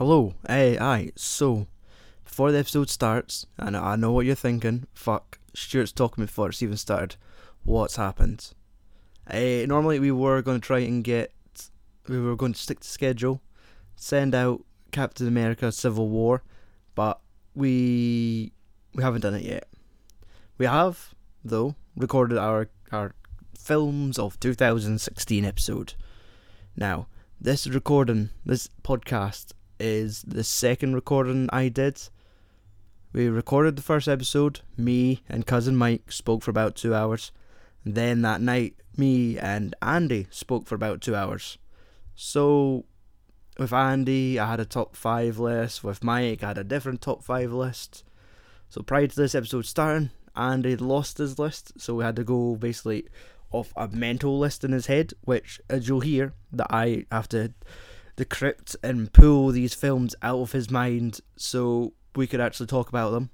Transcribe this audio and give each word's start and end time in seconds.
hello. 0.00 0.32
Hey, 0.48 0.78
aye. 0.78 1.10
So, 1.14 1.66
before 2.24 2.50
the 2.50 2.58
episode 2.58 2.88
starts, 2.88 3.44
and 3.58 3.76
I 3.76 3.96
know 3.96 4.12
what 4.12 4.24
you're 4.24 4.34
thinking. 4.34 4.86
Fuck, 4.94 5.38
Stuart's 5.52 5.92
talking 5.92 6.24
before 6.24 6.48
it's 6.48 6.62
even 6.62 6.78
started. 6.78 7.16
What's 7.64 7.96
happened? 7.96 8.54
Uh, 9.30 9.66
normally 9.66 10.00
we 10.00 10.10
were 10.10 10.40
going 10.40 10.58
to 10.58 10.66
try 10.66 10.78
and 10.78 11.04
get, 11.04 11.34
we 12.08 12.18
were 12.18 12.34
going 12.34 12.54
to 12.54 12.58
stick 12.58 12.80
to 12.80 12.88
schedule, 12.88 13.42
send 13.94 14.34
out 14.34 14.64
Captain 14.90 15.28
America: 15.28 15.70
Civil 15.70 16.08
War, 16.08 16.42
but 16.94 17.20
we 17.54 18.52
we 18.94 19.02
haven't 19.02 19.20
done 19.20 19.34
it 19.34 19.42
yet. 19.42 19.68
We 20.56 20.64
have 20.64 21.14
though 21.44 21.74
recorded 21.94 22.38
our 22.38 22.70
our 22.90 23.14
films 23.54 24.18
of 24.18 24.40
2016 24.40 25.44
episode. 25.44 25.92
Now, 26.74 27.06
this 27.38 27.66
recording, 27.66 28.30
this 28.46 28.66
podcast 28.82 29.52
is 29.80 30.22
the 30.22 30.44
second 30.44 30.94
recording 30.94 31.48
I 31.52 31.68
did. 31.68 32.00
We 33.12 33.28
recorded 33.28 33.76
the 33.76 33.82
first 33.82 34.06
episode, 34.06 34.60
me 34.76 35.22
and 35.28 35.46
cousin 35.46 35.74
Mike 35.74 36.12
spoke 36.12 36.42
for 36.42 36.50
about 36.50 36.76
two 36.76 36.94
hours. 36.94 37.32
Then 37.84 38.22
that 38.22 38.40
night, 38.40 38.76
me 38.96 39.38
and 39.38 39.74
Andy 39.82 40.28
spoke 40.30 40.66
for 40.66 40.74
about 40.74 41.00
two 41.00 41.16
hours. 41.16 41.58
So, 42.14 42.84
with 43.58 43.72
Andy, 43.72 44.38
I 44.38 44.50
had 44.50 44.60
a 44.60 44.64
top 44.64 44.94
five 44.94 45.38
list. 45.38 45.82
With 45.82 46.04
Mike, 46.04 46.44
I 46.44 46.48
had 46.48 46.58
a 46.58 46.64
different 46.64 47.00
top 47.00 47.24
five 47.24 47.52
list. 47.52 48.04
So, 48.68 48.82
prior 48.82 49.06
to 49.06 49.16
this 49.16 49.34
episode 49.34 49.66
starting, 49.66 50.10
Andy 50.36 50.76
lost 50.76 51.18
his 51.18 51.38
list, 51.38 51.80
so 51.80 51.94
we 51.94 52.04
had 52.04 52.16
to 52.16 52.24
go 52.24 52.54
basically 52.56 53.08
off 53.50 53.72
a 53.76 53.88
mental 53.88 54.38
list 54.38 54.62
in 54.62 54.72
his 54.72 54.86
head, 54.86 55.14
which, 55.22 55.60
as 55.68 55.88
you'll 55.88 56.00
hear, 56.00 56.34
that 56.52 56.68
I 56.70 57.06
have 57.10 57.28
to 57.30 57.52
decrypt 58.20 58.76
and 58.82 59.12
pull 59.12 59.48
these 59.48 59.74
films 59.74 60.14
out 60.22 60.40
of 60.40 60.52
his 60.52 60.70
mind 60.70 61.20
so 61.36 61.94
we 62.14 62.26
could 62.26 62.40
actually 62.40 62.66
talk 62.66 62.88
about 62.88 63.10
them. 63.10 63.30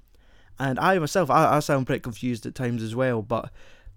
And 0.59 0.79
I 0.79 0.99
myself, 0.99 1.31
I, 1.31 1.57
I 1.57 1.61
sound 1.61 1.87
pretty 1.87 2.01
confused 2.01 2.47
at 2.47 2.55
times 2.55 2.83
as 2.83 2.95
well, 2.95 3.23
but 3.23 3.51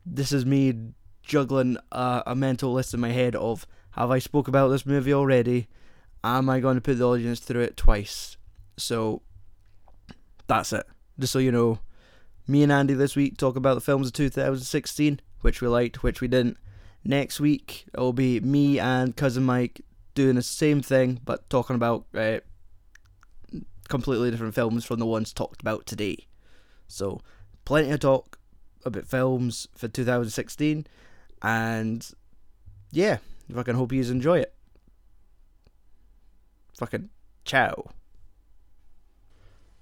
this 0.06 0.32
is 0.32 0.46
me 0.46 0.74
juggling 1.22 1.78
a, 1.92 2.24
a 2.28 2.36
mental 2.36 2.74
list 2.74 2.94
in 2.94 3.00
my 3.00 3.12
head 3.12 3.36
of 3.36 3.68
have 3.92 4.12
I 4.12 4.20
spoke 4.20 4.48
about 4.48 4.70
this 4.70 4.86
movie 4.86 5.14
already? 5.14 5.68
Am 6.24 6.50
I 6.50 6.60
going 6.60 6.76
to 6.76 6.82
put 6.82 6.98
the 6.98 7.08
audience 7.08 7.40
through 7.40 7.62
it 7.62 7.78
twice? 7.78 8.38
So 8.78 9.22
that's 10.48 10.74
it. 10.74 10.86
Just 11.20 11.34
so 11.34 11.40
you 11.40 11.52
know, 11.52 11.80
me 12.48 12.64
and 12.64 12.72
Andy 12.72 12.94
this 12.94 13.16
week 13.16 13.38
talk 13.38 13.56
about 13.56 13.76
the 13.76 13.82
films 13.82 14.08
of 14.08 14.14
2016, 14.14 15.20
which 15.42 15.62
we 15.62 15.68
liked, 15.68 16.04
which 16.04 16.22
we 16.22 16.28
didn't. 16.28 16.58
Next 17.04 17.40
week 17.40 17.86
it'll 17.94 18.14
be 18.14 18.40
me 18.40 18.80
and 18.80 19.16
cousin 19.16 19.44
Mike 19.44 19.82
doing 20.20 20.36
the 20.36 20.42
same 20.42 20.82
thing, 20.82 21.18
but 21.24 21.50
talking 21.50 21.78
about 21.78 22.06
uh, 22.14 22.40
completely 23.88 24.30
different 24.30 24.54
films 24.54 24.84
from 24.84 25.00
the 25.00 25.06
ones 25.06 25.32
talked 25.32 25.62
about 25.62 25.86
today. 25.86 26.28
So, 26.90 27.22
plenty 27.64 27.92
of 27.92 28.02
talk 28.02 28.38
about 28.84 29.08
films 29.08 29.70
for 29.78 29.88
2016, 29.88 30.86
and 31.42 32.12
yeah, 32.92 33.20
fucking 33.50 33.76
hope 33.76 33.94
you 33.94 34.02
enjoy 34.02 34.40
it. 34.40 34.54
Fucking 36.78 37.10
ciao. 37.46 37.86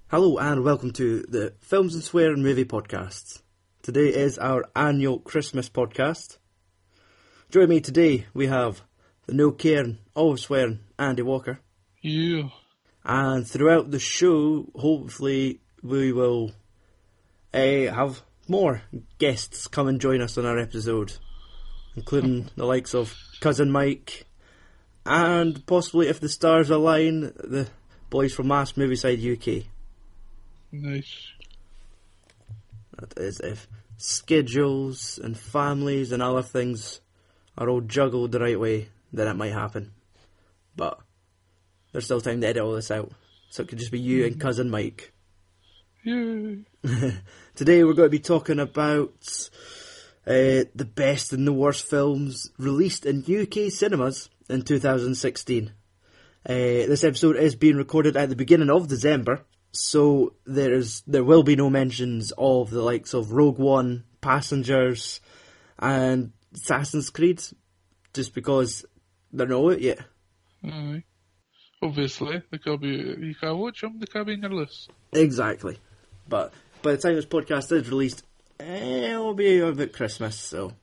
Hello 0.09 0.37
and 0.37 0.63
welcome 0.63 0.91
to 0.93 1.23
the 1.23 1.55
Films 1.61 1.95
and 1.95 2.03
Swearing 2.03 2.43
Movie 2.43 2.63
Podcast. 2.63 3.41
Today 3.81 4.09
is 4.09 4.37
our 4.37 4.65
annual 4.75 5.17
Christmas 5.17 5.67
podcast. 5.67 6.37
Join 7.49 7.69
me 7.69 7.81
today, 7.81 8.27
we 8.35 8.45
have 8.45 8.83
the 9.27 9.33
no 9.33 9.51
caring, 9.51 9.99
always 10.15 10.41
swearing 10.41 10.79
Andy 10.97 11.21
Walker. 11.21 11.59
Yeah. 12.01 12.49
And 13.05 13.47
throughout 13.47 13.91
the 13.91 13.99
show, 13.99 14.65
hopefully, 14.75 15.61
we 15.83 16.11
will 16.11 16.51
uh, 17.53 17.59
have 17.59 18.21
more 18.47 18.81
guests 19.19 19.67
come 19.67 19.87
and 19.87 20.01
join 20.01 20.21
us 20.21 20.37
on 20.37 20.45
our 20.45 20.57
episode, 20.57 21.13
including 21.95 22.49
the 22.55 22.65
likes 22.65 22.95
of 22.95 23.15
Cousin 23.39 23.71
Mike, 23.71 24.25
and 25.05 25.65
possibly, 25.65 26.09
if 26.09 26.19
the 26.19 26.27
stars 26.27 26.69
align, 26.69 27.21
the 27.21 27.67
boys 28.09 28.33
from 28.33 28.49
Mass 28.49 28.73
Movieside 28.73 29.23
UK. 29.23 29.67
Nice. 30.71 31.31
That 32.99 33.17
is, 33.17 33.39
if 33.39 33.67
schedules 33.95 35.17
and 35.17 35.37
families 35.37 36.11
and 36.11 36.21
other 36.21 36.41
things 36.41 36.99
are 37.57 37.69
all 37.69 37.81
juggled 37.81 38.33
the 38.33 38.39
right 38.39 38.59
way, 38.59 38.89
then 39.17 39.27
it 39.27 39.35
might 39.35 39.53
happen. 39.53 39.91
But 40.75 40.99
there's 41.91 42.05
still 42.05 42.21
time 42.21 42.41
to 42.41 42.47
edit 42.47 42.63
all 42.63 42.73
this 42.73 42.91
out. 42.91 43.11
So 43.49 43.63
it 43.63 43.69
could 43.69 43.79
just 43.79 43.91
be 43.91 43.99
you 43.99 44.25
and 44.25 44.39
cousin 44.39 44.69
Mike. 44.69 45.13
Yay. 46.03 46.59
Today 47.55 47.83
we're 47.83 47.93
going 47.93 48.07
to 48.07 48.09
be 48.09 48.19
talking 48.19 48.59
about 48.59 49.49
uh, 50.25 50.63
the 50.75 50.89
best 50.93 51.33
and 51.33 51.47
the 51.47 51.53
worst 51.53 51.89
films 51.89 52.51
released 52.57 53.05
in 53.05 53.23
UK 53.23 53.71
cinemas 53.71 54.29
in 54.49 54.61
2016. 54.61 55.71
Uh, 56.45 56.53
this 56.53 57.03
episode 57.03 57.35
is 57.35 57.55
being 57.55 57.75
recorded 57.75 58.15
at 58.15 58.29
the 58.29 58.35
beginning 58.35 58.69
of 58.69 58.87
December, 58.87 59.43
so 59.71 60.33
there 60.45 60.73
is 60.73 61.03
there 61.05 61.23
will 61.23 61.43
be 61.43 61.55
no 61.55 61.69
mentions 61.69 62.31
of 62.37 62.69
the 62.69 62.81
likes 62.81 63.13
of 63.13 63.33
Rogue 63.33 63.57
One, 63.57 64.05
Passengers, 64.21 65.19
and 65.77 66.31
Assassin's 66.53 67.09
Creed, 67.09 67.41
just 68.13 68.33
because 68.33 68.85
they're 69.31 69.47
not 69.47 69.63
out 69.65 69.81
yet. 69.81 69.99
Aye. 70.63 71.03
Obviously, 71.81 72.41
they 72.49 72.57
can 72.57 72.77
be. 72.77 72.87
You 72.87 73.35
can 73.39 73.57
watch 73.57 73.81
them. 73.81 73.99
They 73.99 74.07
can 74.07 74.25
be 74.25 74.33
in 74.33 74.41
your 74.41 74.53
list. 74.53 74.89
Exactly. 75.11 75.77
But 76.27 76.53
by 76.81 76.93
the 76.93 76.97
time 76.97 77.15
this 77.15 77.25
podcast 77.25 77.71
is 77.71 77.89
released, 77.89 78.23
eh, 78.59 79.11
it'll 79.11 79.33
be 79.33 79.59
about 79.59 79.93
Christmas, 79.93 80.35
so. 80.35 80.73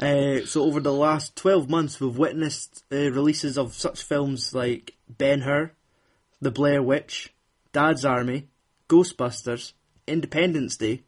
uh, 0.00 0.40
so 0.46 0.62
over 0.64 0.80
the 0.80 0.92
last 0.92 1.36
12 1.36 1.70
months, 1.70 2.00
we've 2.00 2.16
witnessed 2.16 2.84
uh, 2.92 2.96
releases 2.96 3.56
of 3.56 3.74
such 3.74 4.02
films 4.02 4.54
like 4.54 4.96
Ben 5.08 5.42
Hur, 5.42 5.72
The 6.40 6.50
Blair 6.50 6.82
Witch, 6.82 7.32
Dad's 7.72 8.04
Army, 8.04 8.48
Ghostbusters, 8.88 9.72
Independence 10.06 10.76
Day, 10.76 11.02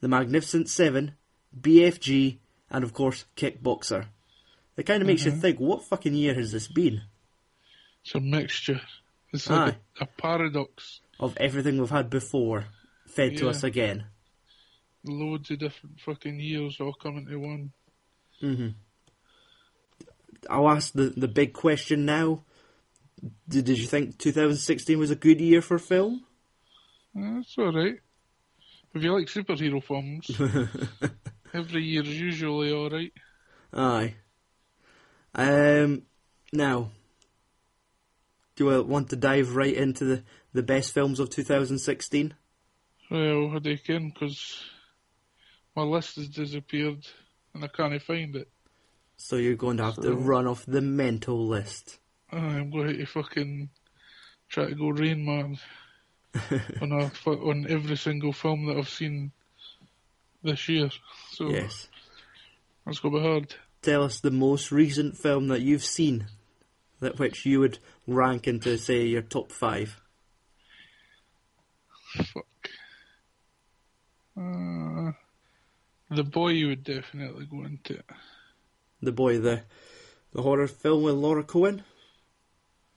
The 0.00 0.08
Magnificent 0.08 0.68
Seven, 0.68 1.14
BFG, 1.58 2.38
and 2.70 2.84
of 2.84 2.92
course, 2.92 3.24
Kickboxer. 3.36 4.06
It 4.78 4.86
kind 4.86 5.02
of 5.02 5.08
makes 5.08 5.24
you 5.24 5.32
mm-hmm. 5.32 5.40
think, 5.40 5.58
what 5.58 5.82
fucking 5.82 6.14
year 6.14 6.34
has 6.34 6.52
this 6.52 6.68
been? 6.68 7.02
It's 8.04 8.14
a 8.14 8.20
mixture. 8.20 8.80
It's 9.32 9.50
like 9.50 9.74
a, 10.00 10.04
a 10.04 10.06
paradox. 10.06 11.00
Of 11.18 11.36
everything 11.36 11.78
we've 11.78 11.90
had 11.90 12.08
before, 12.08 12.66
fed 13.08 13.36
to 13.38 13.48
us 13.48 13.64
again. 13.64 14.04
Loads 15.04 15.50
of 15.50 15.58
different 15.58 15.98
fucking 15.98 16.38
years 16.38 16.78
all 16.80 16.92
coming 16.92 17.26
to 17.26 17.36
one. 17.36 17.72
Mm-hmm. 18.40 18.68
I'll 20.48 20.70
ask 20.70 20.92
the, 20.92 21.12
the 21.16 21.26
big 21.26 21.54
question 21.54 22.04
now. 22.04 22.44
Did, 23.48 23.64
did 23.64 23.78
you 23.78 23.86
think 23.86 24.16
2016 24.18 24.96
was 24.96 25.10
a 25.10 25.16
good 25.16 25.40
year 25.40 25.60
for 25.60 25.80
film? 25.80 26.24
That's 27.16 27.58
alright. 27.58 27.98
If 28.94 29.02
you 29.02 29.12
like 29.12 29.26
superhero 29.26 29.82
films, 29.82 30.30
every 31.52 31.82
year 31.82 32.02
is 32.02 32.20
usually 32.20 32.70
alright. 32.70 33.12
Aye. 33.72 34.14
Um, 35.34 36.02
now, 36.52 36.90
do 38.56 38.70
I 38.70 38.80
want 38.80 39.10
to 39.10 39.16
dive 39.16 39.54
right 39.54 39.74
into 39.74 40.04
the, 40.04 40.22
the 40.52 40.62
best 40.62 40.92
films 40.92 41.20
of 41.20 41.30
2016? 41.30 42.34
Well, 43.10 43.50
how 43.50 43.58
do 43.58 43.76
can? 43.78 44.10
Because 44.10 44.62
my 45.76 45.82
list 45.82 46.16
has 46.16 46.28
disappeared 46.28 47.06
and 47.54 47.64
I 47.64 47.68
can't 47.68 48.02
find 48.02 48.34
it. 48.36 48.48
So 49.16 49.36
you're 49.36 49.56
going 49.56 49.78
to 49.78 49.84
have 49.84 49.96
to 49.96 50.12
run 50.14 50.46
off 50.46 50.64
the 50.66 50.80
mental 50.80 51.46
list. 51.46 51.98
I'm 52.30 52.70
going 52.70 52.96
to 52.98 53.06
fucking 53.06 53.70
try 54.48 54.66
to 54.66 54.74
go 54.74 54.90
Rain 54.90 55.24
Man 55.24 55.58
on 56.82 56.92
a, 56.92 57.10
on 57.30 57.66
every 57.68 57.96
single 57.96 58.32
film 58.32 58.66
that 58.66 58.76
I've 58.76 58.88
seen 58.88 59.32
this 60.42 60.68
year. 60.68 60.90
So 61.32 61.48
Yes. 61.48 61.88
that's 62.86 63.00
going 63.00 63.14
to 63.14 63.20
be 63.20 63.26
hard. 63.26 63.54
Tell 63.88 64.02
us 64.02 64.20
the 64.20 64.30
most 64.30 64.70
recent 64.70 65.16
film 65.16 65.48
that 65.48 65.62
you've 65.62 65.82
seen, 65.82 66.26
that 67.00 67.18
which 67.18 67.46
you 67.46 67.60
would 67.60 67.78
rank 68.06 68.46
into, 68.46 68.76
say, 68.76 69.06
your 69.06 69.22
top 69.22 69.50
five. 69.50 69.98
Fuck. 72.12 72.44
Uh, 74.36 75.12
the 76.10 76.22
boy 76.22 76.48
you 76.48 76.66
would 76.68 76.84
definitely 76.84 77.46
go 77.46 77.64
into. 77.64 78.02
The 79.00 79.12
boy, 79.12 79.38
the 79.38 79.62
the 80.34 80.42
horror 80.42 80.68
film 80.68 81.04
with 81.04 81.14
Laura 81.14 81.42
Cohan. 81.42 81.82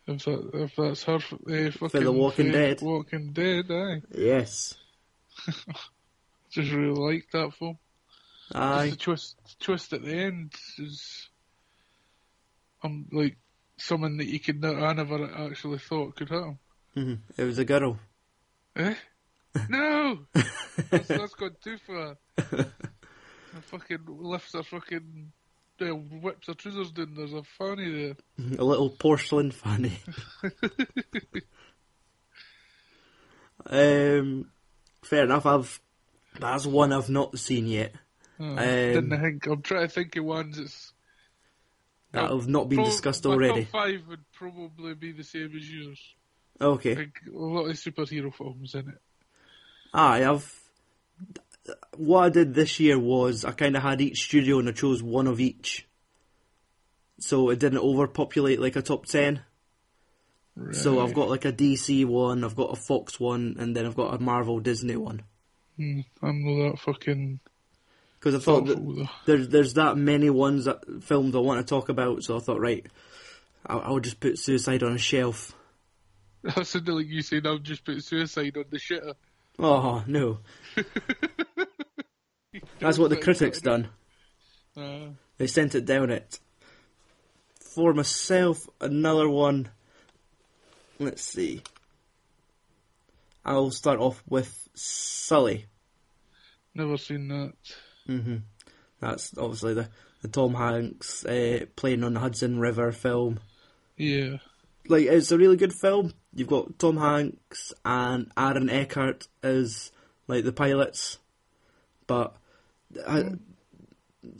If 0.08 0.26
that 0.26 0.50
if 0.54 0.76
that's 0.76 1.04
her 1.04 1.16
uh, 1.16 1.72
fucking 1.72 2.04
The 2.04 2.12
Walking 2.12 2.52
Dead. 2.52 2.82
Walking 2.82 3.32
Dead, 3.32 3.72
aye. 3.72 4.02
Yes. 4.14 4.76
Just 6.50 6.74
really 6.74 6.90
like 6.90 7.28
that 7.32 7.54
film. 7.54 7.78
Just 8.52 8.62
Aye. 8.64 8.90
the 8.90 8.96
twist 8.98 9.36
twist 9.60 9.94
at 9.94 10.04
the 10.04 10.14
end 10.14 10.54
is 10.78 11.30
I'm 12.84 13.08
like 13.12 13.38
someone 13.78 14.18
that 14.18 14.28
you 14.28 14.40
could 14.40 14.62
ne- 14.62 14.76
I 14.84 14.94
never 14.94 15.24
actually 15.48 15.78
thought 15.80 16.16
could 16.16 16.30
hit 16.30 16.44
him. 16.44 16.60
hmm 16.94 17.14
It 17.38 17.44
was 17.46 17.58
a 17.60 17.66
girl. 17.66 17.98
Eh? 18.76 18.96
No! 19.70 20.20
that's, 20.90 21.08
that's 21.10 21.34
gone 21.36 21.56
too 21.62 21.78
far. 21.86 22.18
And 23.54 23.66
fucking 23.66 24.06
lifts 24.08 24.54
her 24.54 24.64
fucking. 24.64 25.34
Uh, 25.82 25.88
whips 25.88 26.48
her 26.48 26.54
trousers 26.54 26.92
down. 26.92 27.16
There's 27.16 27.34
a 27.34 27.44
fanny 27.58 27.92
there. 27.92 28.16
A 28.60 28.64
little 28.64 28.90
porcelain 28.90 29.52
fanny. 29.52 29.98
um, 33.66 34.50
fair 35.04 35.24
enough. 35.26 35.46
I've 35.46 35.82
that's 36.40 36.66
one 36.66 36.94
I've 36.94 37.10
not 37.10 37.38
seen 37.38 37.68
yet. 37.68 37.94
Oh, 38.42 38.46
Um, 38.50 38.56
didn't 38.58 39.22
think. 39.22 39.46
I'm 39.46 39.62
trying 39.62 39.88
to 39.88 39.94
think 39.94 40.16
of 40.16 40.26
ones 40.26 40.58
that's. 40.58 40.94
That 42.14 42.30
have 42.32 42.48
not 42.48 42.68
been 42.68 42.80
prob- 42.80 42.90
discussed 42.90 43.26
already. 43.26 43.64
Top 43.64 43.72
five 43.72 44.02
would 44.10 44.30
probably 44.34 44.96
be 44.96 45.12
the 45.14 45.24
same 45.24 45.56
as 45.56 45.72
yours. 45.72 46.00
Okay. 46.60 46.96
Like 46.96 47.22
a 47.28 47.38
lot 47.38 47.66
of 47.70 47.76
superhero 47.78 48.34
films 48.34 48.76
in 48.76 48.90
it. 48.90 49.02
Aye, 49.94 50.26
I've. 50.26 50.60
What 51.96 52.24
I 52.24 52.30
did 52.30 52.54
this 52.54 52.80
year 52.80 52.98
was 53.00 53.46
I 53.46 53.52
kind 53.52 53.78
of 53.78 53.84
had 53.84 54.02
each 54.02 54.24
studio 54.26 54.60
and 54.60 54.68
I 54.68 54.72
chose 54.72 55.02
one 55.04 55.28
of 55.28 55.40
each, 55.40 55.88
so 57.20 57.50
it 57.50 57.60
didn't 57.60 57.80
overpopulate 57.80 58.60
like 58.60 58.76
a 58.76 58.82
top 58.82 59.06
ten. 59.06 59.42
So 60.72 61.00
I've 61.00 61.14
got 61.14 61.30
like 61.30 61.46
a 61.46 61.54
DC 61.54 62.06
one, 62.06 62.44
I've 62.44 62.56
got 62.58 62.74
a 62.74 62.76
Fox 62.76 63.20
one, 63.20 63.56
and 63.58 63.76
then 63.76 63.86
I've 63.86 63.96
got 63.96 64.14
a 64.14 64.20
Marvel 64.20 64.60
Disney 64.60 64.96
one. 64.98 65.22
Hmm, 65.78 66.02
I'm 66.22 66.44
not 66.44 66.72
that 66.72 66.80
fucking 66.80 67.40
Because 68.22 68.36
I 68.36 68.40
thought 68.40 69.08
there's 69.26 69.48
there's 69.48 69.74
that 69.74 69.98
many 69.98 70.30
ones 70.30 70.66
that 70.66 70.84
films 71.02 71.36
I 71.36 71.40
want 71.40 71.60
to 71.60 71.68
talk 71.68 71.90
about, 71.90 72.22
so 72.24 72.38
I 72.38 72.40
thought 72.40 72.60
right, 72.62 72.86
I'll, 73.66 73.82
I'll 73.82 74.00
just 74.00 74.20
put 74.20 74.38
Suicide 74.38 74.84
on 74.84 74.94
a 74.94 75.00
shelf. 75.00 75.56
That 76.44 76.66
sounded 76.68 76.94
like 76.94 77.08
you 77.08 77.22
saying 77.22 77.46
I'll 77.46 77.60
just 77.60 77.84
put 77.86 78.04
suicide 78.04 78.58
on 78.58 78.66
the 78.72 78.80
shitter. 78.80 79.14
Oh 79.60 80.04
no, 80.08 80.40
that's 82.80 82.98
what 82.98 83.12
the 83.12 83.18
critics 83.18 83.62
done. 83.62 83.90
Uh, 84.76 85.10
They 85.38 85.46
sent 85.46 85.76
it 85.76 85.86
down 85.86 86.10
it. 86.10 86.40
For 87.60 87.94
myself, 87.94 88.68
another 88.80 89.30
one. 89.30 89.70
Let's 90.98 91.22
see. 91.22 91.62
I'll 93.46 93.70
start 93.70 94.00
off 94.00 94.24
with 94.28 94.68
Sully. 94.74 95.66
never 96.74 96.98
seen 96.98 97.28
that. 97.28 97.54
Hmm 98.08 98.38
That's 99.00 99.38
obviously 99.38 99.74
the, 99.74 99.90
the 100.22 100.28
Tom 100.28 100.56
Hanks 100.56 101.26
uh, 101.26 101.66
playing 101.76 102.04
on 102.04 102.14
the 102.14 102.20
Hudson 102.20 102.60
River 102.60 102.92
film. 102.92 103.40
Yeah. 103.98 104.38
Like, 104.88 105.06
it's 105.06 105.32
a 105.32 105.38
really 105.38 105.58
good 105.58 105.74
film. 105.74 106.14
You've 106.34 106.48
got 106.48 106.80
Tom 106.80 106.98
Hanks 106.98 107.74
and 107.86 108.32
Aaron 108.38 108.70
Eckhart 108.70 109.28
as 109.44 109.92
like 110.28 110.44
the 110.44 110.54
pilots, 110.54 111.18
but 112.08 112.36
I, 113.08 113.32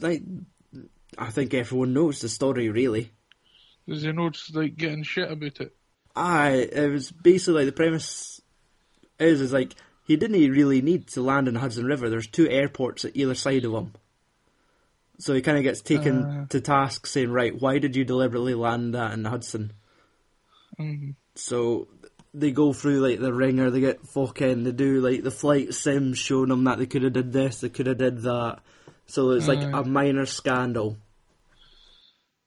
like, 0.00 0.22
I 1.18 1.30
think 1.30 1.54
everyone 1.54 1.92
knows 1.92 2.20
the 2.20 2.28
story 2.28 2.70
really. 2.70 3.10
He 3.86 4.12
know 4.12 4.26
it's 4.26 4.50
like 4.54 4.76
getting 4.76 5.02
shit 5.02 5.30
about 5.30 5.60
it? 5.60 5.74
Aye, 6.14 6.68
it 6.72 6.90
was 6.90 7.10
basically 7.10 7.64
like, 7.64 7.66
the 7.66 7.72
premise 7.72 8.40
is 9.18 9.40
is 9.40 9.52
like 9.52 9.74
he 10.04 10.16
didn't 10.16 10.50
really 10.50 10.82
need 10.82 11.06
to 11.08 11.22
land 11.22 11.48
in 11.48 11.54
the 11.54 11.60
Hudson 11.60 11.86
River. 11.86 12.08
There's 12.10 12.26
two 12.26 12.48
airports 12.48 13.04
at 13.04 13.16
either 13.16 13.34
side 13.34 13.64
of 13.64 13.72
him, 13.72 13.92
so 15.18 15.34
he 15.34 15.42
kind 15.42 15.58
of 15.58 15.64
gets 15.64 15.80
taken 15.80 16.24
Uh. 16.24 16.46
to 16.48 16.60
task, 16.60 17.06
saying, 17.06 17.30
"Right, 17.30 17.58
why 17.58 17.78
did 17.78 17.96
you 17.96 18.04
deliberately 18.04 18.54
land 18.54 18.94
that 18.94 19.12
in 19.12 19.22
the 19.22 19.30
Hudson?" 19.30 19.72
Mm. 20.78 21.14
So 21.34 21.88
they 22.34 22.50
go 22.50 22.72
through 22.72 23.00
like 23.00 23.20
the 23.20 23.32
ringer. 23.32 23.70
They 23.70 23.80
get 23.80 24.06
fucking. 24.08 24.64
They 24.64 24.72
do 24.72 25.00
like 25.00 25.22
the 25.22 25.30
flight 25.30 25.74
sims 25.74 26.18
showing 26.18 26.48
them 26.48 26.64
that 26.64 26.78
they 26.78 26.86
could 26.86 27.02
have 27.02 27.12
did 27.12 27.32
this, 27.32 27.60
they 27.60 27.68
could 27.68 27.86
have 27.86 27.98
did 27.98 28.22
that. 28.22 28.60
So 29.06 29.30
it's 29.32 29.48
like 29.48 29.62
a 29.62 29.84
minor 29.84 30.24
scandal. 30.26 30.96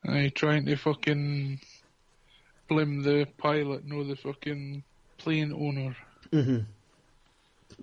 Aye, 0.08 0.31
trying 0.34 0.66
to 0.66 0.75
fucking 0.75 1.60
blame 2.68 3.04
the 3.04 3.28
pilot, 3.38 3.86
no 3.86 4.04
the 4.04 4.16
fucking 4.16 4.84
plane 5.18 5.54
owner. 5.54 5.96
hmm 6.31 6.60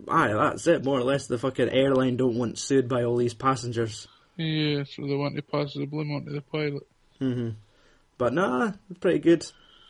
Aye, 0.09 0.33
that's 0.33 0.67
it. 0.67 0.85
More 0.85 0.99
or 0.99 1.05
less, 1.05 1.27
the 1.27 1.39
fucking 1.39 1.69
airline 1.71 2.17
don't 2.17 2.37
want 2.39 2.59
sued 2.59 2.89
by 2.89 3.05
all 3.05 3.17
these 3.17 3.35
passengers. 3.35 4.09
Yeah, 4.37 4.85
so 4.85 5.07
they 5.07 5.15
want 5.15 5.37
to 5.37 5.43
pass 5.43 5.75
the 5.75 5.87
blame 5.87 6.11
on 6.13 6.25
to 6.25 6.33
the 6.33 6.41
pilot. 6.41 6.87
hmm 7.19 7.51
But 8.19 8.33
nah, 8.33 8.73
pretty 9.01 9.19
good. 9.19 9.45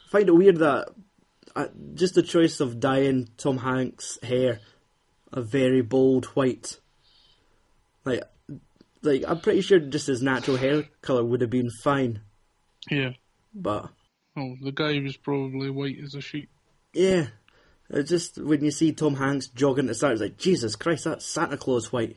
find 0.08 0.28
it 0.28 0.32
weird 0.32 0.56
that 0.58 0.88
uh, 1.54 1.68
just 1.94 2.14
the 2.14 2.22
choice 2.22 2.60
of 2.60 2.80
dyeing 2.80 3.28
Tom 3.36 3.58
Hanks' 3.58 4.18
hair 4.22 4.60
a 5.32 5.40
very 5.42 5.80
bold 5.82 6.26
white, 6.26 6.78
like, 8.04 8.22
like 9.02 9.24
I'm 9.26 9.40
pretty 9.40 9.60
sure 9.62 9.78
just 9.78 10.06
his 10.08 10.22
natural 10.22 10.56
hair 10.56 10.84
color 11.00 11.24
would 11.24 11.40
have 11.40 11.50
been 11.50 11.70
fine. 11.82 12.20
Yeah. 12.90 13.10
But 13.54 13.90
Oh, 14.36 14.56
the 14.62 14.72
guy 14.72 14.98
was 15.00 15.16
probably 15.16 15.70
white 15.70 15.98
as 16.02 16.14
a 16.14 16.20
sheet. 16.20 16.48
yeah, 16.94 17.26
it's 17.92 18.10
just 18.10 18.38
when 18.38 18.64
you 18.64 18.70
see 18.70 18.92
Tom 18.92 19.14
Hanks 19.14 19.46
jogging 19.48 19.86
to 19.86 19.94
start, 19.94 20.14
it's 20.14 20.22
like 20.22 20.38
Jesus 20.38 20.76
Christ, 20.76 21.04
that's 21.04 21.24
Santa 21.26 21.56
Claus 21.56 21.92
white, 21.92 22.16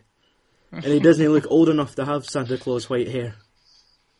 and 0.71 0.83
he 0.85 0.99
doesn't 0.99 1.27
look 1.29 1.45
old 1.49 1.69
enough 1.69 1.95
to 1.95 2.05
have 2.05 2.25
Santa 2.25 2.57
Claus 2.57 2.89
white 2.89 3.07
hair. 3.07 3.35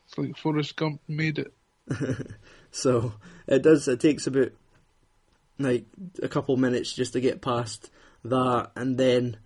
It's 0.07 0.17
like 0.17 0.37
Forrest 0.37 0.75
Gump 0.75 1.01
made 1.07 1.39
it. 1.39 1.53
So 2.75 3.13
it 3.47 3.61
does. 3.63 3.87
It 3.87 4.01
takes 4.01 4.27
about 4.27 4.51
like 5.57 5.85
a 6.21 6.27
couple 6.27 6.57
minutes 6.57 6.91
just 6.91 7.13
to 7.13 7.21
get 7.21 7.41
past 7.41 7.89
that, 8.25 8.71
and 8.75 8.97
then 8.97 9.37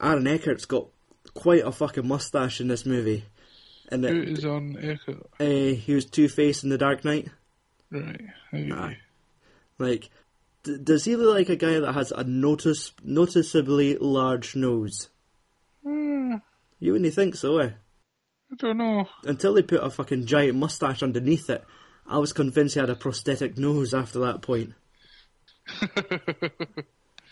Aaron 0.00 0.26
Eckhart's 0.26 0.64
got 0.64 0.86
quite 1.34 1.66
a 1.66 1.70
fucking 1.70 2.08
mustache 2.08 2.62
in 2.62 2.68
this 2.68 2.86
movie, 2.86 3.26
and 3.90 4.04
Who 4.04 4.22
it, 4.22 4.28
is 4.38 4.44
on 4.46 4.78
Echo? 4.80 5.28
uh, 5.38 5.74
he 5.74 5.94
was 5.94 6.06
Two 6.06 6.30
Face 6.30 6.64
in 6.64 6.70
The 6.70 6.78
Dark 6.78 7.04
Knight. 7.04 7.28
Right. 7.90 8.22
Aye. 8.54 8.96
Like, 9.78 10.08
d- 10.66 10.78
does 10.82 11.04
he 11.04 11.16
look 11.16 11.34
like 11.34 11.48
a 11.48 11.56
guy 11.56 11.78
that 11.80 11.92
has 11.94 12.12
a 12.12 12.24
notice 12.24 12.92
noticeably 13.02 13.96
large 13.96 14.54
nose? 14.54 15.08
Uh, 15.86 16.38
You 16.80 16.92
wouldn't 16.92 17.14
think 17.14 17.36
so, 17.36 17.58
eh? 17.58 17.70
I 18.52 18.54
don't 18.56 18.76
know. 18.78 19.08
Until 19.24 19.54
they 19.54 19.62
put 19.62 19.82
a 19.82 19.90
fucking 19.90 20.26
giant 20.26 20.58
mustache 20.58 21.02
underneath 21.02 21.48
it, 21.50 21.64
I 22.06 22.18
was 22.18 22.32
convinced 22.32 22.74
he 22.74 22.80
had 22.80 22.90
a 22.90 22.94
prosthetic 22.94 23.56
nose 23.58 23.94
after 23.94 24.18
that 24.20 24.42
point. 24.42 24.74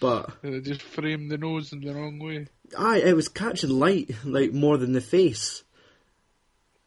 But 0.01 0.31
They 0.43 0.61
just 0.61 0.83
framed 0.83 1.31
the 1.31 1.39
nose 1.39 1.73
in 1.73 1.81
the 1.81 1.95
wrong 1.95 2.19
way. 2.19 2.49
aye, 2.77 2.99
it 2.99 3.15
was 3.15 3.29
catching 3.29 3.71
light 3.71 4.11
like 4.25 4.53
more 4.53 4.77
than 4.77 4.93
the 4.93 5.01
face. 5.01 5.63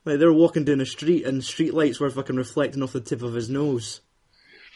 Like 0.03 0.19
they 0.19 0.25
were 0.25 0.33
walking 0.33 0.65
down 0.65 0.79
the 0.79 0.85
street 0.85 1.25
and 1.25 1.43
street 1.43 1.73
lights 1.73 1.99
were 2.01 2.09
fucking 2.09 2.35
reflecting 2.35 2.83
off 2.83 2.91
the 2.93 2.99
tip 3.01 3.21
of 3.23 3.33
his 3.33 3.49
nose. 3.49 4.01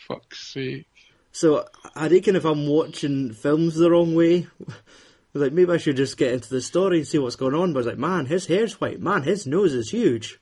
Fuck's 0.08 0.54
sake. 0.54 0.88
So 1.32 1.66
I 1.96 2.08
reckon 2.08 2.36
if 2.36 2.46
I'm 2.46 2.68
watching 2.68 3.34
films 3.34 3.76
the 3.76 3.90
wrong 3.90 4.16
way, 4.16 4.48
I 4.70 4.74
like 5.34 5.54
maybe 5.54 5.72
I 5.72 5.78
should 5.78 5.96
just 5.96 6.18
get 6.18 6.34
into 6.34 6.50
the 6.50 6.62
story 6.62 7.00
and 7.00 7.08
see 7.08 7.18
what's 7.18 7.36
going 7.36 7.56
on. 7.56 7.74
But 7.74 7.80
I 7.80 7.82
was 7.82 7.88
like, 7.88 7.98
man, 7.98 8.26
his 8.26 8.48
hair's 8.48 8.80
white. 8.82 9.00
Man, 9.00 9.24
his 9.24 9.48
nose 9.48 9.74
is 9.74 9.92
huge. 9.92 10.40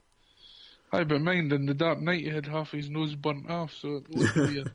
Aye, 0.92 1.04
but 1.04 1.22
mind, 1.22 1.54
in 1.54 1.68
the 1.68 1.76
Dark 1.76 2.02
Knight 2.02 2.22
he 2.22 2.30
had 2.30 2.48
half 2.48 2.72
his 2.72 2.90
nose 2.90 3.14
burnt 3.14 3.50
off, 3.50 3.74
so 3.74 3.98
it 3.98 4.16
looked 4.16 4.36
weird. 4.36 4.72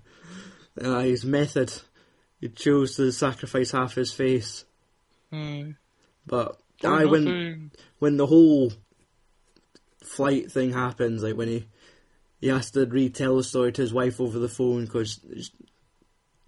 Uh, 0.80 1.00
his 1.00 1.24
method, 1.24 1.72
he 2.40 2.48
chose 2.48 2.94
to 2.96 3.10
sacrifice 3.10 3.72
half 3.72 3.94
his 3.94 4.12
face. 4.12 4.64
Aye. 5.32 5.74
But 6.26 6.60
For 6.80 6.88
I 6.88 7.04
when 7.06 7.72
when 7.98 8.16
the 8.16 8.26
whole 8.26 8.72
flight 10.04 10.52
thing 10.52 10.72
happens, 10.72 11.24
like 11.24 11.36
when 11.36 11.48
he 11.48 11.66
he 12.40 12.48
has 12.48 12.70
to 12.72 12.86
retell 12.86 13.36
the 13.38 13.42
story 13.44 13.72
to 13.72 13.82
his 13.82 13.92
wife 13.92 14.20
over 14.20 14.38
the 14.38 14.48
phone 14.48 14.84
because 14.84 15.20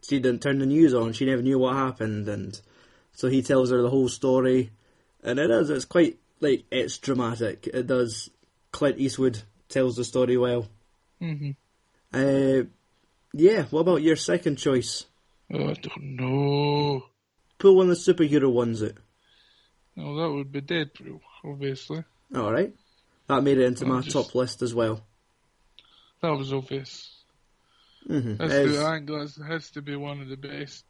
she 0.09 0.19
didn't 0.21 0.43
turn 0.43 0.59
the 0.59 0.67
news 0.67 0.95
on, 0.95 1.13
she 1.13 1.27
never 1.27 1.43
knew 1.43 1.59
what 1.59 1.75
happened, 1.75 2.29
and 2.29 2.61
so 3.13 3.29
he 3.29 3.43
tells 3.43 3.71
her 3.71 3.83
the 3.83 3.91
whole 3.91 4.09
story, 4.09 4.71
and 5.23 5.39
it 5.39 5.51
is 5.51 5.71
it's 5.71 5.85
quite 5.85 6.19
like 6.41 6.65
it's 6.71 6.99
dramatic. 6.99 7.67
It 7.73 7.87
does. 7.87 8.31
Clint 8.73 8.99
Eastwood 8.99 9.43
tells 9.69 9.97
the 9.97 10.05
story 10.05 10.37
well. 10.37 10.69
hmm 11.19 11.51
Uh, 12.13 12.63
yeah. 13.33 13.65
What 13.71 13.81
about 13.81 14.03
your 14.03 14.17
second 14.17 14.57
choice? 14.57 15.07
Oh, 15.53 15.69
I 15.71 15.75
don't 15.75 16.17
know. 16.17 17.05
Pull 17.59 17.77
one 17.77 17.89
of 17.91 17.97
the 18.05 18.13
superhero 18.13 18.53
ones 18.53 18.83
out. 18.83 18.93
No, 19.97 20.15
that 20.21 20.31
would 20.35 20.53
be 20.53 20.61
Deadpool, 20.61 21.21
obviously. 21.45 22.05
All 22.35 22.53
right. 22.53 22.75
That 23.29 23.43
made 23.43 23.57
it 23.59 23.65
into 23.65 23.87
my 23.87 24.03
just- 24.03 24.13
top 24.13 24.35
list 24.35 24.61
as 24.63 24.75
well. 24.75 25.03
That 26.21 26.31
was 26.37 26.53
obvious. 26.53 27.15
Hmm 28.07 28.35
That's 28.37 28.55
the, 28.55 29.35
that 29.39 29.45
has 29.49 29.71
to 29.73 29.83
be 29.83 29.97
one 29.97 30.21
of 30.21 30.29
the 30.29 30.37
best, 30.37 30.85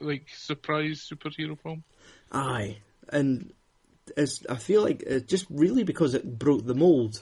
like, 0.00 0.26
surprise 0.34 1.08
superhero 1.10 1.58
film. 1.60 1.84
Aye, 2.30 2.78
and 3.08 3.52
it's, 4.16 4.44
I 4.48 4.56
feel 4.56 4.82
like 4.82 5.02
it 5.02 5.28
just 5.28 5.46
really 5.50 5.84
because 5.84 6.14
it 6.14 6.38
broke 6.38 6.66
the 6.66 6.74
mold. 6.74 7.20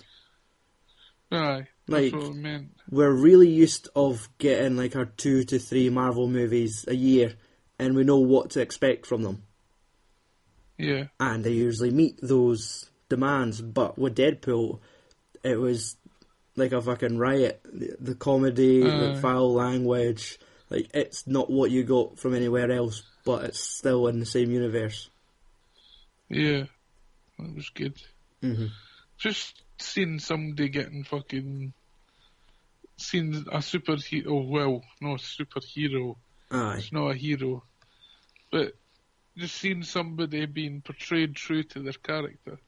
Aye. 1.30 1.66
Like 1.88 2.12
That's 2.12 2.24
what 2.24 2.32
I 2.32 2.34
meant. 2.34 2.70
we're 2.90 3.12
really 3.12 3.48
used 3.48 3.88
of 3.94 4.28
getting 4.38 4.76
like 4.76 4.96
our 4.96 5.04
two 5.06 5.44
to 5.44 5.58
three 5.58 5.88
Marvel 5.90 6.28
movies 6.28 6.84
a 6.88 6.94
year, 6.94 7.34
and 7.78 7.94
we 7.94 8.02
know 8.04 8.18
what 8.18 8.50
to 8.50 8.60
expect 8.60 9.06
from 9.06 9.22
them, 9.22 9.42
Yeah. 10.78 11.04
and 11.20 11.44
they 11.44 11.52
usually 11.52 11.90
meet 11.92 12.18
those 12.20 12.90
demands. 13.08 13.60
But 13.62 13.96
with 13.98 14.16
Deadpool, 14.16 14.80
it 15.44 15.56
was 15.60 15.96
like 16.56 16.72
a 16.72 16.80
fucking 16.82 17.18
riot. 17.18 17.60
The, 17.64 17.96
the 18.00 18.14
comedy, 18.14 18.80
the 18.80 19.18
foul 19.20 19.52
language, 19.54 20.38
like 20.70 20.88
it's 20.94 21.26
not 21.26 21.50
what 21.50 21.70
you 21.70 21.84
got 21.84 22.18
from 22.18 22.34
anywhere 22.34 22.70
else, 22.70 23.02
but 23.24 23.44
it's 23.44 23.60
still 23.60 24.06
in 24.08 24.18
the 24.20 24.26
same 24.26 24.50
universe. 24.50 25.08
Yeah. 26.28 26.64
That 27.38 27.54
was 27.54 27.68
good. 27.70 28.00
hmm 28.40 28.66
Just 29.18 29.62
seeing 29.78 30.18
somebody 30.18 30.68
getting 30.68 31.04
fucking. 31.04 31.72
Seeing 32.98 33.34
a 33.52 33.58
superhero. 33.58 34.48
Well, 34.48 34.82
no 35.00 35.14
superhero. 35.16 36.16
Aye, 36.50 36.76
It's 36.78 36.92
not 36.92 37.10
a 37.10 37.14
hero. 37.14 37.62
But 38.50 38.72
just 39.36 39.56
seeing 39.56 39.82
somebody 39.82 40.46
being 40.46 40.80
portrayed 40.80 41.36
true 41.36 41.62
to 41.64 41.80
their 41.80 41.92
character, 41.92 42.58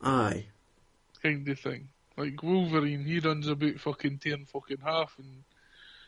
aye, 0.00 0.46
kind 1.22 1.46
of 1.48 1.58
thing. 1.58 1.88
Like 2.16 2.42
Wolverine, 2.42 3.04
he 3.04 3.18
runs 3.18 3.48
about 3.48 3.80
fucking 3.80 4.18
tearing 4.18 4.46
fucking 4.46 4.78
half 4.84 5.14
and 5.18 5.42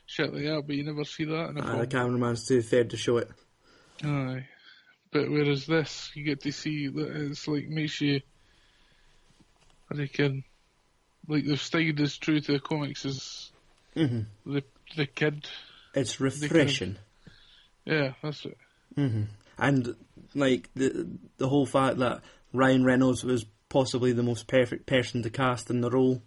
shit 0.06 0.32
like 0.32 0.44
that, 0.44 0.64
but 0.66 0.76
you 0.76 0.84
never 0.84 1.04
see 1.04 1.24
that 1.24 1.50
in 1.50 1.58
a 1.58 1.62
aye. 1.62 1.66
film. 1.66 1.78
The 1.80 1.86
cameraman's 1.86 2.46
too 2.46 2.62
fair 2.62 2.84
to 2.84 2.96
show 2.96 3.16
it. 3.18 3.30
Aye. 4.04 4.46
But 5.12 5.30
whereas 5.30 5.66
this, 5.66 6.10
you 6.14 6.24
get 6.24 6.42
to 6.42 6.52
see 6.52 6.88
that 6.88 7.16
it's 7.30 7.48
like 7.48 7.68
makes 7.68 8.00
you. 8.00 8.20
I 9.90 9.96
reckon, 9.96 10.44
like 11.28 11.44
they've 11.44 11.60
stayed 11.60 12.00
as 12.00 12.16
true 12.18 12.40
to 12.40 12.52
the 12.52 12.60
comics 12.60 13.04
as 13.04 13.50
hmm 13.94 14.22
the 14.44 14.62
the 14.96 15.06
kid. 15.06 15.46
It's 15.94 16.20
refreshing. 16.20 16.96
Yeah, 17.84 18.12
that's 18.22 18.44
it. 18.44 18.58
hmm 18.94 19.22
And 19.58 19.94
like 20.34 20.68
the 20.74 21.08
the 21.38 21.48
whole 21.48 21.66
fact 21.66 21.98
that 21.98 22.20
Ryan 22.52 22.84
Reynolds 22.84 23.24
was 23.24 23.46
possibly 23.68 24.12
the 24.12 24.22
most 24.22 24.46
perfect 24.46 24.86
person 24.86 25.22
to 25.22 25.30
cast 25.30 25.70
in 25.70 25.80
the 25.80 25.90
role. 25.90 26.22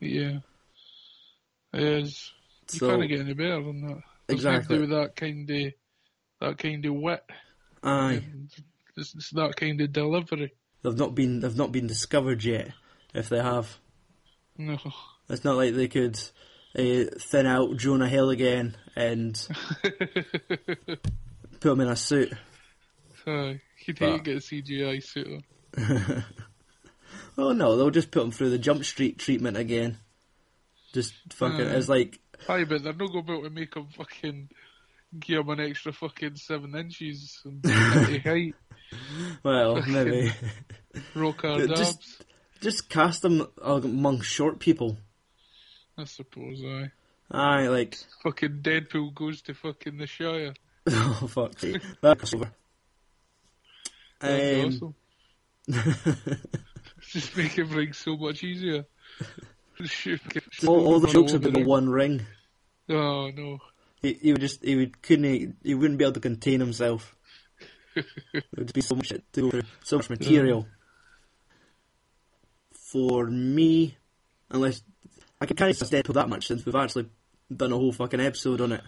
Yeah. 0.00 0.38
It 1.72 1.82
is. 1.82 2.32
You 2.72 2.78
So 2.78 2.96
can't 2.96 3.08
get 3.08 3.20
any 3.20 3.34
better 3.34 3.62
than 3.62 3.86
that. 3.86 4.02
Exactly, 4.28 4.78
with 4.78 4.90
that 4.90 5.16
kind 5.16 5.48
of 5.50 5.72
that 6.40 6.58
kind 6.58 6.84
of 6.86 6.94
wit. 6.94 7.24
aye, 7.82 8.22
It's, 8.96 9.14
it's 9.14 9.30
that 9.30 9.56
kind 9.56 9.80
of 9.80 9.92
delivery. 9.92 10.52
they've 10.82 10.96
not 10.96 11.14
been 11.14 11.40
they've 11.40 11.56
not 11.56 11.72
been 11.72 11.86
discovered 11.88 12.44
yet. 12.44 12.70
If 13.12 13.28
they 13.28 13.42
have, 13.42 13.76
No. 14.56 14.78
it's 15.28 15.44
not 15.44 15.56
like 15.56 15.74
they 15.74 15.88
could 15.88 16.16
uh, 16.78 17.10
thin 17.18 17.46
out 17.46 17.76
Jonah 17.76 18.08
Hill 18.08 18.30
again 18.30 18.76
and 18.94 19.34
put 21.60 21.72
him 21.72 21.80
in 21.80 21.88
a 21.88 21.96
suit. 21.96 22.32
Aye. 23.26 23.60
You'd 23.84 23.98
But- 23.98 24.24
get 24.24 24.36
a 24.36 24.40
CGI 24.40 25.02
suit. 25.02 25.42
Oh 27.40 27.52
no, 27.52 27.76
they'll 27.76 27.90
just 27.90 28.10
put 28.10 28.22
him 28.22 28.30
through 28.32 28.50
the 28.50 28.58
Jump 28.58 28.84
Street 28.84 29.18
treatment 29.18 29.56
again. 29.56 29.98
Just 30.92 31.14
fucking, 31.32 31.60
Aye. 31.68 31.74
it's 31.74 31.88
like 31.88 32.18
Aye, 32.48 32.64
but 32.64 32.82
they're 32.82 32.92
not 32.92 33.12
going 33.12 33.24
to 33.24 33.26
be 33.26 33.32
able 33.32 33.42
to 33.44 33.50
make 33.50 33.74
him 33.74 33.86
fucking 33.96 34.48
give 35.18 35.40
him 35.40 35.48
an 35.50 35.60
extra 35.60 35.92
fucking 35.92 36.36
seven 36.36 36.74
inches 36.74 37.40
and 37.44 37.64
height, 38.24 38.54
well 39.42 39.80
maybe 39.86 40.32
rock 41.14 41.42
hard 41.42 41.68
Just- 41.76 42.24
just 42.60 42.90
cast 42.90 43.24
him 43.24 43.46
among 43.62 44.20
short 44.20 44.58
people. 44.58 44.98
I 45.96 46.04
suppose, 46.04 46.60
aye. 46.62 46.90
Aye, 47.30 47.68
like 47.68 47.96
Fucking 48.22 48.60
Deadpool 48.60 49.14
goes 49.14 49.40
to 49.42 49.54
fucking 49.54 49.96
the 49.96 50.06
Shire. 50.06 50.52
oh 50.86 51.26
fuck, 51.30 51.52
that's 52.02 52.34
over. 52.34 52.52
That's 54.20 54.82
Um, 54.82 54.94
awesome. 55.72 56.36
Just 57.12 57.36
make 57.36 57.58
everything 57.58 57.92
so 57.92 58.16
much 58.16 58.44
easier. 58.44 58.86
All, 60.66 60.86
all 60.86 61.00
the 61.00 61.08
jokes 61.08 61.32
over 61.32 61.44
would 61.44 61.54
be 61.54 61.62
the 61.62 61.66
one 61.66 61.88
ring. 61.88 62.26
Oh 62.90 63.30
no. 63.30 63.58
He, 64.02 64.12
he 64.12 64.32
would 64.32 64.42
just 64.42 64.62
he 64.62 64.76
would 64.76 65.00
couldn't 65.00 65.56
he 65.62 65.74
wouldn't 65.74 65.98
be 65.98 66.04
able 66.04 66.12
to 66.12 66.20
contain 66.20 66.60
himself. 66.60 67.16
There 67.94 68.42
would 68.56 68.72
be 68.72 68.82
so 68.82 68.94
much 68.94 69.08
shit 69.08 69.24
to 69.32 69.40
go 69.40 69.50
through, 69.50 69.62
so 69.82 69.96
much 69.96 70.10
material. 70.10 70.66
For 72.92 73.26
me, 73.26 73.96
unless 74.50 74.82
I 75.40 75.46
can 75.46 75.56
kind 75.56 75.70
of 75.70 75.76
Deadpool 75.78 76.14
that 76.14 76.28
much 76.28 76.46
since 76.46 76.64
we've 76.64 76.74
actually 76.74 77.08
done 77.54 77.72
a 77.72 77.76
whole 77.76 77.92
fucking 77.92 78.20
episode 78.20 78.60
on 78.60 78.72
it. 78.72 78.82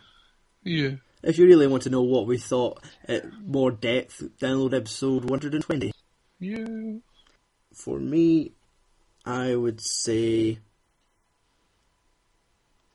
Yeah. 0.62 0.90
If 1.22 1.38
you 1.38 1.46
really 1.46 1.66
want 1.66 1.84
to 1.84 1.90
know 1.90 2.02
what 2.02 2.26
we 2.26 2.38
thought 2.38 2.84
at 3.08 3.24
more 3.40 3.70
depth, 3.70 4.22
download 4.40 4.74
episode 4.74 5.24
120. 5.24 5.92
Yeah. 6.38 6.98
For 7.74 7.98
me, 7.98 8.52
I 9.24 9.54
would 9.54 9.80
say 9.80 10.58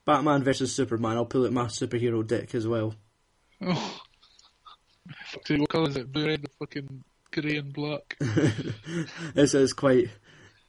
Batman 0.05 0.43
versus 0.43 0.73
Superman. 0.73 1.17
I'll 1.17 1.25
pull 1.25 1.45
out 1.45 1.51
my 1.51 1.65
superhero 1.65 2.25
dick 2.25 2.53
as 2.55 2.67
well. 2.67 2.93
Oh. 3.59 4.01
Fuck, 5.25 5.49
what 5.57 5.69
colour 5.69 5.89
is 5.89 5.97
it? 5.97 6.11
Blue, 6.11 6.27
red, 6.27 6.45
fucking 6.59 7.03
grey 7.31 7.57
and 7.57 7.73
black. 7.73 8.17
this 9.33 9.53
is 9.53 9.73
quite, 9.73 10.09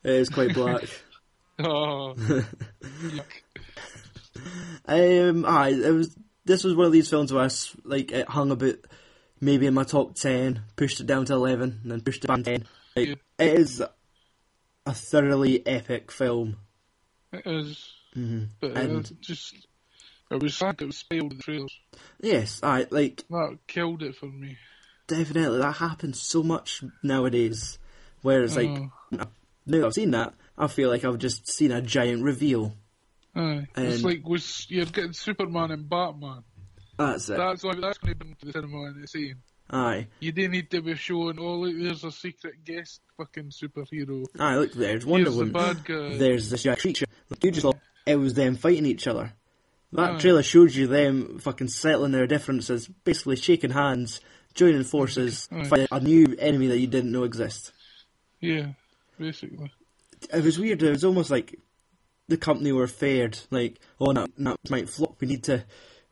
it 0.05 0.11
is 0.11 0.29
quite 0.31 0.55
black. 0.55 0.85
Oh. 1.61 2.15
Um, 4.87 5.45
aye, 5.45 5.71
it 5.71 5.93
was. 5.93 6.17
This 6.45 6.63
was 6.65 6.75
one 6.77 6.87
of 6.87 6.93
these 6.93 7.11
films 7.11 7.33
where 7.33 7.45
I 7.45 7.51
like 7.85 8.13
it 8.13 8.29
hung 8.29 8.53
about 8.53 8.77
maybe 9.41 9.67
in 9.67 9.75
my 9.75 9.83
top 9.85 10.15
ten, 10.15 10.63
pushed 10.77 11.01
it 11.01 11.07
down 11.07 11.25
to 11.27 11.35
eleven, 11.35 11.81
and 11.83 11.91
then 11.93 12.01
pushed 12.01 12.25
it 12.25 12.29
back 12.29 12.39
to 12.39 12.43
ten. 12.45 12.65
Like, 12.97 13.09
Yeah. 13.09 13.15
it 13.39 13.59
is 13.59 13.83
a 14.89 14.95
thoroughly 14.95 15.65
epic 15.67 16.11
film. 16.11 16.57
It 17.33 17.43
is. 17.47 17.93
hmm 18.15 18.45
But 18.61 18.77
And- 18.77 19.21
just. 19.21 19.55
It 20.31 20.43
was 20.43 20.55
sad 20.57 20.81
it 20.83 20.87
was 20.87 20.99
spoiled 20.99 21.33
in 21.33 21.39
the 21.39 21.43
trailers. 21.43 21.79
Yes, 22.21 22.61
I 22.63 22.87
like 22.91 23.25
That 23.31 23.59
killed 23.67 24.03
it 24.03 24.15
for 24.17 24.27
me. 24.27 24.59
definitely 25.07 25.59
that 25.59 25.77
happens 25.77 26.21
so 26.21 26.43
much 26.43 26.83
nowadays. 27.03 27.79
Where 28.23 28.43
it's 28.43 28.55
like 28.57 28.69
Oh. 28.69 28.91
now 29.11 29.29
that 29.67 29.85
I've 29.85 29.95
seen 29.95 30.11
that, 30.11 30.35
I 30.59 30.67
feel 30.67 30.91
like 30.91 31.05
I've 31.05 31.19
just 31.19 31.49
seen 31.49 31.73
a 31.73 31.81
giant 31.81 32.23
reveal. 32.25 32.77
Aye. 33.35 33.69
it's 33.77 33.97
And- 33.97 34.05
like 34.05 34.27
was 34.27 34.67
you're 34.71 34.85
getting 34.87 35.13
Superman 35.15 35.71
and 35.71 35.89
Batman. 35.89 36.45
That's 36.99 37.29
it. 37.31 37.37
That's 37.39 37.63
what 37.63 37.81
that's 37.81 37.97
going 37.99 38.19
to 38.19 38.25
be 38.25 38.35
to 38.35 38.47
the 38.47 38.53
cinema 38.53 38.83
and 38.85 39.03
the 39.03 39.07
scene. 39.09 39.37
Aye, 39.71 40.07
You 40.21 40.33
didn't 40.33 40.53
need 40.53 40.71
to 40.71 40.81
be 40.81 40.95
showing, 40.95 41.39
oh 41.39 41.57
look, 41.57 41.75
there's 41.79 42.03
a 42.05 42.11
secret 42.11 42.65
guest 42.65 43.01
fucking 43.19 43.51
superhero. 43.51 44.25
aye. 44.39 44.57
Look, 44.57 44.73
there's 44.73 45.05
Wonder 45.05 45.25
Here's 45.31 45.35
the 45.37 45.45
Woman. 45.45 45.53
bad 45.53 45.85
guy. 45.85 46.17
There's 46.17 46.49
this 46.51 46.63
giant 46.63 46.81
creature. 46.81 47.05
Like, 47.29 47.45
you 47.45 47.51
just 47.51 47.63
thought 47.63 47.79
it 48.07 48.17
was 48.17 48.33
them 48.35 48.57
fighting 48.57 48.87
each 48.87 49.07
other. 49.07 49.35
That 49.93 50.13
Aye. 50.15 50.19
trailer 50.19 50.43
showed 50.43 50.75
you 50.75 50.87
them 50.87 51.39
fucking 51.39 51.69
settling 51.69 52.13
their 52.13 52.27
differences, 52.27 52.89
basically 53.05 53.37
shaking 53.37 53.71
hands, 53.71 54.21
joining 54.55 54.85
forces, 54.85 55.49
Aye. 55.53 55.65
fighting 55.65 55.89
a 55.91 56.01
new 56.01 56.35
enemy 56.39 56.69
that 56.69 56.79
you 56.79 56.87
didn't 56.87 57.13
know 57.13 57.25
exist. 57.25 57.73
Yeah, 58.41 58.69
basically. 59.19 59.71
It 60.33 60.43
was 60.45 60.59
weird. 60.59 60.83
It 60.83 60.91
was 60.91 61.05
almost 61.05 61.31
like 61.31 61.59
the 62.29 62.37
company 62.39 62.73
were 62.73 62.87
fared. 62.87 63.39
Like, 63.51 63.79
oh, 64.01 64.13
no, 64.13 64.27
no, 64.39 64.53
it 64.65 64.71
might 64.71 64.89
flop. 64.89 65.21
We 65.21 65.27
need 65.29 65.45
to, 65.45 65.65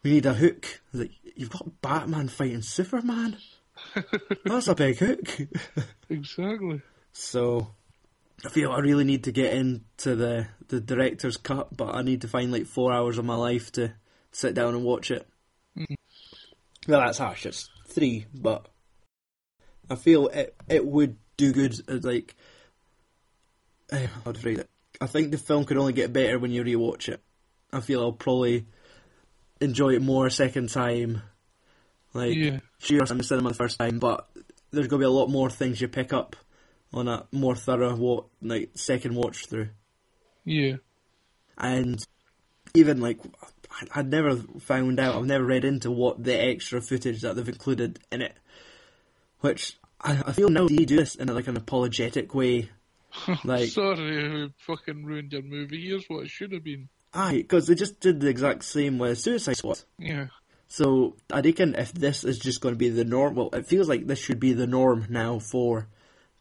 we 0.02 0.10
need 0.10 0.26
a 0.26 0.34
hook. 0.34 0.80
Like, 0.92 1.10
you've 1.36 1.50
got 1.50 1.80
Batman 1.80 2.28
fighting 2.28 2.62
Superman. 2.62 3.36
That's 4.44 4.68
a 4.68 4.74
big 4.74 4.98
hook. 4.98 5.38
Exactly. 6.08 6.82
So 7.12 7.74
I 8.44 8.48
feel 8.48 8.70
I 8.70 8.78
really 8.78 9.02
need 9.02 9.24
to 9.24 9.32
get 9.32 9.54
into 9.54 10.14
the 10.14 10.46
the 10.68 10.80
director's 10.80 11.36
cut, 11.36 11.76
but 11.76 11.96
I 11.96 12.02
need 12.02 12.20
to 12.20 12.28
find 12.28 12.52
like 12.52 12.66
four 12.66 12.92
hours 12.92 13.18
of 13.18 13.24
my 13.24 13.34
life 13.34 13.72
to 13.72 13.94
sit 14.30 14.54
down 14.54 14.74
and 14.76 14.84
watch 14.84 15.10
it. 15.10 15.26
Mhm. 15.76 15.96
Well, 16.86 17.00
that's 17.00 17.18
harsh. 17.18 17.44
It's 17.46 17.68
three, 17.88 18.26
but 18.32 18.68
I 19.90 19.96
feel 19.96 20.28
it 20.28 20.54
it 20.68 20.86
would 20.86 21.16
do 21.36 21.52
good. 21.52 21.74
As 21.88 22.04
like, 22.04 22.36
to 23.90 24.08
phrase 24.34 24.58
it? 24.58 24.70
I 25.00 25.06
think 25.06 25.32
the 25.32 25.38
film 25.38 25.64
could 25.64 25.76
only 25.76 25.92
get 25.92 26.12
better 26.12 26.38
when 26.38 26.52
you 26.52 26.62
rewatch 26.62 27.08
it. 27.08 27.20
I 27.72 27.80
feel 27.80 28.00
I'll 28.00 28.12
probably 28.12 28.66
enjoy 29.60 29.94
it 29.94 30.02
more 30.02 30.26
a 30.26 30.30
second 30.30 30.70
time. 30.70 31.22
Like, 32.14 32.34
Yeah. 32.34 32.60
sure, 32.78 33.02
I'm 33.02 33.12
in 33.12 33.18
the 33.18 33.24
cinema 33.24 33.50
the 33.50 33.54
first 33.54 33.78
time, 33.78 33.98
but 33.98 34.28
there's 34.70 34.88
going 34.88 35.00
to 35.00 35.04
be 35.04 35.06
a 35.06 35.10
lot 35.10 35.28
more 35.28 35.50
things 35.50 35.80
you 35.80 35.88
pick 35.88 36.12
up 36.12 36.36
on 36.92 37.08
a 37.08 37.26
more 37.32 37.54
thorough 37.56 37.94
wa- 37.96 38.24
like 38.40 38.70
second 38.74 39.14
watch 39.14 39.46
through. 39.46 39.68
Yeah. 40.44 40.76
And 41.58 42.04
even 42.74 43.00
like 43.00 43.18
I- 43.70 44.00
I'd 44.00 44.10
never 44.10 44.36
found 44.60 44.98
out, 45.00 45.16
I've 45.16 45.26
never 45.26 45.44
read 45.44 45.64
into 45.64 45.90
what 45.90 46.22
the 46.22 46.34
extra 46.34 46.80
footage 46.80 47.20
that 47.22 47.36
they've 47.36 47.48
included 47.48 47.98
in 48.10 48.22
it, 48.22 48.34
which 49.40 49.76
I, 50.00 50.22
I 50.26 50.32
feel 50.32 50.48
now 50.48 50.68
they 50.68 50.84
do 50.84 50.96
this 50.96 51.14
in 51.14 51.28
like 51.28 51.48
an 51.48 51.56
apologetic 51.56 52.34
way. 52.34 52.70
Like- 53.44 53.70
Sorry, 53.70 54.44
I 54.44 54.48
fucking 54.58 55.04
ruined 55.04 55.32
your 55.32 55.42
movie. 55.42 55.86
Here's 55.88 56.04
what 56.06 56.24
it 56.24 56.30
should 56.30 56.52
have 56.52 56.64
been. 56.64 56.88
Aye, 57.16 57.36
because 57.36 57.66
they 57.66 57.74
just 57.74 57.98
did 57.98 58.20
the 58.20 58.28
exact 58.28 58.62
same 58.62 58.98
with 58.98 59.18
Suicide 59.18 59.56
Squad. 59.56 59.80
Yeah. 59.98 60.26
So 60.68 61.16
I 61.32 61.40
reckon 61.40 61.74
if 61.74 61.92
this 61.92 62.24
is 62.24 62.38
just 62.38 62.60
going 62.60 62.74
to 62.74 62.78
be 62.78 62.90
the 62.90 63.04
norm, 63.04 63.34
well, 63.36 63.48
it 63.54 63.66
feels 63.66 63.88
like 63.88 64.06
this 64.06 64.18
should 64.18 64.38
be 64.38 64.52
the 64.52 64.66
norm 64.66 65.06
now 65.08 65.38
for 65.38 65.88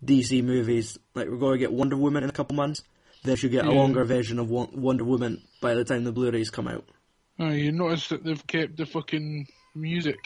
DC 0.04 0.44
movies. 0.44 0.98
Like 1.14 1.30
we're 1.30 1.38
going 1.38 1.54
to 1.54 1.60
get 1.60 1.72
Wonder 1.72 1.96
Woman 1.96 2.24
in 2.24 2.30
a 2.30 2.34
couple 2.34 2.56
months. 2.58 2.82
They 3.24 3.36
should 3.38 3.52
get 3.52 3.66
a 3.66 3.72
longer 3.72 4.04
version 4.04 4.38
of 4.38 4.50
Wonder 4.50 5.04
Woman 5.06 5.42
by 5.62 5.76
the 5.76 5.86
time 5.86 6.04
the 6.04 6.12
Blu-rays 6.12 6.50
come 6.50 6.68
out. 6.68 6.86
Uh, 7.40 7.46
you 7.46 7.72
notice 7.72 8.10
that 8.10 8.24
they've 8.24 8.46
kept 8.46 8.78
the 8.78 8.86
fucking 8.86 9.48
music 9.74 10.18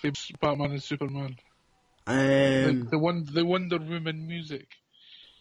for 0.00 0.10
Batman 0.40 0.72
and 0.72 0.82
Superman. 0.82 1.36
Um, 2.06 2.80
like 2.80 2.90
the 2.90 2.98
one, 2.98 3.26
the 3.32 3.44
Wonder 3.44 3.78
Woman 3.78 4.26
music. 4.26 4.68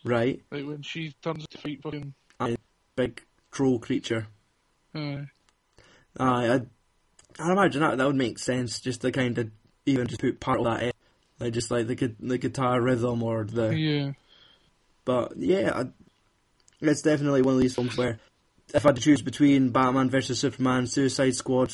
right, 0.03 0.41
Like 0.51 0.65
when 0.65 0.81
she 0.81 1.13
turns 1.21 1.45
to 1.49 1.57
fight 1.57 1.81
fucking. 1.83 2.13
big 2.95 3.21
troll 3.51 3.79
creature. 3.79 4.27
Uh, 4.97 5.25
Aye, 6.19 6.47
I, 6.49 6.61
I 7.39 7.51
imagine 7.51 7.81
that 7.81 7.97
that 7.97 8.07
would 8.07 8.15
make 8.15 8.39
sense. 8.39 8.79
Just 8.79 9.01
to 9.01 9.11
kind 9.11 9.37
of 9.37 9.51
even 9.85 10.07
just 10.07 10.21
put 10.21 10.39
part 10.39 10.59
of 10.59 10.65
that 10.65 10.83
in, 10.83 10.91
like 11.39 11.53
just 11.53 11.71
like 11.71 11.87
the 11.87 12.15
the 12.19 12.37
guitar 12.37 12.81
rhythm 12.81 13.23
or 13.23 13.43
the. 13.43 13.69
yeah. 13.69 14.11
But 15.05 15.37
yeah, 15.37 15.71
I, 15.73 15.85
it's 16.81 17.01
definitely 17.01 17.41
one 17.41 17.55
of 17.55 17.61
these 17.61 17.75
films 17.75 17.97
where 17.97 18.19
if 18.73 18.85
I 18.85 18.89
had 18.89 18.95
to 18.97 19.01
choose 19.01 19.21
between 19.21 19.69
Batman 19.69 20.09
versus 20.09 20.39
Superman, 20.39 20.87
Suicide 20.87 21.35
Squad, 21.35 21.73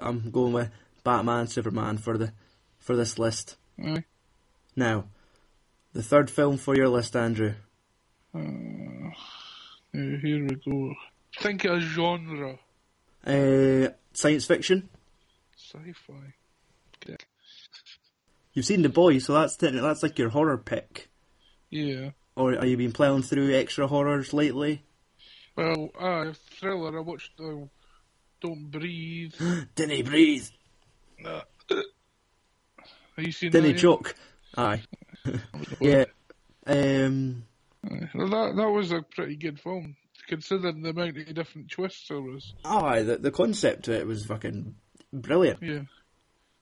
I'm 0.00 0.30
going 0.30 0.52
with 0.52 0.70
Batman, 1.04 1.46
Superman 1.46 1.98
for 1.98 2.16
the 2.16 2.32
for 2.78 2.96
this 2.96 3.18
list. 3.18 3.56
Aye. 3.84 4.04
Now, 4.76 5.04
the 5.92 6.02
third 6.02 6.30
film 6.30 6.56
for 6.56 6.74
your 6.74 6.88
list, 6.88 7.16
Andrew. 7.16 7.54
Uh, 8.34 8.38
here 9.92 10.46
we 10.46 10.54
go. 10.64 10.94
Think 11.38 11.64
of 11.64 11.78
a 11.78 11.80
genre. 11.80 12.58
Uh, 13.24 13.92
science 14.12 14.46
fiction. 14.46 14.88
Sci-fi. 15.56 16.34
Okay. 16.96 17.16
You've 18.52 18.66
seen 18.66 18.82
The 18.82 18.88
Boy, 18.88 19.18
so 19.18 19.34
that's 19.34 19.56
technically 19.56 19.86
that's 19.86 20.02
like 20.02 20.18
your 20.18 20.30
horror 20.30 20.58
pick. 20.58 21.08
Yeah. 21.70 22.10
Or 22.36 22.54
are 22.54 22.66
you 22.66 22.76
been 22.76 22.92
plowing 22.92 23.22
through 23.22 23.54
extra 23.54 23.86
horrors 23.86 24.32
lately? 24.32 24.82
Well, 25.56 25.90
ah, 25.98 26.32
thriller. 26.58 26.96
I 26.96 27.00
watched 27.00 27.32
uh, 27.38 27.66
Don't 28.40 28.70
Breathe. 28.70 29.34
Didn't 29.74 29.96
he 29.96 30.02
breathe? 30.02 30.48
Uh, 31.24 31.42
Have 33.16 33.26
you 33.26 33.32
seen 33.32 33.52
Didn't 33.52 33.74
he 33.74 33.80
choke? 33.80 34.14
Aye. 34.56 34.82
yeah. 35.80 36.04
Um. 36.66 37.44
That 37.82 38.52
that 38.56 38.70
was 38.70 38.92
a 38.92 39.02
pretty 39.02 39.36
good 39.36 39.58
film, 39.58 39.96
considering 40.30 40.82
the 40.82 40.90
amount 40.90 41.18
of 41.18 41.34
different 41.34 41.70
twists 41.70 42.08
there 42.08 42.20
was. 42.20 42.54
Oh, 42.64 42.84
aye. 42.84 43.02
The 43.02 43.18
the 43.18 43.30
concept 43.30 43.84
to 43.84 43.92
it 43.92 44.06
was 44.06 44.24
fucking 44.24 44.76
brilliant. 45.12 45.62
Yeah. 45.62 45.82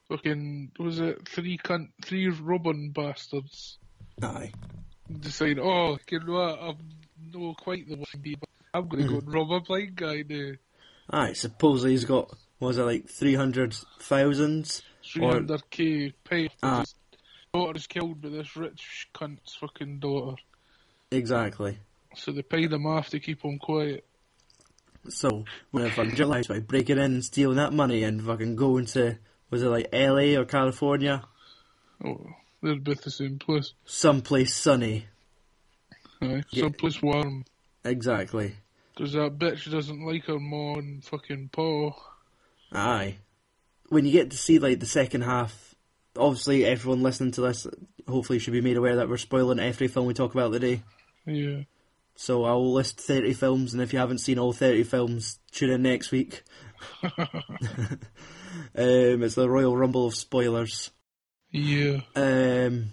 Fucking 0.08 0.72
was 0.78 0.98
it 0.98 1.28
three 1.28 1.58
cunt, 1.58 1.90
three 2.02 2.28
Robin 2.28 2.90
bastards 2.90 3.78
Aye. 4.22 4.52
decide, 5.20 5.58
oh, 5.58 5.98
you 6.10 6.20
know 6.20 6.32
what, 6.32 6.58
I'm 6.62 6.76
no 7.32 7.54
quite 7.54 7.86
the 7.86 7.96
one, 7.96 8.06
but 8.40 8.48
I'm 8.72 8.88
going 8.88 9.02
to 9.02 9.08
go 9.08 9.16
mm-hmm. 9.18 9.26
and 9.26 9.34
rob 9.34 9.52
a 9.52 9.60
blind 9.60 9.96
guy 9.96 10.24
now. 10.26 10.52
Aye. 11.10 11.34
Supposedly 11.34 11.90
he's 11.92 12.06
got 12.06 12.34
was 12.58 12.78
it 12.78 12.84
like 12.84 13.08
three 13.08 13.34
hundred 13.34 13.76
thousand? 14.00 14.82
300k 15.04 16.12
pay. 16.24 16.48
His 16.62 16.94
daughter's 17.54 17.86
killed 17.86 18.20
by 18.20 18.30
this 18.30 18.56
rich 18.56 19.08
cunt's 19.14 19.54
fucking 19.56 20.00
daughter. 20.00 20.36
Exactly. 21.10 21.78
So 22.16 22.32
they 22.32 22.42
pay 22.42 22.66
them 22.66 22.86
off 22.86 23.10
to 23.10 23.20
keep 23.20 23.42
him 23.42 23.58
quiet. 23.58 24.04
So 25.08 25.44
when 25.70 25.84
I 25.86 25.90
fucking 25.90 26.14
realised 26.16 26.48
by 26.48 26.60
breaking 26.60 26.96
in 26.98 27.04
and 27.12 27.24
stealing 27.24 27.56
that 27.56 27.72
money 27.72 28.02
and 28.02 28.22
fucking 28.22 28.56
going 28.56 28.86
to 28.86 29.18
was 29.50 29.62
it 29.62 29.68
like 29.68 29.88
L.A. 29.92 30.36
or 30.36 30.44
California, 30.44 31.22
Oh, 32.04 32.26
they're 32.62 32.76
both 32.76 33.02
the 33.02 33.10
same 33.10 33.38
place. 33.38 33.72
someplace 33.84 34.54
sunny. 34.54 35.06
Aye. 36.20 36.42
Yeah. 36.50 36.62
Someplace 36.64 37.00
warm. 37.00 37.44
Exactly. 37.84 38.54
Because 38.94 39.12
that 39.12 39.38
bitch 39.38 39.70
doesn't 39.70 40.04
like 40.04 40.24
her 40.26 40.38
ma 40.38 40.74
and 40.74 41.02
fucking 41.04 41.48
pa. 41.52 41.90
Aye. 42.72 43.16
When 43.88 44.04
you 44.04 44.12
get 44.12 44.32
to 44.32 44.36
see 44.36 44.58
like 44.58 44.80
the 44.80 44.86
second 44.86 45.22
half, 45.22 45.74
obviously 46.16 46.64
everyone 46.66 47.02
listening 47.02 47.30
to 47.32 47.40
this 47.42 47.66
hopefully 48.06 48.38
should 48.40 48.52
be 48.52 48.60
made 48.60 48.76
aware 48.76 48.96
that 48.96 49.08
we're 49.08 49.16
spoiling 49.16 49.58
every 49.60 49.88
film 49.88 50.06
we 50.06 50.14
talk 50.14 50.34
about 50.34 50.52
today. 50.52 50.82
Yeah. 51.26 51.62
So 52.20 52.42
I 52.44 52.50
will 52.54 52.72
list 52.72 52.98
30 53.00 53.32
films, 53.34 53.72
and 53.72 53.80
if 53.80 53.92
you 53.92 54.00
haven't 54.00 54.18
seen 54.18 54.40
all 54.40 54.52
30 54.52 54.82
films, 54.82 55.38
tune 55.52 55.70
in 55.70 55.82
next 55.82 56.10
week. 56.10 56.42
um, 57.16 57.22
it's 58.74 59.36
the 59.36 59.48
Royal 59.48 59.76
Rumble 59.76 60.06
of 60.06 60.16
spoilers. 60.16 60.90
Yeah. 61.52 62.00
Um, 62.16 62.86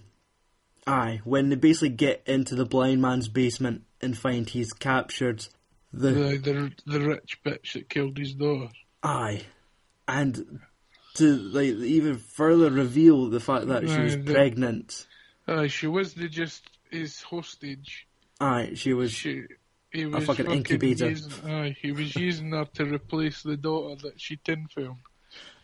aye, 0.85 1.21
when 1.23 1.49
they 1.49 1.55
basically 1.55 1.89
get 1.89 2.21
into 2.27 2.53
the 2.53 2.65
blind 2.65 3.01
man's 3.01 3.27
basement 3.27 3.81
and 3.99 4.15
find 4.15 4.47
he's 4.47 4.73
captured 4.73 5.47
the 5.91 6.11
The, 6.11 6.37
the 6.37 6.71
the 6.85 6.99
rich 7.01 7.39
bitch 7.43 7.73
that 7.73 7.89
killed 7.89 8.19
his 8.19 8.33
daughter. 8.33 8.69
aye, 9.01 9.41
and 10.07 10.59
to 11.15 11.25
like 11.35 11.69
even 11.69 12.17
further 12.19 12.69
reveal 12.69 13.29
the 13.29 13.39
fact 13.39 13.67
that 13.67 13.89
she 13.89 13.99
was 13.99 14.17
the- 14.17 14.33
pregnant. 14.33 15.07
Aye, 15.47 15.67
she 15.67 15.87
wasn't 15.87 16.31
just 16.31 16.63
his 16.91 17.21
hostage. 17.23 18.04
Aye, 18.39 18.71
she 18.75 18.93
was 18.93 19.11
She, 19.11 19.43
he 19.91 20.05
was 20.05 20.23
a 20.23 20.25
fucking 20.25 20.51
incubator. 20.51 21.09
Using, 21.09 21.49
aye, 21.49 21.75
he 21.81 21.91
was 21.91 22.15
using 22.15 22.51
her 22.51 22.65
to 22.75 22.85
replace 22.85 23.43
the 23.43 23.57
daughter 23.57 24.01
that 24.03 24.19
she 24.19 24.37
tin 24.37 24.67
filmed. 24.67 24.99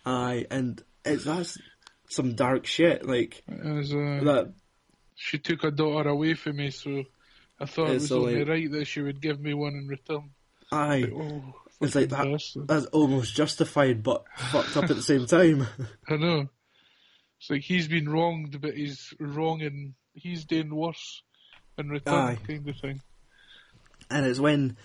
aye, 0.06 0.46
and 0.50 0.82
it's 1.06 1.26
that's 1.26 1.58
some 2.10 2.36
dark 2.36 2.66
shit. 2.66 3.06
Like 3.06 3.44
As, 3.50 3.94
uh, 3.94 4.20
that. 4.24 4.54
she 5.16 5.38
took 5.38 5.64
a 5.64 5.72
daughter 5.72 6.10
away 6.10 6.34
from 6.36 6.58
me, 6.58 6.72
so 6.72 7.04
I 7.60 7.66
thought 7.66 7.90
it 7.90 7.94
was 7.94 8.12
only- 8.12 8.34
only 8.42 8.46
right 8.46 8.72
that 8.72 8.86
she 8.86 9.02
would 9.02 9.22
give 9.22 9.40
me 9.40 9.54
one 9.54 9.74
in 9.76 9.88
return. 9.88 10.32
Aye, 10.72 11.12
Oh, 11.14 11.56
It's 11.82 11.96
like 11.96 12.10
that- 12.10 12.24
bastard. 12.26 12.68
that's 12.68 12.86
almost 12.88 13.36
justified, 13.36 14.02
but 14.04 14.24
fucked 14.38 14.78
up 14.78 14.86
at 14.86 14.96
the 14.96 15.02
same 15.04 15.26
time. 15.26 15.68
I 16.08 16.16
know. 16.16 16.48
It's 17.40 17.50
like 17.50 17.64
he's 17.64 17.88
been 17.88 18.08
wronged, 18.08 18.62
but 18.62 18.76
he's 18.78 19.14
wrong 19.20 19.62
and 19.64 19.96
he's 20.14 20.46
doing 20.46 20.74
worse 20.74 21.24
in 21.82 21.90
return, 21.90 22.14
Aye. 22.14 22.38
kind 22.48 22.68
of 22.70 22.76
thing. 22.78 23.02
and 24.10 24.26
it's 24.26 24.40
when 24.40 24.78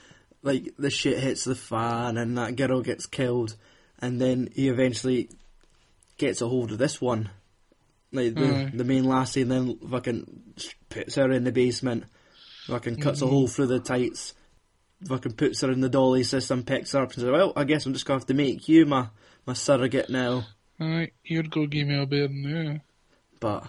like 0.42 0.74
the 0.78 0.90
shit 0.90 1.18
hits 1.18 1.44
the 1.44 1.54
fan 1.54 2.16
and 2.16 2.36
that 2.38 2.56
girl 2.56 2.80
gets 2.82 3.06
killed, 3.06 3.56
and 4.00 4.20
then 4.20 4.48
he 4.54 4.68
eventually 4.68 5.28
gets 6.18 6.40
a 6.40 6.48
hold 6.48 6.72
of 6.72 6.78
this 6.78 7.00
one, 7.00 7.30
like 8.12 8.34
the 8.34 8.46
Aye. 8.46 8.70
the 8.74 8.84
main 8.84 9.04
lassie, 9.04 9.42
and 9.42 9.50
then 9.50 9.76
fucking 9.90 10.54
puts 10.88 11.14
her 11.16 11.30
in 11.32 11.44
the 11.44 11.52
basement, 11.52 12.04
fucking 12.66 12.96
cuts 13.00 13.22
a 13.22 13.24
Mhm. 13.24 13.30
hole 13.30 13.48
through 13.48 13.66
the 13.66 13.80
tights, 13.80 14.34
fucking 15.06 15.32
puts 15.32 15.60
her 15.62 15.70
in 15.70 15.80
the 15.80 15.88
dolly 15.88 16.22
system, 16.22 16.62
picks 16.64 16.92
her 16.92 17.00
up, 17.02 17.12
and 17.12 17.14
says, 17.22 17.30
"Well, 17.30 17.52
I 17.56 17.64
guess 17.64 17.84
I'm 17.86 17.92
just 17.92 18.06
gonna 18.06 18.20
have 18.20 18.26
to 18.28 18.34
make 18.34 18.68
you 18.68 18.86
my 18.86 19.08
my 19.46 19.52
surrogate 19.52 20.10
now." 20.10 20.46
Aye, 20.78 21.10
you'd 21.24 21.50
go 21.50 21.66
give 21.66 21.88
me 21.88 21.98
a 22.00 22.06
bear 22.06 22.28
now. 22.28 22.80
But 23.40 23.68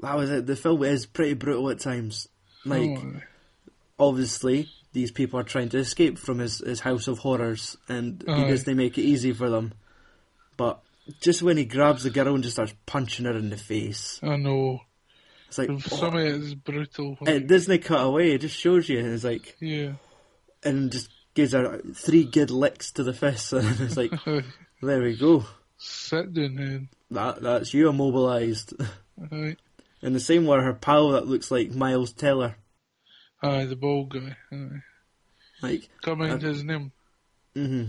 that 0.00 0.16
was 0.16 0.30
it. 0.30 0.46
The 0.46 0.56
film 0.56 0.82
is 0.84 1.06
pretty 1.06 1.34
brutal 1.34 1.70
at 1.70 1.80
times. 1.80 2.28
Like. 2.64 2.98
Oh, 2.98 3.12
obviously 3.98 4.68
these 4.92 5.10
people 5.10 5.38
are 5.38 5.44
trying 5.44 5.68
to 5.70 5.78
escape 5.78 6.18
from 6.18 6.38
his, 6.38 6.58
his 6.58 6.80
house 6.80 7.08
of 7.08 7.18
horrors 7.20 7.76
and 7.88 8.22
he 8.26 8.32
Aye. 8.32 8.50
doesn't 8.50 8.76
make 8.76 8.98
it 8.98 9.02
easy 9.02 9.32
for 9.32 9.48
them. 9.48 9.72
But 10.56 10.80
just 11.20 11.42
when 11.42 11.56
he 11.56 11.64
grabs 11.64 12.02
the 12.02 12.10
girl 12.10 12.34
and 12.34 12.42
just 12.42 12.56
starts 12.56 12.74
punching 12.84 13.24
her 13.24 13.36
in 13.36 13.50
the 13.50 13.56
face, 13.56 14.20
I 14.22 14.36
know. 14.36 14.80
it's 15.48 15.58
like 15.58 15.70
oh. 15.70 15.78
Some 15.78 15.98
oh, 16.02 16.08
of 16.08 16.14
it 16.16 16.34
is 16.34 16.54
brutal. 16.54 17.16
it 17.22 17.46
doesn't 17.46 17.82
cut 17.84 18.04
away, 18.04 18.32
it 18.32 18.40
just 18.42 18.58
shows 18.58 18.88
you 18.88 18.98
and 18.98 19.08
it's 19.08 19.24
like 19.24 19.56
Yeah. 19.60 19.92
and 20.62 20.90
just 20.92 21.08
gives 21.34 21.52
her 21.52 21.80
three 21.94 22.24
good 22.24 22.50
licks 22.50 22.90
to 22.92 23.02
the 23.02 23.14
fist 23.14 23.52
and 23.52 23.80
it's 23.80 23.96
like 23.96 24.12
there 24.82 25.02
we 25.02 25.16
go. 25.16 25.44
Sit 25.78 26.34
down 26.34 26.54
then. 26.56 26.88
That 27.10 27.40
that's 27.42 27.72
you 27.72 27.88
immobilized. 27.88 28.74
Aye. 29.32 29.56
And 30.02 30.14
the 30.14 30.20
same 30.20 30.46
with 30.46 30.62
her 30.62 30.72
pal 30.74 31.10
that 31.10 31.26
looks 31.26 31.50
like 31.50 31.70
Miles 31.70 32.12
Teller. 32.12 32.56
Aye, 33.42 33.64
the 33.66 33.76
bald 33.76 34.10
guy. 34.10 34.36
Aye. 34.52 34.82
Like 35.62 35.88
Come 36.02 36.22
out 36.22 36.30
Uh, 36.44 36.48
his 36.48 36.64
name. 36.64 36.92
hmm 37.54 37.84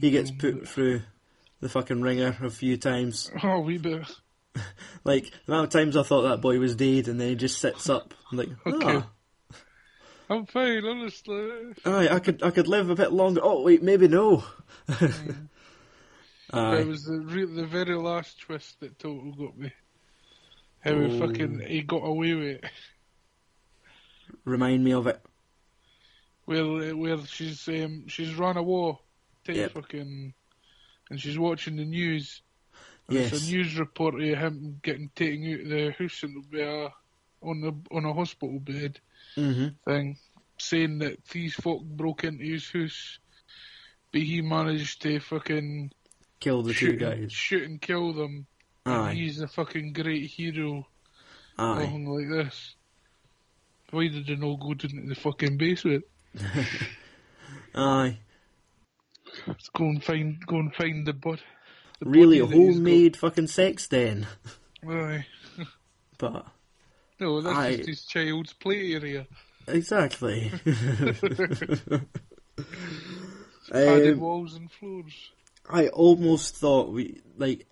he 0.00 0.10
gets 0.10 0.30
put 0.30 0.66
through 0.66 1.02
the 1.60 1.68
fucking 1.68 2.00
ringer 2.00 2.36
a 2.42 2.50
few 2.50 2.76
times. 2.78 3.30
Oh, 3.42 3.60
we 3.60 3.78
bit. 3.78 4.06
Like 5.04 5.30
the 5.46 5.52
amount 5.52 5.66
of 5.66 5.70
times 5.78 5.96
I 5.96 6.02
thought 6.02 6.22
that 6.22 6.40
boy 6.40 6.58
was 6.58 6.76
dead, 6.76 7.08
and 7.08 7.20
then 7.20 7.28
he 7.28 7.34
just 7.34 7.60
sits 7.60 7.88
up. 7.90 8.14
I'm 8.32 8.38
like, 8.38 8.48
Okay. 8.66 8.96
ah, 8.98 9.10
I'm 10.30 10.46
fine, 10.46 10.84
honestly. 10.84 11.50
aye, 11.84 12.08
I 12.08 12.18
could, 12.20 12.42
I 12.42 12.50
could 12.50 12.68
live 12.68 12.88
a 12.88 12.94
bit 12.94 13.12
longer. 13.12 13.40
Oh 13.44 13.62
wait, 13.62 13.82
maybe 13.82 14.08
no. 14.08 14.42
It 14.88 15.12
aye, 16.52 16.84
was 16.84 17.04
the 17.04 17.18
re- 17.20 17.44
the 17.44 17.66
very 17.66 17.96
last 17.96 18.40
twist 18.40 18.80
that 18.80 18.98
total 18.98 19.32
got 19.32 19.58
me. 19.58 19.72
How 20.84 21.00
he 21.00 21.06
Oh. 21.06 21.18
fucking 21.18 21.60
he 21.66 21.82
got 21.82 22.02
away 22.04 22.34
with 22.34 22.46
it. 22.62 22.64
remind 24.44 24.84
me 24.84 24.92
of 24.92 25.06
it. 25.06 25.20
where 26.44 26.94
where 26.94 27.24
she's 27.26 27.66
um, 27.68 28.06
she's 28.08 28.34
run 28.34 28.56
a 28.58 28.62
war, 28.62 28.98
take 29.44 29.56
Yep. 29.56 29.72
fucking, 29.72 30.34
and 31.10 31.20
she's 31.20 31.38
watching 31.38 31.76
the 31.76 31.84
news. 31.84 32.42
And 33.08 33.18
It's 33.18 33.32
Yes. 33.32 33.40
a 33.42 33.52
news 33.52 33.78
report 33.78 34.14
of 34.14 34.20
him 34.20 34.78
getting 34.82 35.10
taken 35.14 35.52
out 35.54 35.60
of 35.60 35.68
the 35.68 35.90
house 35.98 36.22
and 36.22 36.50
be 36.50 36.60
a, 36.60 36.90
on 37.42 37.60
the 37.60 37.72
on 37.90 38.04
a 38.04 38.12
hospital 38.12 38.60
bed 38.60 39.00
hmm 39.34 39.68
thing, 39.86 40.18
saying 40.58 40.98
that 40.98 41.24
these 41.26 41.54
folk 41.54 41.82
broke 41.82 42.24
into 42.24 42.44
his 42.44 42.70
house, 42.70 43.18
but 44.12 44.22
he 44.22 44.40
managed 44.42 45.00
to 45.02 45.18
fucking 45.20 45.90
Kill 46.40 46.62
the 46.62 46.74
two 46.74 46.86
shoot, 46.86 47.02
and, 47.02 47.20
guys. 47.22 47.32
shoot 47.32 47.62
and 47.64 47.80
kill 47.80 48.12
them. 48.12 48.46
Aye. 48.86 49.14
he's 49.14 49.40
a 49.40 49.48
fucking 49.48 49.92
great 49.92 50.26
hero. 50.30 50.86
Aye. 51.58 51.84
Like 52.06 52.28
this. 52.28 52.74
Why 53.90 54.08
did 54.08 54.26
they 54.26 54.36
not 54.36 54.60
go 54.60 54.74
down 54.74 54.90
to 55.02 55.08
the 55.08 55.14
fucking 55.14 55.56
basement? 55.56 56.04
Aye. 57.74 58.18
Let's 59.46 59.68
go 59.70 59.84
and 59.84 60.02
find 60.02 60.44
go 60.46 60.56
and 60.58 60.74
find 60.74 61.06
the 61.06 61.12
bud. 61.12 61.40
Really, 62.00 62.38
a 62.40 62.44
body 62.44 62.56
got. 62.58 62.64
homemade 62.74 63.16
fucking 63.16 63.46
sex 63.48 63.88
den. 63.88 64.26
Aye. 64.88 65.26
But 66.18 66.46
No, 67.18 67.40
that's 67.40 67.56
Aye. 67.56 67.76
just 67.76 67.88
his 67.88 68.04
child's 68.04 68.52
play 68.52 68.92
area. 68.94 69.26
exactly. 69.66 70.52
Padded 73.70 74.14
um, 74.14 74.20
walls 74.20 74.54
and 74.54 74.70
floors. 74.70 75.30
I 75.68 75.88
almost 75.88 76.56
thought 76.56 76.92
we 76.92 77.20
like. 77.36 77.66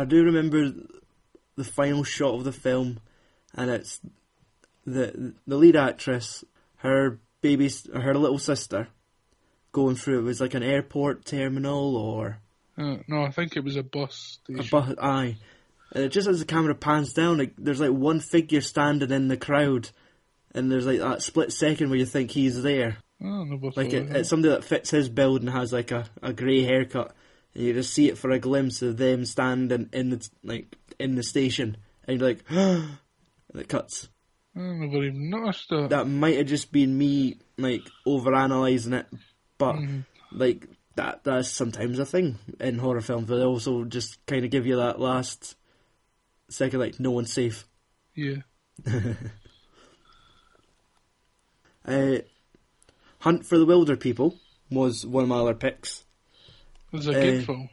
I 0.00 0.04
do 0.04 0.24
remember 0.24 0.72
the 1.56 1.64
final 1.64 2.04
shot 2.04 2.34
of 2.34 2.44
the 2.44 2.52
film, 2.52 3.00
and 3.54 3.70
it's 3.70 4.00
the 4.84 5.34
the 5.46 5.56
lead 5.56 5.76
actress, 5.76 6.44
her 6.76 7.18
baby, 7.40 7.70
her 7.94 8.14
little 8.14 8.38
sister, 8.38 8.88
going 9.72 9.96
through. 9.96 10.20
It 10.20 10.24
was 10.24 10.40
like 10.40 10.54
an 10.54 10.62
airport 10.62 11.24
terminal 11.24 11.96
or 11.96 12.38
Uh, 12.76 12.98
no, 13.08 13.22
I 13.22 13.30
think 13.30 13.56
it 13.56 13.64
was 13.64 13.76
a 13.76 13.82
bus 13.82 14.38
a 14.48 14.62
bus. 14.64 14.94
Aye, 15.00 15.36
and 15.92 16.04
it 16.04 16.12
just 16.12 16.28
as 16.28 16.40
the 16.40 16.44
camera 16.44 16.74
pans 16.74 17.14
down, 17.14 17.38
like 17.38 17.54
there's 17.56 17.80
like 17.80 17.90
one 17.90 18.20
figure 18.20 18.60
standing 18.60 19.10
in 19.10 19.28
the 19.28 19.36
crowd, 19.38 19.88
and 20.52 20.70
there's 20.70 20.86
like 20.86 20.98
that 21.00 21.22
split 21.22 21.52
second 21.52 21.88
where 21.88 21.98
you 21.98 22.06
think 22.06 22.30
he's 22.30 22.62
there. 22.62 22.98
Oh, 23.24 23.44
never 23.44 23.70
Like 23.74 23.94
it, 23.94 24.14
it's 24.14 24.28
somebody 24.28 24.52
that 24.52 24.64
fits 24.64 24.90
his 24.90 25.08
build 25.08 25.40
and 25.40 25.48
has 25.48 25.72
like 25.72 25.90
a, 25.90 26.04
a 26.22 26.34
grey 26.34 26.62
haircut, 26.64 27.14
and 27.56 27.64
you 27.64 27.72
just 27.72 27.94
see 27.94 28.08
it 28.08 28.18
for 28.18 28.30
a 28.30 28.38
glimpse 28.38 28.82
of 28.82 28.98
them 28.98 29.24
standing 29.24 29.88
in 29.92 30.10
the 30.10 30.28
like 30.44 30.76
in 30.98 31.14
the 31.14 31.22
station, 31.22 31.78
and 32.06 32.20
you're 32.20 32.28
like, 32.28 32.44
and 32.50 32.98
it 33.54 33.68
cuts. 33.68 34.08
I 34.54 34.60
never 34.60 35.04
even 35.04 35.30
noticed 35.30 35.68
that. 35.70 35.90
That 35.90 36.06
might 36.06 36.36
have 36.36 36.46
just 36.46 36.70
been 36.70 36.96
me 36.96 37.38
like 37.58 37.82
overanalyzing 38.06 38.92
it, 39.00 39.06
but 39.58 39.76
Mhm. 39.76 40.04
like 40.32 40.68
that 40.96 41.24
that's 41.24 41.48
sometimes 41.50 41.98
a 41.98 42.06
thing 42.06 42.38
in 42.60 42.78
horror 42.78 43.00
films, 43.00 43.26
but 43.28 43.36
they 43.36 43.44
also 43.44 43.84
just 43.84 44.24
kind 44.26 44.44
of 44.44 44.50
give 44.50 44.66
you 44.66 44.76
that 44.76 45.00
last 45.00 45.56
second, 46.48 46.80
like 46.80 47.00
no 47.00 47.10
one's 47.10 47.32
safe. 47.32 47.64
Yeah. 48.14 48.42
Uh, 51.84 52.18
Hunt 53.20 53.46
for 53.46 53.58
the 53.58 53.66
Wilderpeople 53.66 54.36
was 54.70 55.06
one 55.06 55.22
of 55.22 55.28
my 55.28 55.38
other 55.38 55.54
picks. 55.54 56.02
It 56.92 56.96
was 56.96 57.06
a 57.08 57.12
good 57.12 57.42
Uh, 57.42 57.46
film. 57.46 57.68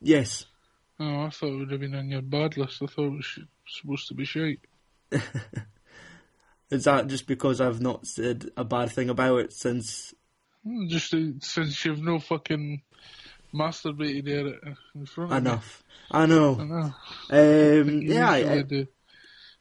Yes, 0.00 0.46
Oh, 1.00 1.22
I 1.26 1.30
thought 1.30 1.52
it 1.52 1.56
would 1.58 1.70
have 1.70 1.80
been 1.80 1.94
on 1.94 2.08
your 2.10 2.22
bad 2.22 2.56
list. 2.56 2.82
I 2.82 2.86
thought 2.86 3.06
it 3.06 3.16
was 3.16 3.38
supposed 3.68 4.08
to 4.08 4.14
be 4.14 4.24
shite. 4.24 4.60
Is 6.70 6.84
that 6.84 7.06
just 7.06 7.26
because 7.26 7.60
I've 7.60 7.80
not 7.80 8.06
said 8.06 8.50
a 8.56 8.64
bad 8.64 8.90
thing 8.90 9.08
about 9.08 9.38
it 9.38 9.52
since? 9.52 10.12
Hmm, 10.64 10.86
Just 10.88 11.14
uh, 11.14 11.18
since 11.40 11.84
you've 11.84 12.02
no 12.02 12.18
fucking 12.18 12.82
masturbated 13.54 14.40
at 14.40 14.46
it 14.46 14.60
in 14.94 15.06
front 15.06 15.32
of 15.32 15.38
Enough. 15.38 15.82
I 16.10 16.26
me. 16.26 16.34
I 16.34 16.36
know. 16.36 16.54
know. 16.56 16.94
Um, 17.30 17.88
You 18.02 18.12
yeah, 18.12 18.34
it, 18.34 18.68
do. 18.68 18.86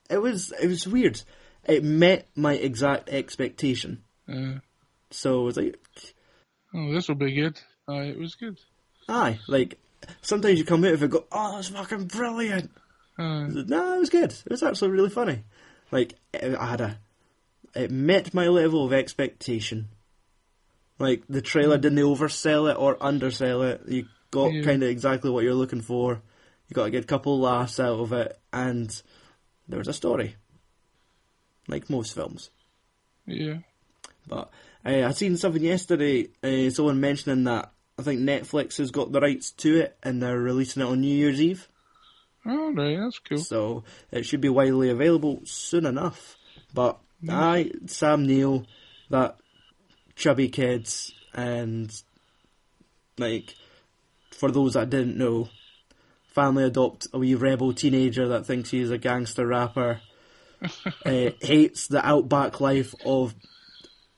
it 0.10 0.18
was 0.18 0.52
it 0.62 0.68
was 0.68 0.88
weird. 0.88 1.22
It 1.66 1.84
met 1.84 2.28
my 2.36 2.54
exact 2.54 3.10
expectation, 3.10 4.04
Uh, 4.28 4.60
so 5.12 5.42
it 5.42 5.46
was 5.46 5.58
like, 5.58 5.80
oh, 6.74 6.94
this 6.94 7.08
will 7.08 7.16
be 7.16 7.34
good. 7.34 7.60
Aye, 7.88 8.04
it 8.06 8.20
was 8.20 8.36
good. 8.36 8.60
aye, 9.08 9.40
like 9.48 9.78
sometimes 10.22 10.60
you 10.60 10.66
come 10.66 10.84
out 10.84 10.94
of 10.94 11.04
it, 11.04 11.10
go, 11.10 11.26
oh, 11.32 11.56
that's 11.56 11.70
fucking 11.70 12.06
brilliant. 12.06 12.72
Aye. 13.18 13.48
No, 13.50 13.96
it 13.96 14.00
was 14.00 14.10
good. 14.10 14.32
It 14.32 14.50
was 14.52 14.64
actually 14.64 14.90
really 14.92 15.10
funny. 15.10 15.44
Like 15.92 16.16
it, 16.34 16.56
I 16.56 16.66
had 16.68 16.82
a, 16.82 16.98
it 17.76 17.90
met 17.92 18.34
my 18.34 18.48
level 18.48 18.86
of 18.86 18.94
expectation. 18.94 19.88
Like 21.00 21.24
the 21.30 21.42
trailer 21.42 21.78
didn't 21.78 22.00
oversell 22.00 22.70
it 22.72 22.78
or 22.78 22.98
undersell 23.02 23.62
it. 23.64 23.82
You 23.88 24.08
got 24.32 24.52
Yeah. 24.54 24.64
kind 24.64 24.84
of 24.84 24.90
exactly 24.90 25.30
what 25.30 25.44
you're 25.44 25.54
looking 25.54 25.82
for. 25.82 26.22
You 26.70 26.74
got 26.74 26.88
a 26.88 26.92
good 26.92 27.08
couple 27.08 27.40
laughs 27.40 27.80
out 27.80 28.00
of 28.00 28.12
it, 28.12 28.38
and 28.52 28.90
there 29.70 29.80
was 29.80 29.88
a 29.88 29.94
story. 29.94 30.36
Like 31.70 31.90
most 31.90 32.14
films, 32.16 32.50
Yeah. 33.26 33.58
but 34.28 34.50
uh, 34.86 35.06
I 35.06 35.12
seen 35.12 35.36
something 35.38 35.64
yesterday. 35.64 36.30
Uh, 36.44 36.70
someone 36.70 37.00
mentioning 37.02 37.44
that 37.46 37.72
I 38.00 38.04
think 38.04 38.22
Netflix 38.22 38.78
has 38.78 38.92
got 38.92 39.12
the 39.12 39.20
rights 39.20 39.52
to 39.52 39.80
it, 39.80 39.98
and 40.04 40.22
they're 40.22 40.40
releasing 40.40 40.84
it 40.84 40.86
on 40.86 41.02
New 41.02 41.16
Year's 41.16 41.42
Eve. 41.42 41.68
All 42.46 42.72
right, 42.74 42.98
that's 42.98 43.20
cool. 43.20 43.40
So 43.40 43.84
it 44.12 44.26
should 44.26 44.42
be 44.42 44.50
widely 44.50 44.90
available 44.90 45.42
soon 45.46 45.86
enough. 45.86 46.38
But 46.74 47.00
I, 47.28 47.72
Sam 47.88 48.26
Neill, 48.26 48.66
that 49.10 49.38
chubby 50.16 50.50
kids, 50.50 51.14
and 51.34 51.92
like 53.18 53.56
for 54.32 54.52
those 54.52 54.74
that 54.74 54.90
didn't 54.90 55.18
know, 55.18 55.50
family 56.28 56.64
adopt 56.64 57.08
a 57.14 57.18
wee 57.18 57.36
rebel 57.36 57.74
teenager 57.74 58.28
that 58.30 58.46
thinks 58.46 58.70
he's 58.70 58.92
a 58.92 58.98
gangster 58.98 59.48
rapper. 59.48 60.02
uh, 61.06 61.30
hates 61.42 61.88
the 61.88 62.06
outback 62.06 62.62
life 62.62 62.94
of 63.06 63.36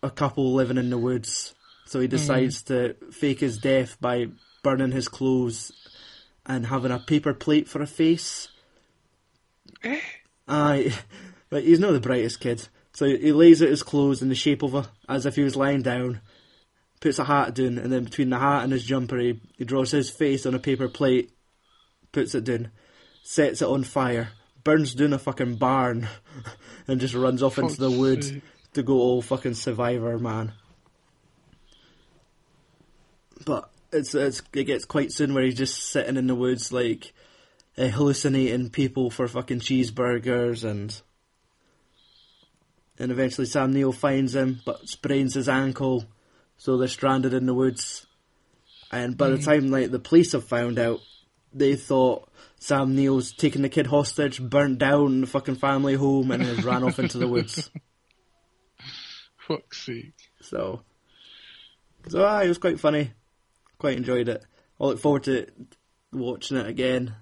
a 0.03 0.09
couple 0.09 0.53
living 0.53 0.77
in 0.77 0.89
the 0.89 0.97
woods, 0.97 1.53
so 1.89 1.99
he 1.99 2.07
decides 2.07 2.61
to 2.61 2.95
fake 3.11 3.39
his 3.39 3.57
death 3.57 3.99
by 3.99 4.27
burning 4.61 4.91
his 4.91 5.07
clothes 5.07 5.71
and 6.45 6.67
having 6.67 6.91
a 6.91 6.99
paper 6.99 7.33
plate 7.33 7.67
for 7.67 7.81
a 7.81 7.87
face. 7.87 8.49
Eh? 9.83 9.99
Aye, 10.47 10.93
but 11.49 11.63
he's 11.63 11.79
not 11.79 11.93
the 11.93 11.99
brightest 11.99 12.41
kid. 12.41 12.67
So 12.93 13.07
he 13.07 13.31
lays 13.31 13.63
out 13.63 13.69
his 13.69 13.81
clothes 13.81 14.21
in 14.21 14.29
the 14.29 14.35
shape 14.35 14.61
of 14.61 14.75
a, 14.75 14.87
as 15.07 15.25
if 15.25 15.35
he 15.35 15.41
was 15.41 15.55
lying 15.55 15.81
down, 15.81 16.21
puts 16.99 17.17
a 17.17 17.23
hat 17.23 17.55
down, 17.55 17.79
and 17.79 17.91
then 17.91 18.03
between 18.03 18.29
the 18.29 18.37
hat 18.37 18.65
and 18.65 18.71
his 18.71 18.83
jumper, 18.83 19.17
he, 19.17 19.41
he 19.57 19.65
draws 19.65 19.89
his 19.89 20.11
face 20.11 20.45
on 20.45 20.53
a 20.53 20.59
paper 20.59 20.89
plate, 20.89 21.31
puts 22.11 22.35
it 22.35 22.43
down, 22.43 22.69
sets 23.23 23.63
it 23.63 23.67
on 23.67 23.83
fire, 23.83 24.29
burns 24.63 24.93
down 24.93 25.13
a 25.13 25.17
fucking 25.17 25.55
barn, 25.55 26.07
and 26.87 27.01
just 27.01 27.15
runs 27.15 27.41
off 27.41 27.57
into 27.57 27.77
the 27.77 27.89
woods 27.89 28.31
to 28.73 28.83
go 28.83 28.93
all 28.93 29.23
fucking 29.23 29.55
survivor 29.55 30.19
man. 30.19 30.53
But 33.45 33.69
it's 33.91 34.13
it's 34.15 34.41
it 34.53 34.65
gets 34.65 34.85
quite 34.85 35.11
soon 35.11 35.33
where 35.33 35.43
he's 35.43 35.55
just 35.55 35.91
sitting 35.91 36.17
in 36.17 36.27
the 36.27 36.35
woods 36.35 36.71
like 36.71 37.13
uh, 37.77 37.87
hallucinating 37.87 38.69
people 38.69 39.09
for 39.09 39.27
fucking 39.27 39.59
cheeseburgers 39.59 40.63
and 40.63 41.01
and 42.97 43.11
eventually 43.11 43.47
Sam 43.47 43.73
Neill 43.73 43.91
finds 43.91 44.35
him 44.35 44.59
but 44.65 44.87
sprains 44.87 45.33
his 45.33 45.49
ankle 45.49 46.05
so 46.57 46.77
they're 46.77 46.89
stranded 46.89 47.33
in 47.33 47.45
the 47.45 47.53
woods. 47.53 48.05
And 48.91 49.17
by 49.17 49.29
the 49.29 49.37
time 49.37 49.69
like 49.69 49.91
the 49.91 49.99
police 49.99 50.33
have 50.33 50.43
found 50.43 50.77
out 50.77 50.99
they 51.53 51.75
thought 51.75 52.29
Sam 52.59 52.95
Neill's 52.95 53.31
taken 53.31 53.61
the 53.61 53.69
kid 53.69 53.87
hostage 53.87 54.41
burnt 54.41 54.77
down 54.77 55.21
the 55.21 55.27
fucking 55.27 55.55
family 55.55 55.95
home 55.95 56.31
and 56.31 56.43
has 56.43 56.63
ran 56.63 56.83
off 56.83 56.99
into 56.99 57.17
the 57.17 57.27
woods. 57.27 57.71
Fuck's 59.37 59.85
sake. 59.85 60.13
so 60.41 60.81
so 62.07 62.23
ah, 62.23 62.41
it 62.41 62.47
was 62.47 62.57
quite 62.57 62.79
funny 62.79 63.11
quite 63.79 63.97
enjoyed 63.97 64.29
it 64.29 64.45
I 64.79 64.85
look 64.85 64.99
forward 64.99 65.23
to 65.23 65.47
watching 66.11 66.57
it 66.57 66.67
again 66.67 67.15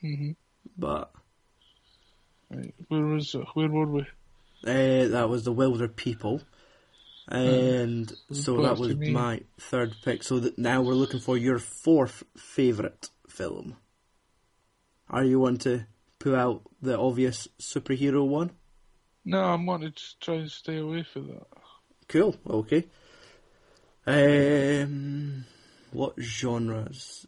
hmm 0.00 0.32
but 0.76 1.12
Right. 2.50 2.74
Where 2.88 3.04
was 3.04 3.34
it? 3.34 3.44
Where 3.54 3.68
were 3.68 3.86
we? 3.86 4.00
Uh, 4.66 5.08
that 5.08 5.28
was 5.28 5.44
the 5.44 5.52
Wilderpeople, 5.52 6.42
and 7.28 8.12
so 8.32 8.56
that 8.62 8.78
was 8.78 8.96
my 8.96 9.42
third 9.60 9.94
pick. 10.02 10.22
So 10.22 10.40
that 10.40 10.58
now 10.58 10.82
we're 10.82 10.94
looking 10.94 11.20
for 11.20 11.36
your 11.36 11.58
fourth 11.58 12.24
favorite 12.36 13.10
film. 13.28 13.76
Are 15.10 15.24
you 15.24 15.38
want 15.40 15.60
to 15.62 15.86
pull 16.18 16.34
out 16.34 16.62
the 16.82 16.98
obvious 16.98 17.48
superhero 17.60 18.26
one? 18.26 18.50
No, 19.24 19.42
I'm 19.42 19.66
wanted 19.66 19.96
to 19.96 20.18
try 20.20 20.34
and 20.36 20.50
stay 20.50 20.78
away 20.78 21.02
from 21.02 21.28
that. 21.28 21.46
Cool. 22.08 22.34
Okay. 22.48 22.86
Um, 24.06 25.44
what 25.92 26.14
genres? 26.20 27.26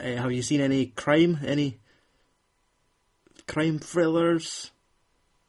Uh, 0.00 0.04
have 0.16 0.32
you 0.32 0.42
seen 0.42 0.60
any 0.60 0.86
crime? 0.86 1.38
Any 1.44 1.78
crime 3.46 3.78
thrillers 3.78 4.70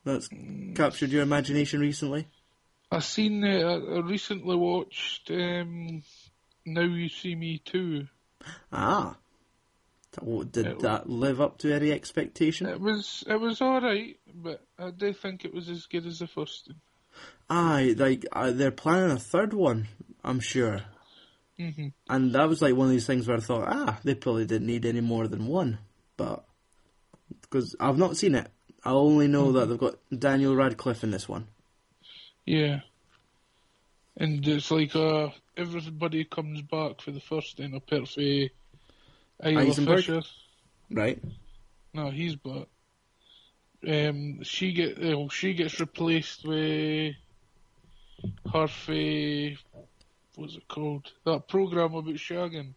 that's 0.03 0.27
captured 0.75 1.09
your 1.11 1.23
imagination 1.23 1.79
recently? 1.79 2.27
I 2.91 2.99
seen. 2.99 3.43
Uh, 3.43 3.79
I 3.95 3.99
recently 4.01 4.55
watched. 4.55 5.31
Um, 5.31 6.03
now 6.65 6.81
you 6.81 7.09
see 7.09 7.35
me 7.35 7.59
too. 7.59 8.07
Ah. 8.71 9.17
Did 10.51 10.65
It- 10.67 10.79
that 10.79 11.09
live 11.09 11.41
up 11.41 11.57
to 11.59 11.73
any 11.73 11.91
expectation? 11.91 12.67
It 12.67 12.79
was. 12.79 13.23
It 13.27 13.35
was 13.35 13.59
all 13.59 13.81
right, 13.81 14.17
but 14.33 14.65
I 14.79 14.91
do 14.91 15.11
think 15.11 15.43
it 15.43 15.53
was 15.53 15.67
as 15.67 15.87
good 15.87 16.05
as 16.05 16.19
the 16.19 16.27
first. 16.27 16.67
one. 16.69 16.79
Aye, 17.49 17.95
like 17.97 18.25
uh, 18.31 18.51
they're 18.51 18.71
planning 18.71 19.11
a 19.11 19.19
third 19.19 19.53
one, 19.53 19.87
I'm 20.23 20.39
sure. 20.39 20.81
Mhm. 21.59 21.93
And 22.09 22.33
that 22.33 22.49
was 22.49 22.61
like 22.61 22.75
one 22.75 22.87
of 22.87 22.91
these 22.91 23.07
things 23.07 23.27
where 23.27 23.37
I 23.37 23.39
thought, 23.39 23.67
ah, 23.67 23.99
they 24.03 24.15
probably 24.15 24.45
didn't 24.45 24.67
need 24.67 24.85
any 24.85 25.01
more 25.01 25.27
than 25.27 25.47
one. 25.47 25.79
But 26.17 26.43
because 27.41 27.75
I've 27.79 27.97
not 27.97 28.17
seen 28.17 28.35
it, 28.35 28.49
I 28.83 28.91
only 28.91 29.27
know 29.27 29.51
that 29.53 29.67
they've 29.67 29.77
got 29.77 29.95
Daniel 30.17 30.55
Radcliffe 30.55 31.03
in 31.03 31.11
this 31.11 31.29
one. 31.29 31.47
Yeah. 32.45 32.81
And 34.17 34.45
it's 34.47 34.69
like 34.71 34.95
uh, 34.95 35.29
everybody 35.57 36.23
comes 36.25 36.61
back 36.61 37.01
for 37.01 37.11
the 37.11 37.19
first 37.19 37.59
one, 37.59 37.73
a 37.73 37.79
perfect 37.79 38.53
Isla? 39.43 39.73
Fisher. 39.73 40.21
Right? 40.91 41.21
No, 41.93 42.11
he's 42.11 42.35
back. 42.35 42.67
Um, 43.87 44.43
she 44.43 44.73
get 44.73 44.99
well, 44.99 45.29
she 45.29 45.53
gets 45.53 45.79
replaced 45.79 46.45
with 46.45 47.15
fa- 48.51 49.57
what's 50.37 50.55
it 50.55 50.67
called? 50.67 51.11
That 51.25 51.47
program 51.47 51.93
about 51.95 52.13
shagging. 52.15 52.73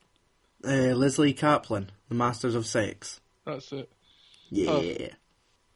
Uh, 0.65 0.95
Leslie 0.95 1.35
Caplan, 1.35 1.89
The 2.09 2.15
Masters 2.15 2.55
of 2.55 2.67
Sex. 2.67 3.21
That's 3.47 3.73
it. 3.73 3.91
Yeah. 4.51 5.09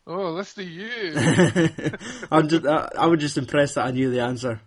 Oh, 0.07 0.31
listen 0.33 0.65
to 0.65 0.71
you. 0.71 1.93
I'm 2.31 2.49
just, 2.49 2.67
I, 2.67 2.89
I 2.99 3.07
was 3.07 3.21
just 3.21 3.39
impressed 3.39 3.77
that 3.77 3.87
I 3.87 3.91
knew 3.93 4.11
the 4.11 4.21
answer. 4.21 4.61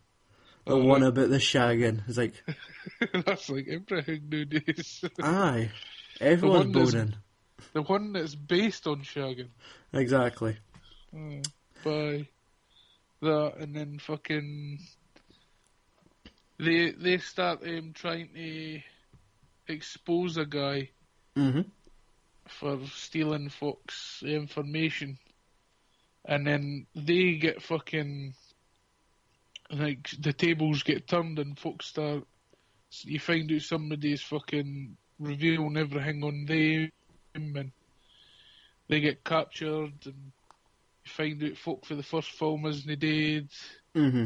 The 0.65 0.73
Oh, 0.73 0.83
one 0.83 1.01
right. 1.01 1.09
about 1.09 1.29
the 1.29 1.37
shagging. 1.37 2.01
It's 2.07 2.17
like, 2.17 2.33
That's 3.25 3.49
like 3.49 3.67
everything 3.67 4.29
nowadays. 4.29 5.03
aye, 5.21 5.69
everyone's 6.21 6.63
one 6.65 6.71
that's- 6.71 6.91
boning. 6.93 7.15
the 7.73 7.81
one 7.81 8.13
that's 8.13 8.35
based 8.35 8.87
on 8.87 9.01
shagging. 9.01 9.49
Exactly. 9.93 10.57
Uh, 11.15 11.41
by 11.83 12.27
that, 13.21 13.53
and 13.59 13.75
then 13.75 13.99
fucking 13.99 14.79
they 16.59 16.91
they 16.91 17.17
start 17.17 17.61
um, 17.67 17.93
trying 17.93 18.29
to 18.33 18.81
expose 19.67 20.37
a 20.37 20.45
guy 20.45 20.91
hmm 21.35 21.61
for 22.47 22.79
stealing 22.87 23.49
folks' 23.49 24.23
information, 24.25 25.17
and 26.25 26.45
then 26.47 26.87
they 26.95 27.35
get 27.35 27.61
fucking 27.61 28.33
like 29.71 30.09
the 30.19 30.33
tables 30.33 30.83
get 30.83 31.07
turned 31.07 31.39
and 31.39 31.57
folks 31.59 31.87
start. 31.87 32.23
You 33.03 33.19
find 33.19 33.51
out 33.51 33.61
somebody's 33.61 34.21
fucking 34.21 34.97
revealing 35.19 35.77
everything 35.77 36.23
on 36.23 36.45
them, 36.45 36.91
and 37.33 37.71
they 38.87 38.99
get 39.01 39.23
captured, 39.23 39.93
and 40.05 40.31
you 41.03 41.11
find 41.11 41.43
out 41.43 41.57
folk 41.57 41.85
for 41.85 41.95
the 41.95 42.03
first 42.03 42.31
film 42.31 42.65
isn't 42.65 42.99
dead 42.99 43.49
hmm 43.95 44.25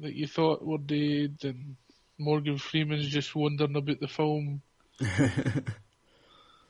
that 0.00 0.14
you 0.14 0.26
thought 0.26 0.64
were 0.64 0.78
dead, 0.78 1.38
and 1.42 1.76
Morgan 2.18 2.58
Freeman's 2.58 3.08
just 3.08 3.34
wondering 3.34 3.76
about 3.76 4.00
the 4.00 4.08
film, 4.08 4.62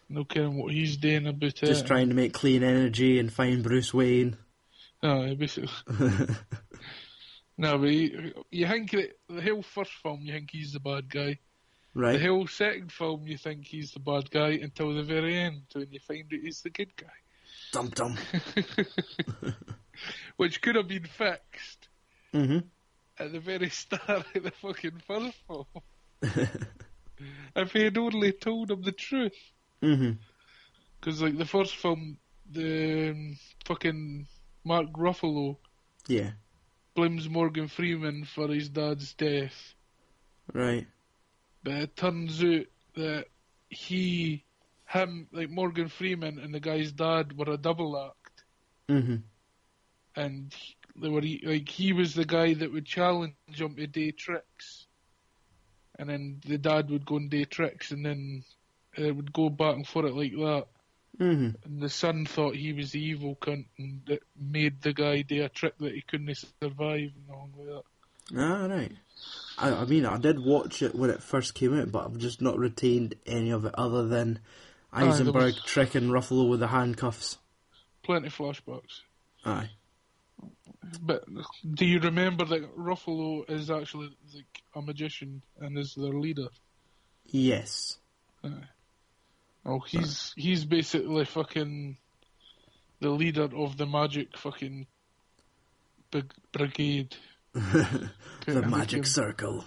no 0.08 0.24
caring 0.24 0.58
what 0.58 0.72
he's 0.72 0.96
doing 0.96 1.26
about 1.26 1.62
it. 1.62 1.66
Just 1.66 1.86
trying 1.86 2.08
to 2.08 2.14
make 2.14 2.32
clean 2.32 2.62
energy 2.62 3.18
and 3.18 3.32
find 3.32 3.62
Bruce 3.62 3.92
Wayne. 3.92 4.36
No, 5.02 5.34
basically. 5.34 5.70
no, 7.58 7.78
but 7.78 7.86
you, 7.86 8.32
you 8.50 8.66
think 8.66 8.90
that 8.92 9.18
the 9.28 9.42
whole 9.42 9.62
first 9.62 9.92
film, 10.02 10.20
you 10.22 10.32
think 10.32 10.50
he's 10.50 10.72
the 10.72 10.80
bad 10.80 11.08
guy. 11.08 11.38
Right. 11.94 12.18
The 12.18 12.26
whole 12.26 12.46
second 12.46 12.92
film, 12.92 13.26
you 13.26 13.38
think 13.38 13.64
he's 13.64 13.92
the 13.92 14.00
bad 14.00 14.30
guy 14.30 14.50
until 14.62 14.94
the 14.94 15.02
very 15.02 15.36
end, 15.36 15.62
when 15.72 15.90
you 15.90 16.00
find 16.00 16.24
out 16.24 16.40
he's 16.42 16.62
the 16.62 16.70
good 16.70 16.94
guy. 16.96 17.06
Dum 17.72 17.88
dum. 17.88 18.16
Which 20.36 20.60
could 20.60 20.76
have 20.76 20.88
been 20.88 21.04
fixed 21.04 21.88
hmm 22.36 22.58
at 23.18 23.32
the 23.32 23.40
very 23.40 23.70
start 23.82 24.26
of 24.34 24.42
the 24.42 24.50
fucking 24.50 25.00
first 25.06 25.36
film. 25.46 25.66
if 27.56 27.72
he 27.72 27.84
had 27.84 27.98
only 27.98 28.32
told 28.32 28.70
him 28.70 28.82
the 28.82 28.92
truth. 28.92 29.52
Because, 29.80 31.22
like, 31.22 31.36
the 31.38 31.44
first 31.44 31.76
film, 31.76 32.18
the 32.50 33.10
um, 33.10 33.36
fucking 33.64 34.26
Mark 34.64 34.92
Ruffalo 34.92 35.56
Yeah. 36.08 36.32
blames 36.94 37.28
Morgan 37.28 37.68
Freeman 37.68 38.24
for 38.24 38.48
his 38.48 38.68
dad's 38.68 39.14
death. 39.14 39.74
Right. 40.52 40.86
But 41.62 41.74
it 41.74 41.96
turns 41.96 42.42
out 42.42 42.66
that 42.94 43.26
he, 43.68 44.44
him, 44.88 45.28
like 45.32 45.50
Morgan 45.50 45.88
Freeman 45.88 46.38
and 46.38 46.54
the 46.54 46.60
guy's 46.60 46.92
dad 46.92 47.36
were 47.36 47.52
a 47.52 47.56
double 47.58 47.98
act. 47.98 48.44
hmm 48.88 49.16
And 50.14 50.54
they 51.00 51.08
were, 51.08 51.22
like, 51.42 51.68
he 51.68 51.92
was 51.92 52.14
the 52.14 52.24
guy 52.24 52.54
that 52.54 52.72
would 52.72 52.86
challenge 52.86 53.34
him 53.54 53.76
to 53.76 53.86
do 53.86 54.12
tricks. 54.12 54.86
And 55.98 56.08
then 56.10 56.40
the 56.46 56.58
dad 56.58 56.90
would 56.90 57.06
go 57.06 57.16
and 57.16 57.30
do 57.30 57.44
tricks 57.44 57.90
and 57.90 58.04
then 58.04 58.44
it 58.96 59.14
would 59.16 59.32
go 59.32 59.48
back 59.48 59.76
and 59.76 59.86
forth 59.86 60.12
like 60.12 60.32
that. 60.32 60.66
hmm 61.18 61.50
And 61.64 61.80
the 61.80 61.88
son 61.88 62.26
thought 62.26 62.54
he 62.54 62.72
was 62.74 62.92
the 62.92 63.00
evil 63.02 63.36
cunt 63.40 63.64
and 63.78 64.02
that 64.06 64.22
made 64.38 64.82
the 64.82 64.92
guy 64.92 65.22
do 65.22 65.44
a 65.44 65.48
trick 65.48 65.78
that 65.78 65.94
he 65.94 66.02
couldn't 66.02 66.34
survive 66.60 67.12
and 67.16 67.30
all 67.30 67.48
like 67.56 67.66
that. 67.66 67.82
Ah, 68.38 68.66
right. 68.66 68.92
I, 69.58 69.70
I 69.70 69.84
mean, 69.86 70.04
I 70.04 70.18
did 70.18 70.38
watch 70.44 70.82
it 70.82 70.94
when 70.94 71.08
it 71.10 71.22
first 71.22 71.54
came 71.54 71.78
out, 71.78 71.90
but 71.90 72.04
I've 72.04 72.18
just 72.18 72.42
not 72.42 72.58
retained 72.58 73.14
any 73.24 73.50
of 73.50 73.64
it 73.64 73.74
other 73.78 74.06
than 74.06 74.40
Eisenberg 74.92 75.54
was- 75.54 75.62
tricking 75.64 76.08
Ruffalo 76.10 76.48
with 76.48 76.60
the 76.60 76.66
handcuffs. 76.68 77.38
Plenty 78.02 78.26
of 78.26 78.36
flashbacks. 78.36 79.00
Aye. 79.44 79.70
But 81.00 81.24
do 81.74 81.84
you 81.84 82.00
remember 82.00 82.44
that 82.44 82.76
Ruffalo 82.76 83.48
is 83.50 83.70
actually 83.70 84.16
like 84.34 84.62
a 84.74 84.82
magician 84.82 85.42
and 85.58 85.78
is 85.78 85.94
their 85.94 86.12
leader? 86.12 86.48
Yes. 87.26 87.98
Oh, 89.64 89.80
he's 89.80 90.32
he's 90.36 90.64
basically 90.64 91.24
fucking 91.24 91.96
the 93.00 93.10
leader 93.10 93.48
of 93.54 93.76
the 93.76 93.86
magic 93.86 94.36
fucking 94.38 94.86
big 96.10 96.32
brigade. 96.52 97.16
the 97.52 98.10
magic 98.46 99.06
circle. 99.06 99.64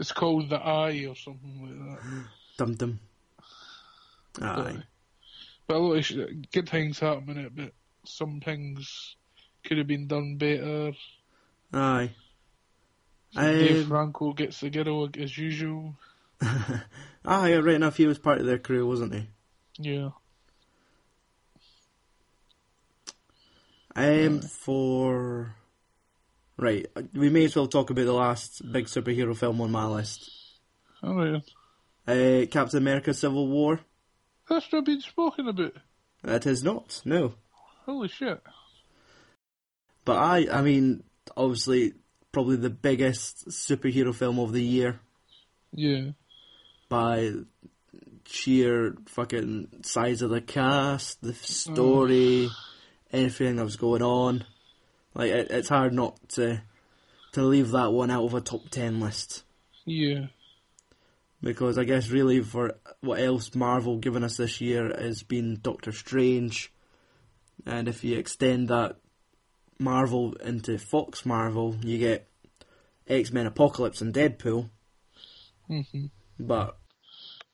It's 0.00 0.12
called 0.12 0.50
the 0.50 0.56
Eye 0.56 1.06
or 1.08 1.14
something 1.14 1.60
like 1.62 2.00
that. 2.00 2.24
Dum 2.58 2.74
dum. 2.74 3.00
Aye. 4.40 4.82
But 5.66 5.76
a 5.76 5.78
lot 5.78 6.10
of 6.10 6.50
good 6.50 6.68
things 6.68 6.98
happen 6.98 7.30
in 7.30 7.38
it, 7.46 7.54
but 7.54 7.72
some 8.04 8.40
things 8.40 9.16
could 9.64 9.78
have 9.78 9.86
been 9.86 10.06
done 10.06 10.36
better. 10.36 10.92
Aye. 11.72 12.10
Dave 13.34 13.82
Um, 13.84 13.88
Franco 13.88 14.32
gets 14.34 14.60
the 14.60 14.70
girl 14.70 15.08
as 15.18 15.36
usual. 15.38 15.94
ah, 16.42 17.46
yeah, 17.46 17.56
right 17.56 17.76
enough. 17.76 17.96
He 17.96 18.06
was 18.06 18.18
part 18.18 18.38
of 18.40 18.46
their 18.46 18.58
crew, 18.58 18.86
wasn't 18.86 19.14
he? 19.14 19.26
Yeah. 19.78 20.10
Um, 23.94 24.40
for 24.40 25.54
right, 26.56 26.86
we 27.12 27.28
may 27.28 27.44
as 27.44 27.54
well 27.56 27.66
talk 27.66 27.90
about 27.90 28.06
the 28.06 28.12
last 28.12 28.62
big 28.72 28.86
superhero 28.86 29.36
film 29.36 29.60
on 29.60 29.70
my 29.70 29.86
list. 29.86 30.30
Alright. 31.04 31.42
Uh, 32.06 32.46
Captain 32.50 32.78
America: 32.78 33.12
Civil 33.12 33.48
War. 33.48 33.80
That's 34.48 34.72
not 34.72 34.86
been 34.86 35.00
spoken 35.00 35.48
about. 35.48 35.72
It 36.24 36.46
is 36.46 36.62
not. 36.62 37.02
No, 37.04 37.34
Holy 37.84 38.08
shit. 38.08 38.40
But 40.04 40.16
I, 40.16 40.46
I 40.50 40.62
mean, 40.62 41.02
obviously, 41.36 41.94
probably 42.32 42.56
the 42.56 42.70
biggest 42.70 43.48
superhero 43.48 44.14
film 44.14 44.38
of 44.38 44.52
the 44.52 44.62
year 44.62 45.00
Yeah. 45.72 46.10
by 46.88 47.32
sheer 48.26 48.94
fucking 49.06 49.68
size 49.82 50.22
of 50.22 50.30
the 50.30 50.40
cast, 50.40 51.20
the 51.22 51.30
oh. 51.30 51.32
story, 51.42 52.48
everything 53.12 53.56
that 53.56 53.64
was 53.64 53.76
going 53.76 54.02
on. 54.02 54.44
Like 55.14 55.30
it, 55.30 55.50
it's 55.50 55.68
hard 55.68 55.92
not 55.92 56.16
to 56.30 56.62
to 57.32 57.42
leave 57.42 57.70
that 57.70 57.92
one 57.92 58.10
out 58.10 58.24
of 58.24 58.34
a 58.34 58.40
top 58.40 58.68
ten 58.70 59.00
list 59.00 59.42
Yeah. 59.86 60.26
because 61.42 61.78
I 61.78 61.84
guess 61.84 62.10
really 62.10 62.40
for 62.40 62.74
what 63.00 63.20
else 63.20 63.54
Marvel 63.54 63.98
given 63.98 64.22
us 64.24 64.36
this 64.36 64.60
year 64.60 64.94
has 64.98 65.22
been 65.22 65.58
Doctor 65.60 65.92
Strange, 65.92 66.72
and 67.66 67.88
if 67.88 68.04
you 68.04 68.16
extend 68.18 68.68
that 68.68 68.96
Marvel 69.82 70.32
into 70.34 70.78
Fox 70.78 71.26
Marvel, 71.26 71.76
you 71.82 71.98
get 71.98 72.28
X 73.08 73.32
Men 73.32 73.46
Apocalypse 73.46 74.00
and 74.00 74.14
Deadpool. 74.14 74.70
hmm 75.66 75.82
But 76.38 76.76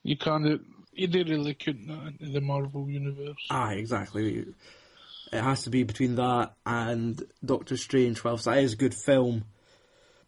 You 0.02 0.16
can't. 0.16 0.60
You 0.92 1.06
didn't 1.06 1.32
really 1.32 1.54
couldn't 1.54 1.86
that 1.86 2.12
into 2.20 2.32
the 2.32 2.40
Marvel 2.40 2.88
universe. 2.90 3.36
Ah, 3.50 3.70
exactly. 3.70 4.46
It 5.32 5.40
has 5.42 5.62
to 5.64 5.70
be 5.70 5.82
between 5.84 6.16
that 6.16 6.54
and 6.66 7.22
Doctor 7.44 7.76
Strange. 7.76 8.22
Whilst 8.24 8.46
that 8.46 8.58
is 8.58 8.72
a 8.72 8.76
good 8.76 8.94
film, 8.94 9.44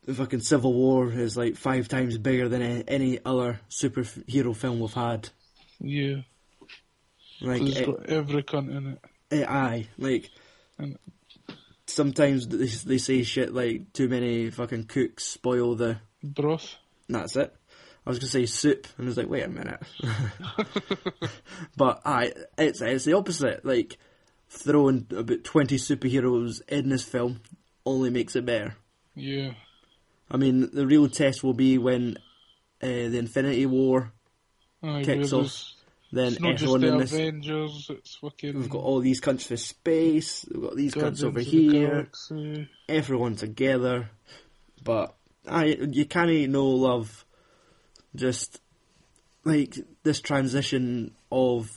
the 0.04 0.14
fucking 0.14 0.40
Civil 0.40 0.72
War 0.74 1.10
is 1.10 1.36
like 1.36 1.56
five 1.56 1.88
times 1.88 2.18
bigger 2.18 2.48
than 2.48 2.62
any 2.86 3.18
other 3.24 3.60
superhero 3.70 4.54
film 4.54 4.78
we've 4.80 4.92
had. 4.92 5.30
Yeah. 5.80 6.16
Like, 7.40 7.62
it, 7.62 7.86
got 7.86 8.06
every 8.06 8.42
cunt 8.42 8.76
in 8.76 8.86
it. 8.92 8.98
it, 9.30 9.48
aye, 9.48 9.88
like 9.98 10.30
And- 10.78 10.98
sometimes 11.90 12.48
they, 12.48 12.66
they 12.66 12.98
say 12.98 13.22
shit 13.22 13.54
like 13.54 13.92
too 13.92 14.08
many 14.08 14.50
fucking 14.50 14.84
cooks 14.84 15.24
spoil 15.24 15.74
the. 15.74 15.98
Broth. 16.22 16.76
That's 17.08 17.36
it. 17.36 17.54
I 18.06 18.10
was 18.10 18.18
gonna 18.18 18.30
say 18.30 18.46
soup, 18.46 18.86
and 18.96 19.06
I 19.06 19.08
was 19.08 19.16
like, 19.16 19.28
wait 19.28 19.44
a 19.44 19.48
minute. 19.48 19.80
but 21.76 22.00
aye, 22.04 22.32
it's 22.56 22.80
it's 22.80 23.04
the 23.04 23.12
opposite. 23.14 23.64
Like 23.64 23.98
throwing 24.48 25.06
about 25.16 25.44
twenty 25.44 25.76
superheroes 25.76 26.62
in 26.68 26.88
this 26.88 27.04
film 27.04 27.40
only 27.84 28.10
makes 28.10 28.36
it 28.36 28.46
better. 28.46 28.76
Yeah. 29.14 29.52
I 30.30 30.36
mean, 30.36 30.70
the 30.72 30.86
real 30.86 31.08
test 31.08 31.42
will 31.42 31.54
be 31.54 31.76
when 31.76 32.16
uh, 32.82 32.86
the 32.86 33.18
Infinity 33.18 33.66
War, 33.66 34.12
Aye, 34.82 35.02
Kicks 35.04 35.32
off. 35.32 35.64
Then 36.12 36.32
It's 36.32 36.40
not 36.40 36.52
just 36.52 36.62
everyone 36.64 36.80
the 36.80 36.88
in 36.88 36.98
this. 36.98 37.12
Avengers, 37.12 37.86
it's 37.90 38.14
fucking. 38.16 38.58
We've 38.58 38.70
got 38.70 38.82
all 38.82 39.00
these 39.00 39.20
cunts 39.20 39.46
for 39.46 39.56
space. 39.56 40.44
We've 40.50 40.62
got 40.62 40.76
these 40.76 40.94
Guardians 40.94 41.22
cunts 41.22 41.26
over 41.26 41.40
here. 41.40 42.08
Everyone 42.88 43.36
together, 43.36 44.10
but 44.82 45.14
I 45.48 45.66
you 45.66 46.04
can't 46.06 46.50
no 46.50 46.66
love. 46.66 47.24
Just 48.16 48.60
like 49.44 49.76
this 50.02 50.20
transition 50.20 51.14
of 51.30 51.70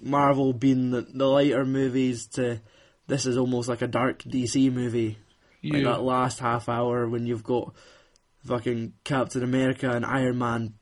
Marvel 0.00 0.52
being 0.52 0.90
the, 0.90 1.02
the 1.02 1.26
lighter 1.26 1.64
movies 1.64 2.26
to 2.26 2.60
this 3.08 3.26
is 3.26 3.36
almost 3.36 3.68
like 3.68 3.82
a 3.82 3.88
dark 3.88 4.22
DC 4.22 4.72
movie. 4.72 5.18
Yeah. 5.60 5.74
Like 5.74 5.84
that 5.84 6.02
last 6.02 6.38
half 6.38 6.68
hour 6.68 7.08
when 7.08 7.26
you've 7.26 7.44
got 7.44 7.74
fucking 8.46 8.94
Captain 9.04 9.42
America 9.42 9.90
and 9.90 10.04
Iron 10.04 10.38
Man 10.38 10.74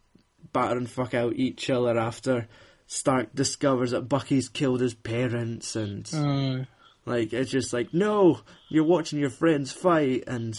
battering 0.53 0.87
fuck 0.87 1.15
out 1.15 1.35
each 1.37 1.71
other 1.71 1.99
after 1.99 2.49
Stark 2.93 3.33
discovers 3.37 3.93
that 3.93 4.09
Bucky's 4.09 4.49
killed 4.49 4.81
his 4.81 4.95
parents 4.95 5.77
and 5.77 6.11
Aye. 6.13 6.67
like 7.07 7.33
it's 7.33 7.53
just 7.53 7.73
like 7.73 7.95
no, 7.95 8.41
you're 8.69 8.83
watching 8.83 9.21
your 9.21 9.31
friends 9.31 9.71
fight 9.71 10.25
and 10.27 10.59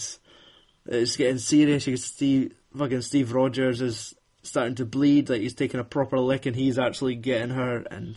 it's 0.86 1.16
getting 1.16 1.36
serious. 1.36 1.86
You 1.86 1.92
can 1.92 2.02
see 2.02 2.50
fucking 2.74 3.02
Steve 3.02 3.34
Rogers 3.34 3.82
is 3.82 4.14
starting 4.42 4.76
to 4.76 4.86
bleed, 4.86 5.28
like 5.28 5.42
he's 5.42 5.52
taking 5.52 5.78
a 5.78 5.84
proper 5.84 6.18
lick 6.18 6.46
and 6.46 6.56
he's 6.56 6.78
actually 6.78 7.16
getting 7.16 7.50
hurt 7.50 7.86
and 7.90 8.16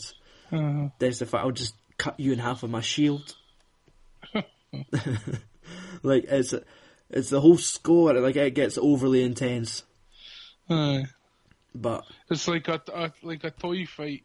Uh, 0.49 0.87
there's 0.99 1.19
the 1.19 1.25
fact 1.25 1.43
I'll 1.43 1.51
just 1.51 1.75
cut 1.97 2.17
you 2.17 2.31
in 2.31 2.39
half 2.39 2.61
with 2.61 2.71
my 2.71 2.79
shield. 2.79 3.35
like 6.03 6.23
it's 6.29 6.53
it's 7.09 7.29
the 7.31 7.41
whole 7.41 7.57
score. 7.57 8.13
Like 8.13 8.37
it 8.37 8.55
gets 8.55 8.77
overly 8.77 9.23
intense, 9.23 9.83
aye. 10.69 11.03
But 11.81 12.05
It's 12.29 12.47
like 12.47 12.67
a, 12.67 12.81
a 12.93 13.11
like 13.23 13.43
a 13.43 13.51
toy 13.51 13.85
fight 13.85 14.23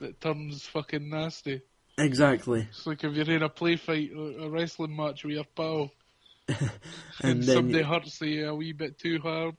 that 0.00 0.20
turns 0.20 0.64
fucking 0.66 1.08
nasty. 1.08 1.62
exactly. 1.98 2.66
It's 2.70 2.86
like 2.86 3.04
if 3.04 3.14
you're 3.14 3.30
in 3.36 3.42
a 3.42 3.48
play 3.48 3.76
fight 3.76 4.10
a 4.12 4.48
wrestling 4.50 4.96
match 4.96 5.24
with 5.24 5.34
your 5.34 5.44
pal, 5.56 5.90
And 6.48 6.58
and, 7.22 7.42
then 7.44 7.54
somebody 7.56 7.78
you- 7.78 7.84
hurts 7.84 8.20
you 8.20 8.48
a 8.48 8.54
wee 8.54 8.72
bit 8.72 8.98
too 8.98 9.18
hard, 9.22 9.54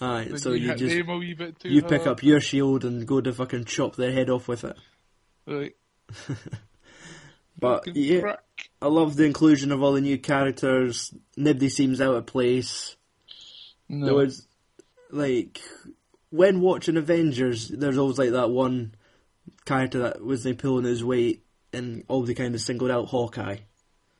Aye, 0.00 0.30
so 0.36 0.52
you, 0.52 0.68
you 0.70 0.74
just 0.74 0.96
a 1.08 1.16
wee 1.16 1.34
bit 1.34 1.60
too 1.60 1.68
you 1.68 1.80
hard. 1.82 1.90
pick 1.90 2.06
up 2.06 2.22
your 2.22 2.40
shield 2.40 2.84
and 2.84 3.06
go 3.06 3.20
to 3.20 3.32
fucking 3.32 3.66
chop 3.66 3.96
their 3.96 4.12
head 4.12 4.30
off 4.30 4.48
with 4.48 4.64
it. 4.64 4.76
Right. 5.46 5.74
But 7.58 7.84
Fucking 7.84 7.92
yeah, 8.02 8.20
crack. 8.20 8.40
I 8.80 8.86
love 8.86 9.14
the 9.14 9.24
inclusion 9.24 9.70
of 9.70 9.82
all 9.82 9.92
the 9.92 10.00
new 10.00 10.18
characters. 10.18 11.14
Nobody 11.36 11.68
seems 11.68 12.00
out 12.00 12.16
of 12.16 12.26
place. 12.26 12.96
No. 13.88 14.06
There 14.06 14.14
was 14.14 14.46
like 15.10 15.60
when 16.32 16.60
watching 16.60 16.96
Avengers, 16.96 17.68
there's 17.68 17.98
always 17.98 18.18
like 18.18 18.30
that 18.30 18.50
one 18.50 18.94
character 19.66 19.98
that 20.00 20.24
was 20.24 20.42
they 20.42 20.54
pulling 20.54 20.84
his 20.86 21.04
weight, 21.04 21.44
and 21.72 22.04
all 22.08 22.22
the 22.22 22.34
kind 22.34 22.54
of 22.54 22.60
singled 22.60 22.90
out 22.90 23.06
Hawkeye 23.08 23.58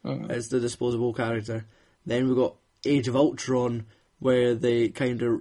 Uh, 0.04 0.26
as 0.28 0.48
the 0.48 0.60
disposable 0.60 1.12
character. 1.14 1.64
Then 2.06 2.28
we 2.28 2.34
got 2.34 2.56
Age 2.84 3.08
of 3.08 3.16
Ultron, 3.16 3.86
where 4.18 4.54
they 4.54 4.88
kind 4.88 5.22
of 5.22 5.40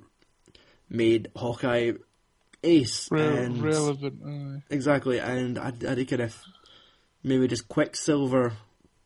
made 0.90 1.30
Hawkeye 1.36 1.94
ace 2.64 3.10
re- 3.12 3.38
and 3.46 3.62
relevant. 3.64 4.22
Aye. 4.26 4.64
exactly, 4.74 5.20
and 5.20 5.58
I, 5.60 5.68
I 5.70 5.96
think 5.96 6.12
if 6.12 6.44
maybe 7.24 7.48
just 7.48 7.68
Quicksilver 7.68 8.54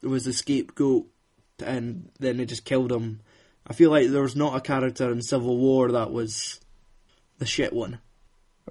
was 0.03 0.25
the 0.25 0.33
scapegoat, 0.33 1.07
and 1.65 2.11
then 2.19 2.37
they 2.37 2.45
just 2.45 2.65
killed 2.65 2.91
him. 2.91 3.21
I 3.65 3.73
feel 3.73 3.89
like 3.89 4.09
there 4.09 4.21
was 4.21 4.35
not 4.35 4.55
a 4.55 4.61
character 4.61 5.11
in 5.11 5.21
Civil 5.21 5.57
War 5.57 5.91
that 5.93 6.11
was 6.11 6.59
the 7.39 7.45
shit 7.45 7.73
one. 7.73 7.99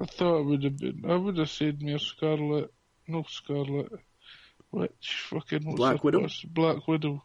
I 0.01 0.07
thought 0.07 0.41
it 0.41 0.45
would 0.45 0.65
have 0.65 0.79
been. 0.79 1.05
I 1.09 1.15
would 1.17 1.37
have 1.39 1.51
said 1.51 1.83
mere 1.83 1.99
Scarlet. 1.99 2.73
No 3.07 3.25
Scarlet. 3.29 3.93
Which 4.71 5.27
fucking 5.31 5.65
what's 5.65 5.77
Black 5.77 6.03
Widow? 6.05 6.27
Black 6.49 6.89
Widow. 6.89 7.23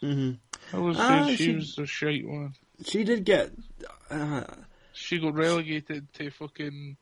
hmm 0.00 0.32
I 0.72 0.78
was 0.78 0.96
Ah, 0.98 1.08
saying 1.08 1.36
she, 1.36 1.44
she- 1.44 1.54
was 1.54 1.74
the 1.76 1.86
shite 1.86 2.26
one. 2.26 2.54
She 2.84 3.04
did 3.04 3.24
get. 3.24 3.50
Uh, 4.10 4.44
She 4.92 5.18
got 5.18 5.34
relegated 5.34 6.12
to 6.14 6.30
fucking 6.30 6.96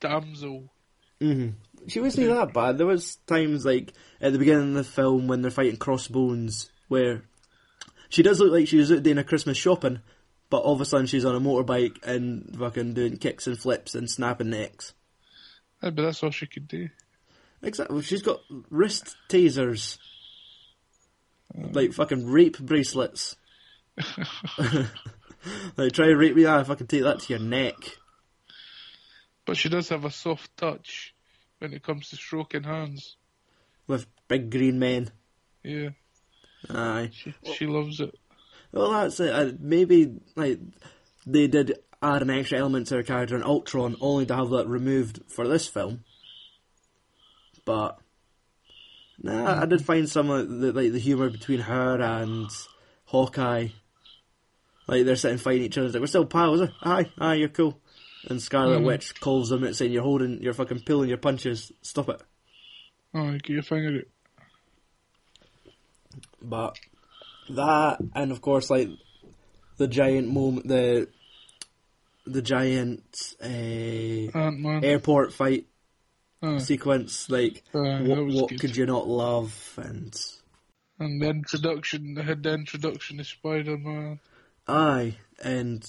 damsel. 0.00 0.72
hmm 1.20 1.50
She 1.88 2.00
wasn't 2.00 2.28
that 2.28 2.52
bad. 2.52 2.78
There 2.78 2.86
was 2.86 3.16
times 3.26 3.64
like 3.64 3.92
at 4.20 4.32
the 4.32 4.38
beginning 4.38 4.68
of 4.70 4.74
the 4.74 4.84
film 4.84 5.26
when 5.28 5.42
they're 5.42 5.50
fighting 5.50 5.76
Crossbones 5.76 6.70
where 6.88 7.22
she 8.10 8.22
does 8.22 8.38
look 8.38 8.52
like 8.52 8.68
she 8.68 8.76
was 8.76 8.92
out 8.92 9.02
doing 9.02 9.18
a 9.18 9.24
Christmas 9.24 9.56
shopping, 9.56 10.00
but 10.52 10.64
all 10.64 10.74
of 10.74 10.82
a 10.82 10.84
sudden 10.84 11.06
she's 11.06 11.24
on 11.24 11.34
a 11.34 11.40
motorbike 11.40 12.04
and 12.04 12.54
fucking 12.58 12.92
doing 12.92 13.16
kicks 13.16 13.46
and 13.46 13.58
flips 13.58 13.94
and 13.94 14.10
snapping 14.10 14.50
necks. 14.50 14.92
Aye, 15.80 15.88
but 15.88 16.02
that's 16.02 16.22
all 16.22 16.30
she 16.30 16.46
could 16.46 16.68
do. 16.68 16.90
Exactly. 17.62 18.02
She's 18.02 18.20
got 18.20 18.40
wrist 18.68 19.16
tasers. 19.30 19.96
Um. 21.56 21.72
Like 21.72 21.94
fucking 21.94 22.26
rape 22.26 22.58
bracelets. 22.58 23.36
like 25.78 25.92
try 25.92 26.08
to 26.08 26.16
rape 26.16 26.36
me, 26.36 26.42
if 26.42 26.48
I 26.50 26.62
fucking 26.64 26.86
take 26.86 27.04
that 27.04 27.20
to 27.20 27.32
your 27.32 27.42
neck. 27.42 27.76
But 29.46 29.56
she 29.56 29.70
does 29.70 29.88
have 29.88 30.04
a 30.04 30.10
soft 30.10 30.54
touch 30.58 31.14
when 31.60 31.72
it 31.72 31.82
comes 31.82 32.10
to 32.10 32.16
stroking 32.16 32.64
hands. 32.64 33.16
With 33.86 34.06
big 34.28 34.50
green 34.50 34.78
men. 34.78 35.10
Yeah, 35.64 35.90
Aye. 36.68 37.08
she, 37.14 37.34
she 37.54 37.66
loves 37.66 38.00
it. 38.00 38.14
Well, 38.72 38.90
that's 38.92 39.20
it. 39.20 39.32
Uh, 39.32 39.52
maybe 39.60 40.14
like 40.34 40.58
they 41.26 41.46
did 41.46 41.78
add 42.02 42.22
an 42.22 42.30
extra 42.30 42.58
element 42.58 42.86
to 42.88 42.96
her 42.96 43.02
character 43.02 43.36
in 43.36 43.42
Ultron, 43.42 43.96
only 44.00 44.26
to 44.26 44.34
have 44.34 44.50
that 44.50 44.66
removed 44.66 45.20
for 45.28 45.46
this 45.46 45.66
film. 45.68 46.04
But 47.64 47.98
nah, 49.22 49.62
I 49.62 49.66
did 49.66 49.84
find 49.84 50.08
some 50.08 50.30
of 50.30 50.48
the 50.48 50.72
like 50.72 50.92
the 50.92 50.98
humor 50.98 51.30
between 51.30 51.60
her 51.60 52.00
and 52.00 52.48
Hawkeye. 53.04 53.68
Like 54.88 55.04
they're 55.04 55.16
sitting 55.16 55.38
fighting 55.38 55.62
each 55.62 55.78
other. 55.78 55.86
It's 55.86 55.94
like 55.94 56.00
we're 56.00 56.06
still 56.08 56.26
pals. 56.26 56.62
eh? 56.62 56.66
Aye, 56.82 57.10
aye, 57.18 57.34
you're 57.34 57.48
cool. 57.48 57.78
And 58.28 58.40
Scarlet 58.42 58.80
Mhm. 58.80 58.84
Witch 58.86 59.20
calls 59.20 59.48
them 59.50 59.64
out 59.64 59.74
saying 59.76 59.92
you're 59.92 60.02
holding, 60.02 60.42
you're 60.42 60.52
fucking 60.54 60.80
pulling 60.86 61.08
your 61.08 61.18
punches. 61.18 61.72
Stop 61.82 62.08
it. 62.08 62.20
Oh, 63.14 63.32
get 63.32 63.48
your 63.50 63.62
finger 63.62 63.98
out. 63.98 64.04
But 66.40 66.76
that, 67.50 67.98
and 68.14 68.30
of 68.32 68.40
course, 68.40 68.70
like 68.70 68.88
the 69.78 69.88
giant 69.88 70.28
moment, 70.28 70.68
the 70.68 71.08
the 72.26 72.42
giant 72.42 73.34
uh, 73.42 73.46
airport 74.82 75.32
fight 75.32 75.66
Aye, 76.42 76.58
sequence, 76.58 77.28
like 77.30 77.62
aye, 77.74 78.02
what, 78.02 78.26
what 78.26 78.60
could 78.60 78.76
you 78.76 78.86
not 78.86 79.06
love? 79.08 79.78
And 79.80 80.14
And 80.98 81.20
the 81.22 81.28
introduction, 81.30 82.14
they 82.14 82.22
had 82.22 82.42
the 82.42 82.52
introduction 82.54 83.20
of 83.20 83.26
Spider 83.26 83.78
Man. 83.78 84.20
aye, 84.66 85.16
and 85.42 85.88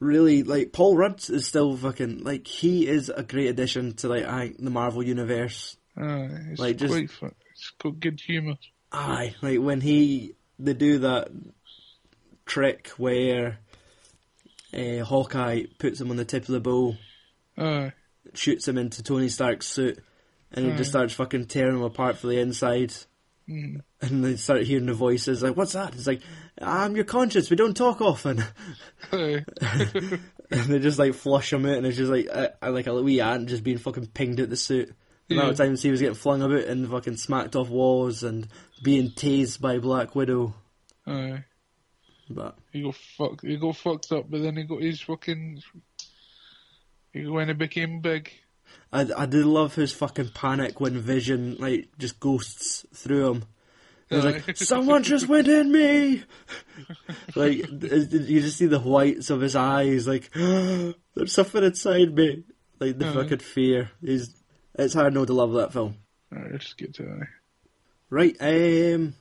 really, 0.00 0.42
like 0.42 0.72
Paul 0.72 0.96
Rudd 0.96 1.22
is 1.30 1.46
still 1.46 1.76
fucking 1.76 2.24
like 2.24 2.46
he 2.46 2.86
is 2.86 3.08
a 3.10 3.22
great 3.22 3.48
addition 3.48 3.92
to 3.96 4.08
like 4.08 4.24
I, 4.24 4.52
the 4.58 4.70
Marvel 4.70 5.02
universe. 5.02 5.76
Aye, 5.96 6.28
it's 6.50 6.60
Like, 6.60 6.76
just- 6.76 6.92
quite 6.92 7.10
fun. 7.10 7.34
It's 7.52 7.70
got 7.82 8.00
good 8.00 8.20
humour. 8.20 8.54
Aye, 8.90 9.34
like 9.42 9.60
when 9.60 9.80
he 9.80 10.34
they 10.58 10.74
do 10.74 10.98
that 11.00 11.28
trick 12.46 12.88
where 12.96 13.58
uh, 14.72 15.04
Hawkeye 15.04 15.64
puts 15.78 16.00
him 16.00 16.10
on 16.10 16.16
the 16.16 16.24
tip 16.24 16.42
of 16.42 16.48
the 16.52 16.60
bow, 16.60 16.96
Aye, 17.56 17.92
shoots 18.34 18.66
him 18.68 18.78
into 18.78 19.02
Tony 19.02 19.28
Stark's 19.28 19.66
suit, 19.66 19.98
and 20.52 20.66
he 20.66 20.76
just 20.76 20.90
starts 20.90 21.14
fucking 21.14 21.46
tearing 21.46 21.76
him 21.76 21.82
apart 21.82 22.18
from 22.18 22.30
the 22.30 22.40
inside. 22.40 22.92
mm. 23.48 23.80
And 24.00 24.24
they 24.24 24.36
start 24.36 24.64
hearing 24.64 24.86
the 24.86 24.92
voices 24.94 25.42
like, 25.42 25.56
"What's 25.56 25.72
that?" 25.72 25.94
It's 25.94 26.06
like, 26.06 26.20
"I'm 26.60 26.94
your 26.94 27.04
conscience. 27.06 27.48
We 27.50 27.56
don't 27.56 27.76
talk 27.76 28.00
often." 28.00 28.44
And 30.50 30.64
they 30.66 30.78
just 30.78 30.98
like 30.98 31.14
flush 31.14 31.52
him 31.52 31.64
out, 31.66 31.78
and 31.78 31.86
it's 31.86 31.96
just 31.96 32.10
like, 32.12 32.28
uh, 32.30 32.48
uh, 32.62 32.70
like 32.70 32.86
a 32.86 33.02
wee 33.02 33.20
ant 33.20 33.48
just 33.48 33.64
being 33.64 33.78
fucking 33.78 34.08
pinged 34.08 34.40
at 34.40 34.50
the 34.50 34.56
suit. 34.56 34.92
The 35.28 35.36
amount 35.36 35.52
of 35.52 35.58
Yeah. 35.58 35.64
times 35.64 35.82
he 35.82 35.90
was 35.90 36.00
getting 36.00 36.14
flung 36.14 36.42
about 36.42 36.64
and 36.64 36.88
fucking 36.88 37.16
smacked 37.16 37.56
off 37.56 37.70
walls 37.70 38.22
and 38.22 38.46
being 38.82 39.10
tased 39.10 39.60
by 39.60 39.78
Black 39.78 40.14
Widow. 40.14 40.54
Aye. 41.06 41.44
but 42.30 42.56
He 42.72 42.82
got 42.82 42.94
fuck. 42.94 43.42
He 43.42 43.56
got 43.56 43.76
fucked 43.76 44.12
up, 44.12 44.30
but 44.30 44.42
then 44.42 44.56
he 44.56 44.64
got 44.64 44.82
his 44.82 45.00
fucking. 45.00 45.62
He 47.12 47.26
when 47.26 47.48
he 47.48 47.54
became 47.54 48.00
big. 48.00 48.30
I, 48.92 49.06
I 49.16 49.26
did 49.26 49.44
love 49.44 49.74
his 49.74 49.92
fucking 49.92 50.30
panic 50.34 50.80
when 50.80 50.98
Vision 50.98 51.56
like 51.58 51.88
just 51.98 52.18
ghosts 52.20 52.86
through 52.94 53.30
him. 53.30 53.44
He 54.08 54.16
was 54.16 54.24
like, 54.24 54.56
"Someone 54.56 55.02
just 55.02 55.28
went 55.28 55.48
in 55.48 55.70
me!" 55.70 56.22
like 57.34 57.58
you 57.68 58.40
just 58.40 58.58
see 58.58 58.66
the 58.66 58.80
whites 58.80 59.30
of 59.30 59.40
his 59.40 59.56
eyes, 59.56 60.06
like 60.06 60.30
there's 60.34 61.32
something 61.32 61.62
inside 61.64 62.14
me, 62.14 62.44
like 62.80 62.98
the 62.98 63.08
Aye. 63.08 63.12
fucking 63.14 63.38
fear. 63.38 63.90
He's 64.00 64.34
it's 64.74 64.94
hard 64.94 65.14
not 65.14 65.28
to 65.28 65.32
love 65.32 65.52
that 65.54 65.72
film. 65.72 65.96
Alright, 66.34 66.52
let's 66.52 66.72
get 66.74 66.94
to 66.94 67.02
that. 67.04 67.26
Right, 68.14 68.36
um, 68.38 69.14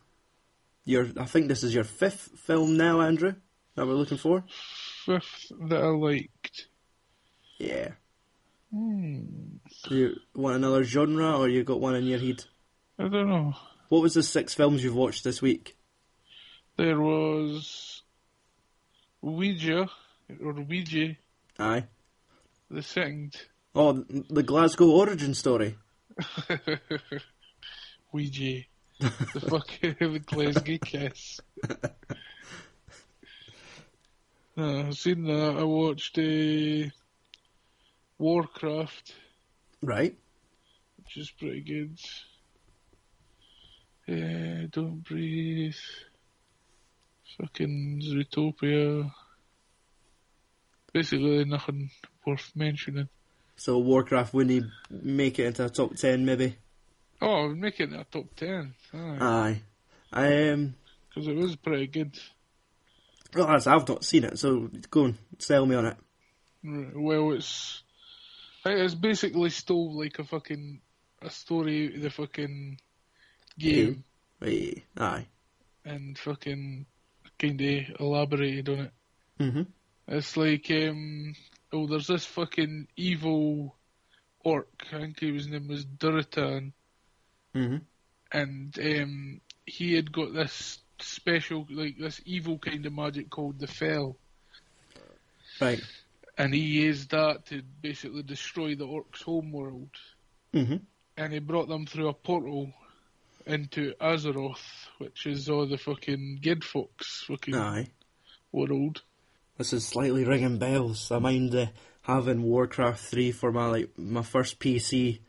your 0.85 1.07
I 1.17 1.25
think 1.25 1.47
this 1.47 1.63
is 1.63 1.73
your 1.73 1.83
fifth 1.83 2.37
film 2.37 2.77
now, 2.77 3.01
Andrew. 3.01 3.33
That 3.73 3.87
we're 3.87 3.93
looking 3.93 4.19
for. 4.19 4.43
Fifth 5.03 5.51
that 5.67 5.81
I 5.81 5.87
liked. 5.87 6.67
Yeah. 7.57 7.93
Hmm. 8.71 9.21
You 9.89 10.13
want 10.35 10.57
another 10.57 10.83
genre, 10.83 11.39
or 11.39 11.49
you 11.49 11.63
got 11.63 11.81
one 11.81 11.95
in 11.95 12.03
your 12.05 12.19
head? 12.19 12.45
I 12.99 13.07
don't 13.07 13.29
know. 13.29 13.55
What 13.89 14.03
was 14.03 14.13
the 14.13 14.21
six 14.21 14.53
films 14.53 14.83
you've 14.83 14.93
watched 14.93 15.23
this 15.23 15.41
week? 15.41 15.75
There 16.77 17.01
was 17.01 18.03
Ouija 19.23 19.89
or 20.39 20.53
Ouija, 20.53 21.15
Aye. 21.57 21.85
the 22.69 22.83
second 22.83 23.37
Oh, 23.73 24.05
the 24.29 24.43
Glasgow 24.43 24.91
origin 24.91 25.33
story. 25.33 25.77
Ouija, 28.11 28.65
the 28.99 29.09
fucking 29.49 29.95
the 29.99 30.19
Glasgow 30.19 30.77
kiss. 30.83 31.39
Uh, 34.57 34.87
I've 34.87 34.93
seen 34.97 35.23
that. 35.25 35.55
I 35.57 35.63
watched 35.63 36.17
uh, 36.19 36.89
Warcraft, 38.19 39.13
Right. 39.81 40.15
which 40.97 41.17
is 41.17 41.31
pretty 41.31 41.61
good. 41.61 41.97
Uh, 44.07 44.67
Don't 44.71 45.03
Breathe. 45.03 45.73
Fucking 47.41 48.01
Zootopia. 48.03 49.11
Basically 50.93 51.45
nothing 51.45 51.89
worth 52.25 52.51
mentioning. 52.55 53.09
So 53.55 53.79
Warcraft 53.79 54.33
wouldn't 54.35 54.69
make 54.91 55.39
it 55.39 55.45
into 55.47 55.65
a 55.65 55.69
top 55.69 55.95
ten, 55.95 56.25
maybe. 56.25 56.57
Oh, 57.23 57.49
making 57.49 57.93
it 57.93 57.99
a 58.01 58.03
top 58.03 58.35
10. 58.35 58.73
Because 58.91 59.21
Aye. 59.21 59.61
Um. 60.11 60.75
because 61.09 61.27
it 61.27 61.35
was 61.35 61.55
pretty 61.55 61.87
good. 61.87 62.17
Well, 63.35 63.47
as 63.49 63.65
I've 63.65 63.87
not 63.87 64.03
seen 64.03 64.25
it, 64.25 64.37
so 64.37 64.69
go 64.91 65.05
and 65.05 65.17
sell 65.39 65.65
me 65.65 65.75
on 65.75 65.85
it. 65.87 65.97
Right, 66.63 66.95
Well, 66.95 67.31
it's. 67.31 67.81
It's 68.65 68.95
basically 68.95 69.49
stole 69.49 69.97
like 69.97 70.19
a 70.19 70.23
fucking. 70.23 70.81
A 71.21 71.29
story, 71.29 71.97
the 71.97 72.09
fucking 72.09 72.79
game, 73.57 74.03
Right. 74.41 74.83
Aye. 74.97 75.25
and 75.85 76.17
fucking 76.19 76.85
kinda 77.39 77.95
elaborated 77.97 78.67
on 78.67 78.79
it. 78.79 78.91
Mhm. 79.39 79.67
It's 80.09 80.35
like, 80.35 80.69
um, 80.69 81.33
oh, 81.71 81.87
there's 81.87 82.07
this 82.07 82.25
fucking 82.25 82.89
evil 82.97 83.73
orc. 84.43 84.67
I 84.91 84.99
think 84.99 85.19
his 85.21 85.47
name 85.47 85.69
was 85.69 85.85
Durotan, 85.85 86.73
Mhm. 87.55 87.81
and 88.31 88.79
um, 88.79 89.41
he 89.65 89.93
had 89.93 90.11
got 90.11 90.33
this 90.33 90.79
special, 90.99 91.67
like 91.69 91.97
this 91.97 92.21
evil 92.25 92.57
kind 92.57 92.85
of 92.85 92.93
magic 92.93 93.29
called 93.29 93.59
the 93.59 93.67
Fel, 93.67 94.17
Right. 95.61 95.81
and 96.37 96.53
he 96.53 96.61
used 96.61 97.11
that 97.11 97.45
to 97.47 97.61
basically 97.81 98.23
destroy 98.23 98.75
the 98.75 98.87
orcs' 98.87 99.21
homeworld. 99.23 99.89
Mhm. 100.53 100.81
And 101.17 101.33
he 101.33 101.39
brought 101.39 101.67
them 101.67 101.85
through 101.85 102.07
a 102.09 102.13
portal 102.13 102.73
into 103.45 103.93
Azeroth, 104.01 104.87
which 104.97 105.27
is 105.27 105.49
all 105.49 105.67
the 105.67 105.77
fucking 105.77 106.39
Gidfolk's 106.41 107.23
fucking 107.27 107.53
Aye. 107.55 107.91
world. 108.51 109.03
This 109.57 109.73
is 109.73 109.85
slightly 109.85 110.23
ringing 110.25 110.57
bells. 110.57 111.11
I 111.11 111.19
mind 111.19 111.53
uh, 111.53 111.67
having 112.01 112.41
Warcraft 112.41 112.99
three 112.99 113.31
for 113.31 113.51
my 113.51 113.67
like 113.67 113.97
my 113.97 114.23
first 114.23 114.59
PC. 114.59 115.19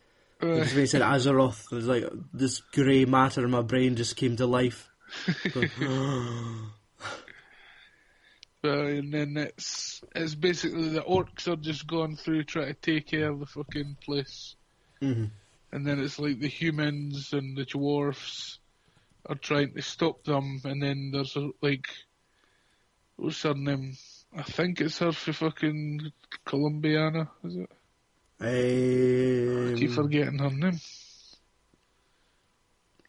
When 0.44 0.68
he 0.68 0.86
said 0.86 1.02
Azeroth, 1.02 1.72
it 1.72 1.74
was 1.76 1.86
like 1.86 2.04
this 2.32 2.60
grey 2.60 3.04
matter 3.04 3.44
in 3.44 3.50
my 3.50 3.62
brain 3.62 3.96
just 3.96 4.16
came 4.16 4.36
to 4.36 4.46
life. 4.46 4.88
Going, 5.52 5.70
Uh, 8.64 8.86
and 8.86 9.12
then 9.12 9.36
it's 9.36 10.00
it's 10.14 10.34
basically 10.34 10.88
the 10.88 11.02
orcs 11.02 11.46
are 11.48 11.56
just 11.56 11.86
going 11.86 12.16
through 12.16 12.44
trying 12.44 12.68
to 12.68 12.72
take 12.74 13.08
care 13.08 13.30
of 13.30 13.40
the 13.40 13.44
fucking 13.46 13.94
place, 14.02 14.56
Mhm. 15.02 15.30
and 15.70 15.86
then 15.86 16.00
it's 16.00 16.18
like 16.18 16.40
the 16.40 16.48
humans 16.48 17.34
and 17.34 17.58
the 17.58 17.66
dwarfs 17.66 18.58
are 19.26 19.34
trying 19.34 19.74
to 19.74 19.82
stop 19.82 20.24
them, 20.24 20.62
and 20.64 20.82
then 20.82 21.10
there's 21.12 21.36
a, 21.36 21.50
like 21.60 21.88
what's 23.16 23.42
her 23.42 23.52
name? 23.52 23.98
I 24.34 24.42
think 24.44 24.80
it's 24.80 24.98
her 24.98 25.12
for 25.12 25.34
fucking 25.34 26.10
Colombiana, 26.46 27.28
is 27.44 27.56
it? 27.56 27.70
I 28.44 29.74
keep 29.78 29.90
Um, 29.90 29.94
forgetting 29.94 30.38
her 30.38 30.50
name. 30.50 30.80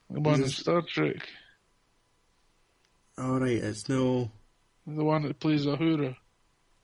The 0.10 0.20
one 0.22 0.44
in 0.44 0.50
Star 0.50 0.82
Trek, 0.82 1.28
all 3.18 3.40
right, 3.40 3.58
it's 3.58 3.90
no. 3.90 4.32
the 4.88 5.04
one 5.04 5.24
that 5.24 5.40
plays 5.40 5.66
Uhura. 5.66 6.16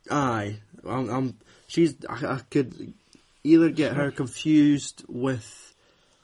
Aye, 0.10 0.60
I'm. 0.86 1.10
I'm 1.10 1.38
she's. 1.68 1.95
I, 2.10 2.26
I 2.26 2.39
could 2.49 2.93
either 3.43 3.70
get 3.70 3.93
her 3.93 4.12
confused 4.12 5.04
with. 5.08 5.76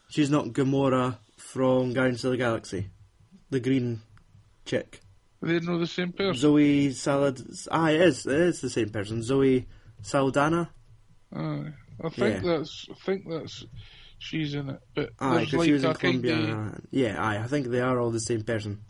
She's 0.09 0.29
not 0.31 0.47
Gamora 0.47 1.17
from 1.37 1.93
Guardians 1.93 2.25
of 2.25 2.31
the 2.31 2.37
Galaxy, 2.37 2.89
the 3.51 3.59
green 3.59 4.01
chick. 4.65 5.01
They 5.41 5.59
know 5.59 5.77
the 5.77 5.85
same 5.87 6.11
person. 6.13 6.35
Zoe 6.35 6.91
Salad. 6.91 7.41
Ah, 7.69 7.89
it 7.89 8.01
is. 8.01 8.25
It 8.25 8.39
is 8.39 8.61
the 8.61 8.69
same 8.71 8.89
person. 8.89 9.21
Zoe 9.21 9.67
Saldana. 10.01 10.71
Aye. 11.33 11.73
I 12.03 12.09
think 12.09 12.43
Yeah. 12.43 12.57
that's 12.57 12.87
I 12.91 12.95
think 13.05 13.29
that's 13.29 13.65
she's 14.19 14.53
in 14.53 14.69
it. 14.69 14.79
But 14.95 15.09
Aye, 15.19 15.39
because 15.45 15.53
like 15.53 15.65
she 15.65 15.71
was 15.73 15.83
in 15.83 15.93
kind 15.93 16.25
of 16.25 16.81
Yeah, 16.91 17.21
aye. 17.23 17.37
I 17.37 17.47
think 17.47 17.67
they 17.67 17.81
are 17.81 17.99
all 17.99 18.11
the 18.11 18.19
same 18.19 18.43
person. 18.43 18.81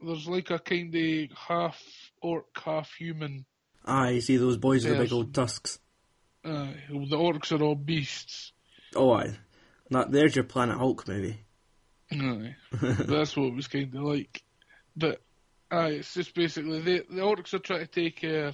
there's 0.00 0.26
like 0.26 0.50
a 0.50 0.58
kind 0.58 0.94
of 0.94 1.38
half 1.38 1.82
orc, 2.20 2.46
half 2.64 2.90
human. 2.92 3.44
Aye, 3.84 4.10
you 4.10 4.20
see 4.20 4.36
those 4.36 4.56
boys 4.56 4.84
with 4.84 4.96
the 4.96 5.02
big 5.02 5.12
old 5.12 5.34
tusks. 5.34 5.78
Aye. 6.44 6.74
the 6.88 7.16
orcs 7.16 7.52
are 7.52 7.62
all 7.62 7.74
beasts. 7.74 8.52
Oh, 8.94 9.12
aye. 9.12 9.32
That, 9.90 10.10
there's 10.10 10.34
your 10.34 10.44
Planet 10.44 10.78
Hulk, 10.78 11.06
maybe. 11.08 11.38
Aye. 12.12 12.56
that's 12.80 13.36
what 13.36 13.46
it 13.46 13.54
was 13.54 13.68
kind 13.68 13.94
of 13.94 14.02
like. 14.02 14.42
But 14.96 15.20
aye, 15.70 15.88
it's 15.98 16.14
just 16.14 16.34
basically 16.34 16.80
they, 16.80 16.98
the 16.98 17.22
orcs 17.22 17.54
are 17.54 17.58
trying 17.58 17.80
to 17.80 17.86
take 17.86 18.16
care 18.16 18.52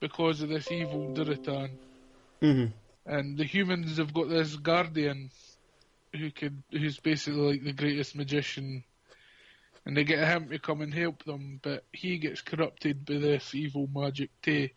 because 0.00 0.42
of 0.42 0.48
this 0.48 0.70
evil 0.70 1.12
Durotan. 1.14 1.70
hmm 2.40 2.66
and 3.06 3.38
the 3.38 3.44
humans 3.44 3.98
have 3.98 4.14
got 4.14 4.28
this 4.28 4.56
guardian 4.56 5.30
who 6.14 6.30
could 6.30 6.62
who's 6.70 6.98
basically 6.98 7.52
like 7.52 7.64
the 7.64 7.72
greatest 7.72 8.16
magician. 8.16 8.84
And 9.86 9.96
they 9.96 10.04
get 10.04 10.28
him 10.28 10.50
to 10.50 10.58
come 10.58 10.82
and 10.82 10.92
help 10.94 11.24
them 11.24 11.58
but 11.62 11.84
he 11.92 12.18
gets 12.18 12.42
corrupted 12.42 13.04
by 13.06 13.14
this 13.18 13.54
evil 13.54 13.88
magic 13.92 14.30
too 14.42 14.68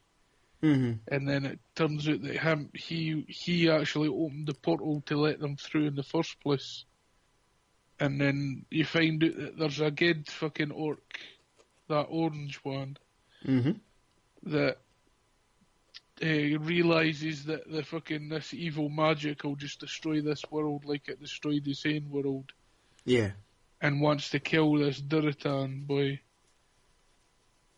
hmm 0.61 0.93
and 1.07 1.27
then 1.27 1.45
it 1.45 1.59
turns 1.75 2.07
out 2.07 2.21
that 2.21 2.37
him 2.37 2.69
he 2.73 3.25
he 3.27 3.69
actually 3.69 4.07
opened 4.09 4.47
the 4.47 4.53
portal 4.53 5.01
to 5.05 5.19
let 5.19 5.39
them 5.39 5.57
through 5.57 5.87
in 5.87 5.95
the 5.95 6.03
first 6.03 6.39
place. 6.41 6.85
And 7.99 8.19
then 8.19 8.65
you 8.71 8.85
find 8.85 9.23
out 9.23 9.35
that 9.35 9.57
there's 9.57 9.81
a 9.81 9.91
good 9.91 10.29
fucking 10.29 10.71
orc 10.71 11.19
that 11.89 12.03
orange 12.09 12.59
one 12.63 12.97
hmm 13.45 13.71
that 14.43 14.77
uh, 16.21 16.59
realizes 16.59 17.45
that 17.45 17.69
the 17.71 17.83
fucking 17.83 18.29
this 18.29 18.53
evil 18.53 18.89
magic 18.89 19.43
will 19.43 19.55
just 19.55 19.79
destroy 19.79 20.21
this 20.21 20.43
world 20.51 20.85
like 20.85 21.07
it 21.07 21.19
destroyed 21.19 21.65
his 21.65 21.83
own 21.85 22.09
world, 22.09 22.51
Yeah. 23.05 23.31
and 23.81 24.01
wants 24.01 24.29
to 24.31 24.39
kill 24.39 24.73
this 24.73 25.01
Durotan 25.01 25.87
boy. 25.87 26.19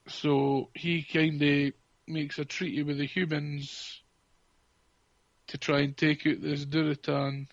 So 0.07 0.69
he 0.73 1.03
kind 1.03 1.41
of 1.41 1.73
makes 2.07 2.37
a 2.37 2.45
treaty 2.45 2.83
with 2.83 2.97
the 2.97 3.07
humans 3.07 4.01
to 5.47 5.57
try 5.57 5.81
and 5.81 5.95
take 5.95 6.27
out 6.27 6.41
this 6.41 6.65
Durotan. 6.65 7.47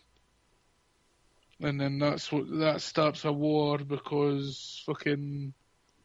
And 1.60 1.80
then 1.80 1.98
that's 1.98 2.30
what 2.32 2.48
that 2.58 2.80
starts 2.80 3.24
a 3.24 3.32
war 3.32 3.78
because 3.78 4.82
fucking 4.84 5.54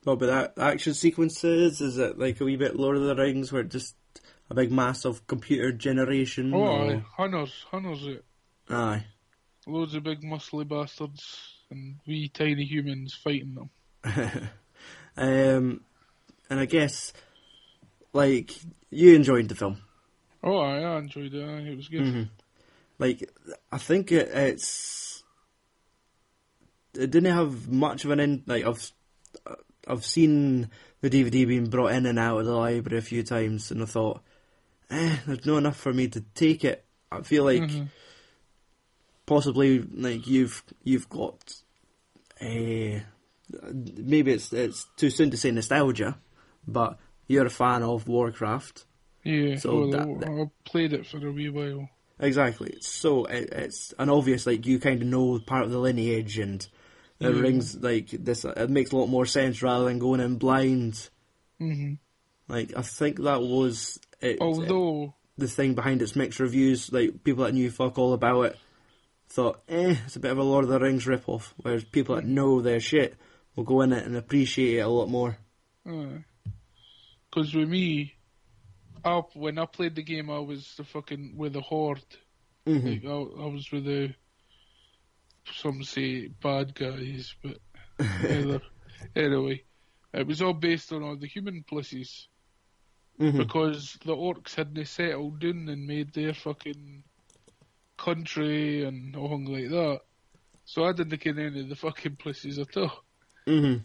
Oh, 0.06 0.16
but 0.16 0.28
that 0.28 0.64
action 0.64 0.94
sequences, 0.94 1.82
is 1.82 1.98
it 1.98 2.18
like 2.18 2.40
a 2.40 2.46
wee 2.46 2.56
bit 2.56 2.78
Lord 2.78 2.96
of 2.96 3.04
the 3.04 3.16
Rings 3.16 3.52
where 3.52 3.64
it 3.64 3.70
just 3.72 3.94
a 4.50 4.54
big 4.56 4.72
mass 4.72 5.06
of 5.06 5.26
computer 5.28 5.72
generation? 5.72 6.54
oh 6.54 6.58
or- 6.60 6.92
aye, 6.92 7.04
hunters 7.16 7.66
hunters 7.72 8.06
it. 8.06 8.26
Aye. 8.70 9.06
Loads 9.66 9.96
of 9.96 10.04
big 10.04 10.22
muscly 10.22 10.68
bastards 10.68 11.54
and 11.70 11.96
wee 12.08 12.30
tiny 12.30 12.64
humans 12.66 13.14
fighting 13.14 13.56
them. 13.56 13.70
um, 15.18 15.82
and 16.50 16.60
I 16.60 16.66
guess 16.66 17.12
like 18.14 18.52
you 18.90 19.14
enjoyed 19.16 19.50
the 19.50 19.56
film. 19.56 19.82
Oh, 20.44 20.58
I, 20.60 20.80
I 20.80 20.98
enjoyed 21.00 21.34
it. 21.34 21.44
aye, 21.44 21.70
It 21.72 21.76
was 21.76 21.88
good. 21.90 22.08
hmm 22.08 22.24
Like 23.00 23.30
I 23.72 23.78
think 23.78 24.12
it, 24.12 24.30
it's 24.34 25.24
it 26.94 27.12
didn't 27.12 27.34
have 27.34 27.68
much 27.70 28.06
of 28.06 28.12
an 28.12 28.20
end. 28.20 28.44
Like 28.46 28.66
I've 28.66 28.92
I've 29.88 30.06
seen 30.06 30.70
the 31.02 31.10
DVD 31.10 31.48
being 31.48 31.70
brought 31.70 31.92
in 31.92 32.06
and 32.06 32.18
out 32.20 32.40
of 32.40 32.46
the 32.46 32.56
library 32.56 32.98
a 33.00 33.02
few 33.02 33.24
times, 33.24 33.72
and 33.72 33.82
I 33.82 33.86
thought, 33.86 34.22
eh, 34.90 35.18
there's 35.26 35.46
not 35.46 35.58
enough 35.58 35.78
for 35.78 35.94
me 35.94 36.08
to 36.10 36.22
take 36.34 36.64
it. 36.64 36.84
I 37.12 37.22
feel 37.22 37.44
like 37.44 37.64
Mhm. 37.64 37.88
possibly 39.26 39.80
like 39.80 40.28
you've 40.28 40.64
you've 40.84 41.10
got 41.10 41.54
a 42.42 43.04
maybe 43.74 44.32
it's 44.32 44.52
it's 44.54 44.88
too 44.98 45.10
soon 45.10 45.32
to 45.32 45.38
say 45.38 45.52
nostalgia, 45.52 46.18
but 46.68 47.00
you're 47.28 47.46
a 47.46 47.50
fan 47.50 47.84
of 47.84 48.08
Warcraft. 48.08 48.86
Yeah, 49.24 49.58
So 49.58 49.80
well, 49.88 49.90
that- 49.92 50.28
I, 50.28 50.42
I 50.44 50.52
played 50.66 50.94
it 50.94 51.06
for 51.06 51.26
a 51.26 51.32
wee 51.32 51.50
while. 51.50 51.90
Exactly. 52.20 52.78
So 52.82 53.26
it, 53.26 53.50
it's 53.52 53.94
an 54.00 54.10
obvious 54.10 54.48
like 54.48 54.66
you 54.66 54.80
kind 54.80 55.02
of 55.02 55.08
know 55.08 55.40
part 55.40 55.64
of 55.66 55.72
the 55.72 55.78
lineage 55.80 56.40
and 56.40 56.66
it 57.20 57.28
Yeah. 57.28 57.30
rings 57.42 57.76
like 57.76 58.10
this. 58.10 58.44
It 58.46 58.70
makes 58.70 58.92
a 58.92 58.98
lot 58.98 59.08
more 59.08 59.26
sense 59.26 59.62
rather 59.62 59.86
than 59.86 60.00
going 60.00 60.20
in 60.22 60.38
blind. 60.38 61.10
hmm 61.60 61.94
Like 62.48 62.76
I 62.76 62.82
think 62.82 63.22
that 63.22 63.42
was 63.42 64.00
it, 64.22 64.38
Although, 64.42 65.14
the 65.38 65.48
thing 65.48 65.74
behind 65.74 66.02
its 66.02 66.16
mixed 66.16 66.40
reviews. 66.40 66.92
Like 66.92 67.24
people 67.24 67.44
that 67.44 67.54
knew 67.54 67.70
fuck 67.70 67.98
all 67.98 68.14
about 68.14 68.42
it 68.44 68.58
thought, 69.30 69.62
eh, 69.70 69.96
it's 70.06 70.16
a 70.16 70.20
bit 70.20 70.32
of 70.32 70.38
a 70.38 70.44
Lord 70.44 70.64
of 70.64 70.70
the 70.70 70.80
Rings 70.80 71.06
ripoff. 71.06 71.54
Whereas 71.58 71.84
people 71.84 72.16
that 72.16 72.26
know 72.26 72.62
their 72.62 72.80
shit 72.80 73.16
will 73.56 73.64
go 73.64 73.82
in 73.82 73.94
it 73.94 74.06
and 74.06 74.16
appreciate 74.16 74.78
it 74.78 74.82
a 74.82 74.88
lot 74.88 75.10
more. 75.10 75.38
because 75.84 77.54
with 77.54 77.70
me, 77.70 78.16
I, 79.04 79.22
when 79.34 79.60
I 79.60 79.66
played 79.66 79.96
the 79.96 80.04
game, 80.04 80.30
I 80.30 80.40
was 80.40 80.74
the 80.76 80.84
fucking 80.84 81.36
with 81.38 81.54
the 81.54 81.62
horde. 81.62 82.04
hmm 82.66 82.88
Like 82.88 83.06
I, 83.06 83.10
I 83.10 83.48
was 83.48 83.72
with 83.72 83.86
the 83.86 84.14
some 85.54 85.82
say 85.84 86.28
bad 86.28 86.76
guys, 86.76 87.34
but 87.42 87.58
anyway, 89.16 89.64
it 90.14 90.28
was 90.28 90.42
all 90.42 90.54
based 90.54 90.92
on 90.92 91.04
all 91.04 91.16
the 91.16 91.28
human 91.28 91.64
pussies 91.68 92.28
hmm 93.20 93.38
because 93.38 93.98
the 94.06 94.16
orcs 94.16 94.56
hadn't 94.56 94.86
settled 94.88 95.40
down 95.40 95.70
and 95.70 95.88
made 95.88 96.14
their 96.14 96.34
fucking 96.34 97.04
country 97.98 98.84
and 98.86 99.16
all 99.16 99.40
like 99.46 99.70
that. 99.70 100.02
So 100.66 100.84
I 100.86 100.94
didn't 100.94 101.20
get 101.22 101.38
any 101.38 101.62
of 101.62 101.70
the 101.70 101.76
fucking 101.76 102.18
places 102.18 102.60
at 102.60 102.76
all, 102.78 103.04
hmm 103.48 103.76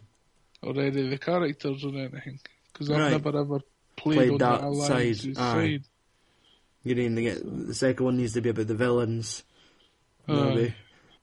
or 0.63 0.71
any 0.81 1.05
of 1.05 1.11
the 1.11 1.19
characters 1.19 1.85
or 1.85 1.91
anything, 1.97 2.41
because 2.73 2.91
I've 2.91 2.99
Right. 2.99 3.13
never 3.13 3.37
ever 3.39 3.61
played, 3.97 4.29
Played 4.29 4.31
on 4.31 4.39
that 4.39 4.63
alliance's 4.63 5.39
side, 5.39 5.53
side. 5.53 5.85
You 6.85 6.95
need 6.95 7.15
to 7.15 7.23
get 7.23 7.67
the 7.69 7.75
second 7.75 8.05
one 8.05 8.17
needs 8.17 8.33
to 8.35 8.41
be 8.41 8.49
about 8.51 8.67
the 8.67 8.75
villains. 8.75 9.45
Maybe 10.29 10.75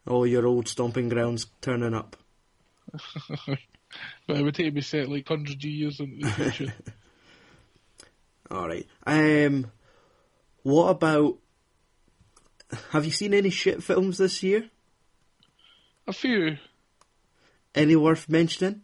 all 0.08 0.26
your 0.28 0.46
old 0.46 0.68
stomping 0.68 1.10
grounds 1.10 1.48
turning 1.62 1.94
up. 1.94 2.16
but 4.28 4.38
it 4.38 4.44
would 4.44 4.56
take 4.56 4.74
me 4.74 4.82
set 4.82 5.10
like 5.10 5.28
hundreds 5.28 5.64
of 5.64 5.70
years 5.72 6.00
into 6.00 6.18
the 6.26 6.30
future. 6.30 6.74
All 8.52 8.68
right. 8.68 8.88
Um, 9.06 9.72
what 10.64 10.90
about? 10.90 11.38
Have 12.92 13.06
you 13.06 13.12
seen 13.12 13.34
any 13.34 13.50
shit 13.50 13.82
films 13.84 14.18
this 14.18 14.44
year? 14.44 14.70
a 16.08 16.14
few. 16.14 16.58
Any 17.76 17.96
worth 17.96 18.28
mentioning? 18.30 18.82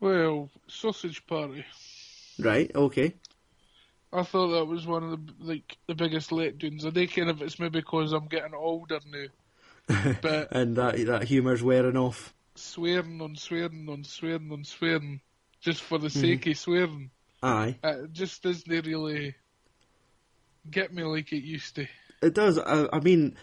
Well, 0.00 0.50
Sausage 0.68 1.26
Party. 1.26 1.64
Right. 2.38 2.70
Okay. 2.74 3.14
I 4.12 4.22
thought 4.22 4.48
that 4.52 4.64
was 4.64 4.86
one 4.86 5.02
of 5.04 5.10
the 5.10 5.34
like 5.40 5.76
the 5.86 5.94
biggest 5.94 6.30
letdowns. 6.30 6.86
I 6.86 6.90
think 6.90 7.14
kind 7.14 7.28
of 7.28 7.42
it's 7.42 7.58
maybe 7.58 7.80
because 7.80 8.12
I'm 8.12 8.26
getting 8.28 8.54
older 8.54 9.00
now, 9.06 10.14
but 10.22 10.52
and 10.52 10.76
that 10.76 10.96
that 11.06 11.24
humour's 11.24 11.62
wearing 11.62 11.96
off. 11.96 12.32
swearing 12.54 13.20
on 13.20 13.36
swearing 13.36 13.86
on 13.90 14.04
swearing 14.04 14.50
on 14.52 14.64
swearing 14.64 15.20
just 15.60 15.82
for 15.82 15.98
the 15.98 16.08
Mm-hmm. 16.08 16.20
sake 16.20 16.46
of 16.46 16.56
swearing, 16.58 17.10
Aye, 17.42 17.76
it 17.82 18.12
just 18.12 18.42
doesn't 18.42 18.68
really 18.86 19.34
get 20.70 20.92
me 20.92 21.02
like 21.04 21.32
it 21.32 21.42
used 21.44 21.76
to. 21.76 21.86
it 22.22 22.34
does. 22.34 22.58
I, 22.58 22.88
I 22.92 23.00
mean, 23.00 23.36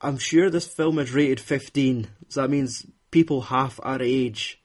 I'm 0.00 0.18
sure 0.18 0.48
this 0.50 0.66
film 0.66 0.98
is 0.98 1.12
rated 1.12 1.40
15, 1.40 2.08
so 2.28 2.42
that 2.42 2.50
means 2.50 2.86
people 3.10 3.40
half 3.42 3.78
our 3.82 4.00
age. 4.00 4.60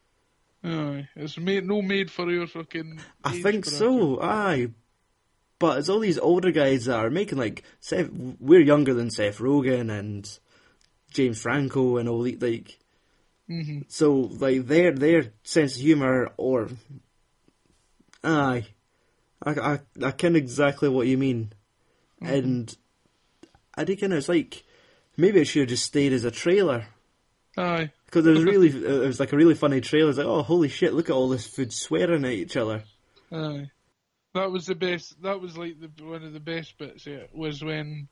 Aye, 0.64 1.08
it's 1.16 1.38
made 1.38 1.66
no 1.66 1.82
made 1.82 2.10
for 2.12 2.30
your 2.32 2.48
fucking. 2.48 3.00
I 3.24 3.42
think 3.42 3.66
so. 3.66 4.22
Aye. 4.22 4.70
But 5.60 5.80
it's 5.80 5.90
all 5.90 6.00
these 6.00 6.20
older 6.20 6.52
guys 6.52 6.86
that 6.86 7.00
are 7.00 7.10
making 7.10 7.40
like 7.40 7.64
Seth. 7.80 8.10
We're 8.12 8.62
younger 8.62 8.94
than 8.94 9.10
Seth 9.10 9.40
Rogen 9.40 9.90
and 9.92 10.30
James 11.12 11.42
Franco 11.42 11.98
and 11.98 12.08
all 12.08 12.22
the 12.22 12.36
like. 12.40 12.78
Mhm. 13.50 13.86
So 13.88 14.14
like 14.16 14.68
their 14.68 14.92
their 14.92 15.32
sense 15.44 15.76
of 15.76 15.82
humor 15.82 16.32
or 16.38 16.70
aye, 18.24 18.66
I 19.44 19.52
I 19.52 19.80
I 20.04 20.12
ken 20.12 20.36
exactly 20.36 20.90
what 20.90 21.08
you 21.08 21.18
mean, 21.18 21.54
and 22.22 22.76
I 23.76 23.86
think 23.86 24.02
you 24.02 24.08
know 24.10 24.18
it's 24.18 24.30
like 24.30 24.64
maybe 25.16 25.40
it 25.42 25.46
should 25.46 25.62
have 25.62 25.70
just 25.70 25.86
stayed 25.86 26.14
as 26.14 26.26
a 26.26 26.32
trailer 26.32 26.88
Aye, 27.58 27.92
because 28.06 28.26
it 28.26 28.32
was 28.32 28.44
really 28.54 28.70
it 28.70 29.08
was 29.08 29.20
like 29.20 29.32
a 29.32 29.38
really 29.38 29.56
funny 29.56 29.82
trailer. 29.82 30.10
It's 30.10 30.18
like 30.18 30.28
oh 30.28 30.44
holy 30.44 30.70
shit, 30.70 30.94
look 30.94 31.10
at 31.10 31.16
all 31.16 31.30
this 31.30 31.48
food 31.48 31.72
swearing 31.72 32.26
at 32.26 32.32
each 32.32 32.58
other. 32.58 32.84
aye. 33.32 33.72
That 34.34 34.52
was 34.52 34.66
the 34.68 34.76
best. 34.76 35.20
That 35.24 35.42
was 35.42 35.58
like 35.58 35.80
the 35.80 36.04
one 36.04 36.24
of 36.24 36.34
the 36.34 36.40
best 36.40 36.78
bits. 36.78 37.08
Yeah, 37.08 37.24
was 37.34 37.64
when 37.64 38.08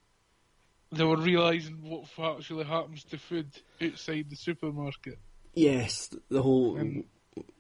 they 0.91 1.03
were 1.03 1.17
realizing 1.17 1.77
what 1.81 2.05
actually 2.37 2.65
happens 2.65 3.03
to 3.05 3.17
food 3.17 3.47
outside 3.81 4.29
the 4.29 4.35
supermarket. 4.35 5.19
Yes, 5.53 6.09
the 6.29 6.41
whole 6.41 6.79
Um, 6.79 7.05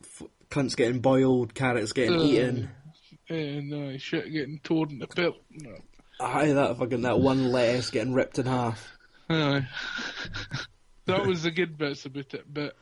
f- 0.03 0.23
cunts 0.49 0.75
getting 0.75 0.99
boiled, 0.99 1.53
carrots 1.53 1.93
getting 1.93 2.19
Uh, 2.19 2.23
eaten. 2.23 2.69
And 3.29 3.73
uh, 3.73 3.97
shit 3.97 4.31
getting 4.31 4.59
torn 4.59 4.99
to 4.99 5.07
bit. 5.15 5.33
Aye, 6.19 6.53
that 6.53 6.77
fucking 6.77 7.01
that 7.01 7.19
one 7.19 7.51
lettuce 7.51 7.89
getting 7.89 8.13
ripped 8.13 8.39
in 8.39 8.45
half. 8.45 8.91
Aye. 9.29 9.67
that 11.05 11.25
was 11.25 11.43
the 11.43 11.51
good 11.51 11.77
bits 11.77 12.05
about 12.05 12.33
it, 12.33 12.45
but 12.53 12.75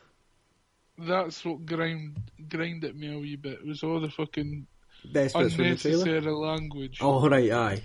that's 0.97 1.43
what 1.45 1.65
grind 1.65 2.17
grinded 2.49 2.95
me 2.95 3.13
a 3.13 3.17
wee 3.19 3.35
bit. 3.35 3.53
It 3.59 3.65
was 3.65 3.83
all 3.83 3.99
the 3.99 4.09
fucking 4.09 4.67
Best 5.05 5.35
bits 5.35 5.55
from 5.55 5.63
the 5.63 5.69
unnecessary 5.69 6.31
language. 6.31 6.99
Oh 7.01 7.27
right, 7.27 7.51
aye. 7.51 7.83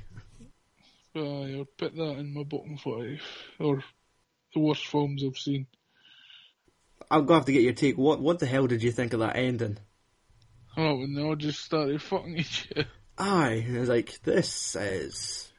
Aye, 1.19 1.57
I'll 1.59 1.65
put 1.77 1.95
that 1.97 2.19
in 2.19 2.33
my 2.35 2.45
bottom 2.45 2.77
five, 2.79 3.21
or 3.59 3.83
the 4.55 4.61
worst 4.61 4.87
films 4.87 5.25
I've 5.25 5.39
seen. 5.39 5.67
I'm 7.11 7.27
gonna 7.27 7.41
have 7.41 7.47
to 7.47 7.53
get 7.53 7.63
your 7.63 7.75
take. 7.75 7.99
What 7.99 8.21
what 8.21 8.39
the 8.39 8.47
hell 8.47 8.67
did 8.67 8.83
you 8.83 8.91
think 8.93 9.13
of 9.13 9.21
that 9.21 9.37
ending? 9.37 9.79
Oh, 10.79 10.97
when 10.97 11.13
they 11.13 11.23
all 11.23 11.37
just 11.37 11.61
started 11.63 12.01
fucking 12.01 12.39
each 12.39 12.69
other. 12.75 12.89
Aye, 13.19 13.65
it 13.69 13.79
was 13.79 13.89
like 13.89 14.21
this 14.23 14.75
is 14.77 15.53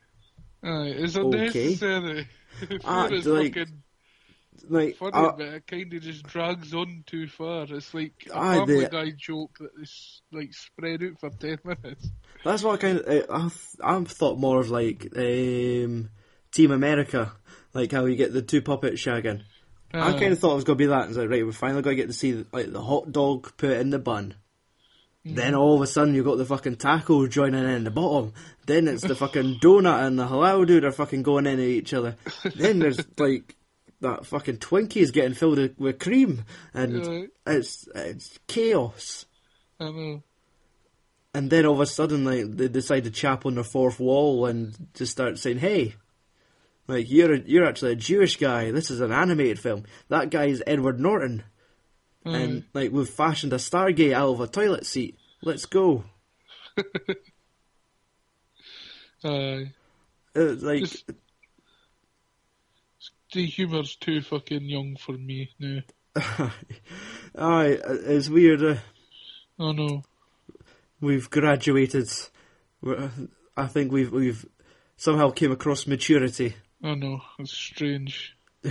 Aye, 0.63 0.93
is 0.95 1.15
it 1.17 1.23
Okay. 1.23 1.27
necessary? 1.27 2.27
Ah, 2.83 3.07
it's 3.07 3.25
like, 3.25 3.55
fucking 3.55 3.83
like 4.67 4.95
funny, 4.97 5.11
uh, 5.13 5.31
but 5.31 5.47
it 5.47 5.67
kind 5.67 5.93
of 5.93 6.01
just 6.01 6.23
drags 6.23 6.73
on 6.73 7.03
too 7.05 7.27
far. 7.27 7.63
It's 7.69 7.93
like 7.93 8.13
a 8.33 8.37
Aye, 8.37 8.55
Family 8.57 8.83
the- 8.85 8.89
Guy 8.89 9.11
joke 9.17 9.57
that 9.59 9.71
is 9.81 10.21
like 10.31 10.53
spread 10.53 11.03
out 11.03 11.19
for 11.19 11.29
ten 11.29 11.59
minutes. 11.63 12.09
that's 12.43 12.63
what 12.63 12.73
I 12.73 12.77
kind 12.77 12.99
of 12.99 13.25
I've 13.29 13.67
I've 13.83 14.07
thought 14.07 14.37
more 14.39 14.59
of 14.59 14.69
like 14.69 15.07
um, 15.15 16.09
Team 16.51 16.71
America, 16.71 17.31
like 17.73 17.91
how 17.91 18.05
you 18.05 18.15
get 18.15 18.33
the 18.33 18.41
two 18.41 18.61
puppets 18.61 19.01
shagging. 19.01 19.43
I 19.91 20.11
kind 20.13 20.31
of 20.33 20.39
thought 20.39 20.51
it 20.51 20.55
was 20.55 20.63
gonna 20.65 20.75
be 20.75 20.85
that. 20.85 21.09
It's 21.09 21.17
like 21.17 21.29
right, 21.29 21.45
we're 21.45 21.51
finally 21.51 21.81
got 21.81 21.89
to 21.91 21.95
get 21.95 22.07
to 22.07 22.13
see 22.13 22.45
like 22.51 22.71
the 22.71 22.81
hot 22.81 23.11
dog 23.11 23.51
put 23.57 23.71
in 23.71 23.89
the 23.89 23.97
bun. 23.99 24.35
Then 25.25 25.53
all 25.53 25.75
of 25.75 25.81
a 25.81 25.87
sudden 25.87 26.15
you 26.15 26.23
got 26.23 26.37
the 26.37 26.45
fucking 26.45 26.77
taco 26.77 27.27
joining 27.27 27.67
in 27.67 27.83
the 27.83 27.91
bottom. 27.91 28.33
Then 28.65 28.87
it's 28.87 29.03
the 29.03 29.15
fucking 29.15 29.59
donut 29.61 30.07
and 30.07 30.17
the 30.17 30.25
halal 30.25 30.65
dude 30.65 30.85
are 30.85 30.91
fucking 30.91 31.23
going 31.23 31.45
in 31.45 31.59
at 31.59 31.65
each 31.65 31.93
other. 31.93 32.15
Then 32.55 32.79
there's 32.79 32.99
like 33.19 33.55
that 34.01 34.25
fucking 34.25 34.57
Twinkie 34.57 34.97
is 35.01 35.11
getting 35.11 35.33
filled 35.33 35.77
with- 35.77 35.99
cream, 35.99 36.45
and 36.73 37.29
it's 37.45 37.87
it's 37.95 38.39
chaos. 38.47 39.25
I 39.79 39.89
know. 39.91 40.23
And 41.33 41.49
then 41.49 41.65
all 41.65 41.73
of 41.75 41.79
a 41.81 41.85
sudden, 41.85 42.25
like 42.25 42.49
they 42.57 42.67
decide 42.67 43.03
to 43.03 43.11
chap 43.11 43.45
on 43.45 43.55
their 43.55 43.63
fourth 43.63 43.99
wall 43.99 44.45
and 44.45 44.75
just 44.93 45.11
start 45.11 45.37
saying, 45.37 45.59
"Hey, 45.59 45.95
like 46.87 47.09
you're 47.09 47.33
a, 47.33 47.39
you're 47.39 47.65
actually 47.67 47.91
a 47.91 47.95
Jewish 47.95 48.37
guy. 48.37 48.71
This 48.71 48.89
is 48.89 48.99
an 49.01 49.11
animated 49.11 49.59
film. 49.59 49.83
That 50.07 50.31
guy's 50.31 50.61
Edward 50.65 50.99
Norton, 50.99 51.43
Aye. 52.25 52.37
and 52.37 52.63
like 52.73 52.91
we've 52.91 53.07
fashioned 53.07 53.53
a 53.53 53.57
Stargate 53.57 54.13
out 54.13 54.29
of 54.29 54.41
a 54.41 54.47
toilet 54.47 54.85
seat. 54.85 55.17
Let's 55.43 55.65
go." 55.65 56.03
Aye. 59.23 59.71
It's 60.35 60.63
like 60.63 60.79
Just- 60.81 61.11
The 63.33 63.45
humour's 63.45 63.95
too 63.95 64.21
fucking 64.21 64.63
young 64.63 64.95
for 64.95 65.13
me 65.13 65.51
now. 65.59 65.81
Aye, 67.37 67.77
it's 67.85 68.29
weird. 68.29 68.63
Uh, 68.63 68.75
Oh 69.61 69.71
no. 69.73 70.03
We've 71.01 71.29
graduated. 71.29 72.09
We're- 72.81 73.09
I 73.57 73.67
think 73.67 73.91
we've 73.91 74.11
we've 74.11 74.45
somehow 74.95 75.31
came 75.31 75.51
across 75.51 75.85
maturity. 75.85 76.55
Oh 76.83 76.93
no. 76.95 77.21
It's 77.37 77.51
strange. 77.51 78.37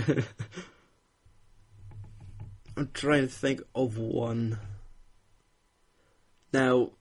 I'm 2.75 2.89
trying 2.93 3.23
to 3.27 3.33
think 3.33 3.61
of 3.75 3.97
one. 3.97 4.57
Now, 6.53 6.91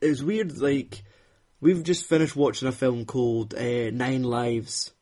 it's 0.00 0.22
weird. 0.22 0.56
Like 0.58 1.02
we've 1.60 1.82
just 1.82 2.06
finished 2.06 2.34
watching 2.36 2.68
a 2.68 2.72
film 2.72 3.04
called 3.04 3.54
uh, 3.54 3.90
Nine 3.90 4.22
Lives, 4.22 4.92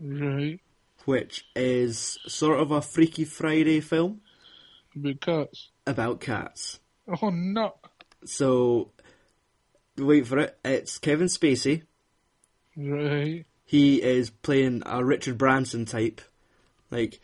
Right. 0.00 0.60
which 1.04 1.44
is 1.54 2.18
sort 2.26 2.60
of 2.60 2.70
a 2.70 2.80
Freaky 2.80 3.24
Friday 3.24 3.80
film 3.80 4.22
About 4.96 5.20
cats. 5.20 5.68
about 5.86 6.20
cats. 6.20 6.80
Oh 7.22 7.30
no. 7.30 7.74
So, 8.24 8.90
wait 9.96 10.26
for 10.26 10.38
it. 10.38 10.58
It's 10.64 10.98
Kevin 10.98 11.26
Spacey. 11.26 11.82
Right. 12.76 13.44
He 13.64 14.02
is 14.02 14.30
playing 14.30 14.82
a 14.86 15.04
Richard 15.04 15.38
Branson 15.38 15.84
type. 15.84 16.20
Like, 16.90 17.20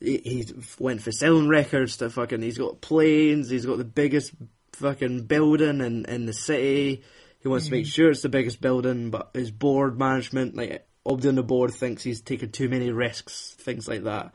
he, 0.00 0.18
he 0.18 0.54
went 0.78 1.02
for 1.02 1.12
selling 1.12 1.48
records 1.48 1.96
to 1.98 2.10
fucking. 2.10 2.42
He's 2.42 2.58
got 2.58 2.80
planes. 2.80 3.50
He's 3.50 3.66
got 3.66 3.78
the 3.78 3.84
biggest 3.84 4.32
fucking 4.72 5.26
building 5.26 5.80
in, 5.80 6.04
in 6.06 6.26
the 6.26 6.32
city. 6.32 7.02
He 7.40 7.48
wants 7.48 7.66
to 7.66 7.72
make 7.72 7.84
mm-hmm. 7.84 7.90
sure 7.90 8.10
it's 8.10 8.22
the 8.22 8.28
biggest 8.28 8.60
building, 8.60 9.10
but 9.10 9.30
his 9.34 9.50
board 9.50 9.98
management, 9.98 10.54
like, 10.54 10.86
everybody 11.06 11.28
on 11.28 11.34
the 11.36 11.42
board 11.42 11.72
thinks 11.72 12.02
he's 12.02 12.20
taking 12.20 12.50
too 12.50 12.68
many 12.68 12.90
risks, 12.90 13.54
things 13.58 13.88
like 13.88 14.04
that. 14.04 14.32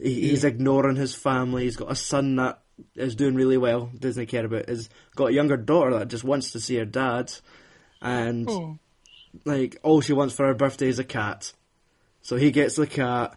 He, 0.00 0.28
He's 0.28 0.44
ignoring 0.44 0.96
his 0.96 1.14
family. 1.14 1.64
He's 1.64 1.76
got 1.76 1.90
a 1.90 1.96
son 1.96 2.36
that 2.36 2.60
is 2.94 3.16
doing 3.16 3.34
really 3.34 3.56
well, 3.56 3.90
doesn't 3.98 4.26
care 4.26 4.44
about. 4.44 4.68
He's 4.68 4.88
got 5.16 5.30
a 5.30 5.32
younger 5.32 5.56
daughter 5.56 5.98
that 5.98 6.08
just 6.08 6.24
wants 6.24 6.52
to 6.52 6.60
see 6.60 6.76
her 6.76 6.84
dad, 6.84 7.32
and 8.00 8.48
Oh. 8.48 8.78
like 9.44 9.78
all 9.82 10.00
she 10.00 10.12
wants 10.12 10.34
for 10.34 10.46
her 10.46 10.54
birthday 10.54 10.88
is 10.88 10.98
a 11.00 11.04
cat. 11.04 11.52
So 12.22 12.36
he 12.36 12.50
gets 12.52 12.76
the 12.76 12.86
cat. 12.86 13.36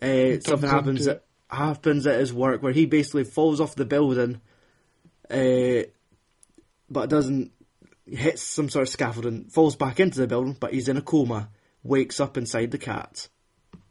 Uh, 0.00 0.40
something 0.40 0.68
happens 0.68 1.06
at, 1.06 1.24
happens 1.48 2.06
at 2.08 2.18
his 2.18 2.32
work 2.32 2.62
where 2.62 2.72
he 2.72 2.86
basically 2.86 3.22
falls 3.24 3.60
off 3.60 3.76
the 3.76 3.84
building, 3.84 4.40
uh, 5.30 5.82
but 6.90 7.08
doesn't 7.08 7.52
hits 8.06 8.42
some 8.42 8.68
sort 8.68 8.82
of 8.82 8.88
scaffolding, 8.88 9.44
falls 9.44 9.76
back 9.76 10.00
into 10.00 10.18
the 10.18 10.26
building, 10.26 10.56
but 10.58 10.72
he's 10.74 10.88
in 10.88 10.96
a 10.96 11.02
coma. 11.02 11.48
Wakes 11.82 12.20
up 12.20 12.36
inside 12.36 12.70
the 12.70 12.78
cat. 12.78 13.28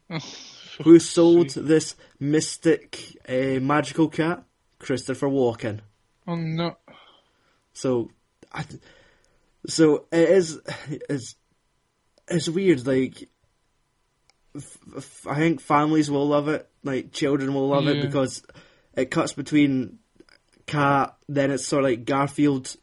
Who 0.84 0.98
sold 0.98 1.50
this 1.50 1.94
mystic 2.18 2.98
uh, 3.28 3.60
magical 3.60 4.08
cat? 4.08 4.44
Christopher 4.78 5.28
Walken. 5.28 5.80
Oh 6.26 6.34
no. 6.36 6.76
So, 7.72 8.10
I, 8.52 8.64
so 9.66 10.06
it 10.10 10.28
is. 10.28 10.60
It's 11.08 11.36
it's 12.28 12.48
weird. 12.48 12.86
Like, 12.86 13.28
f- 14.56 15.26
I 15.26 15.36
think 15.36 15.60
families 15.60 16.10
will 16.10 16.26
love 16.28 16.48
it. 16.48 16.68
Like, 16.82 17.12
children 17.12 17.54
will 17.54 17.68
love 17.68 17.86
it 17.86 18.02
because 18.02 18.42
it 18.94 19.10
cuts 19.10 19.32
between 19.32 19.98
cat. 20.66 21.16
Then 21.28 21.50
it's 21.50 21.66
sort 21.66 21.84
of 21.84 21.90
like 21.90 22.04
Garfield, 22.04 22.74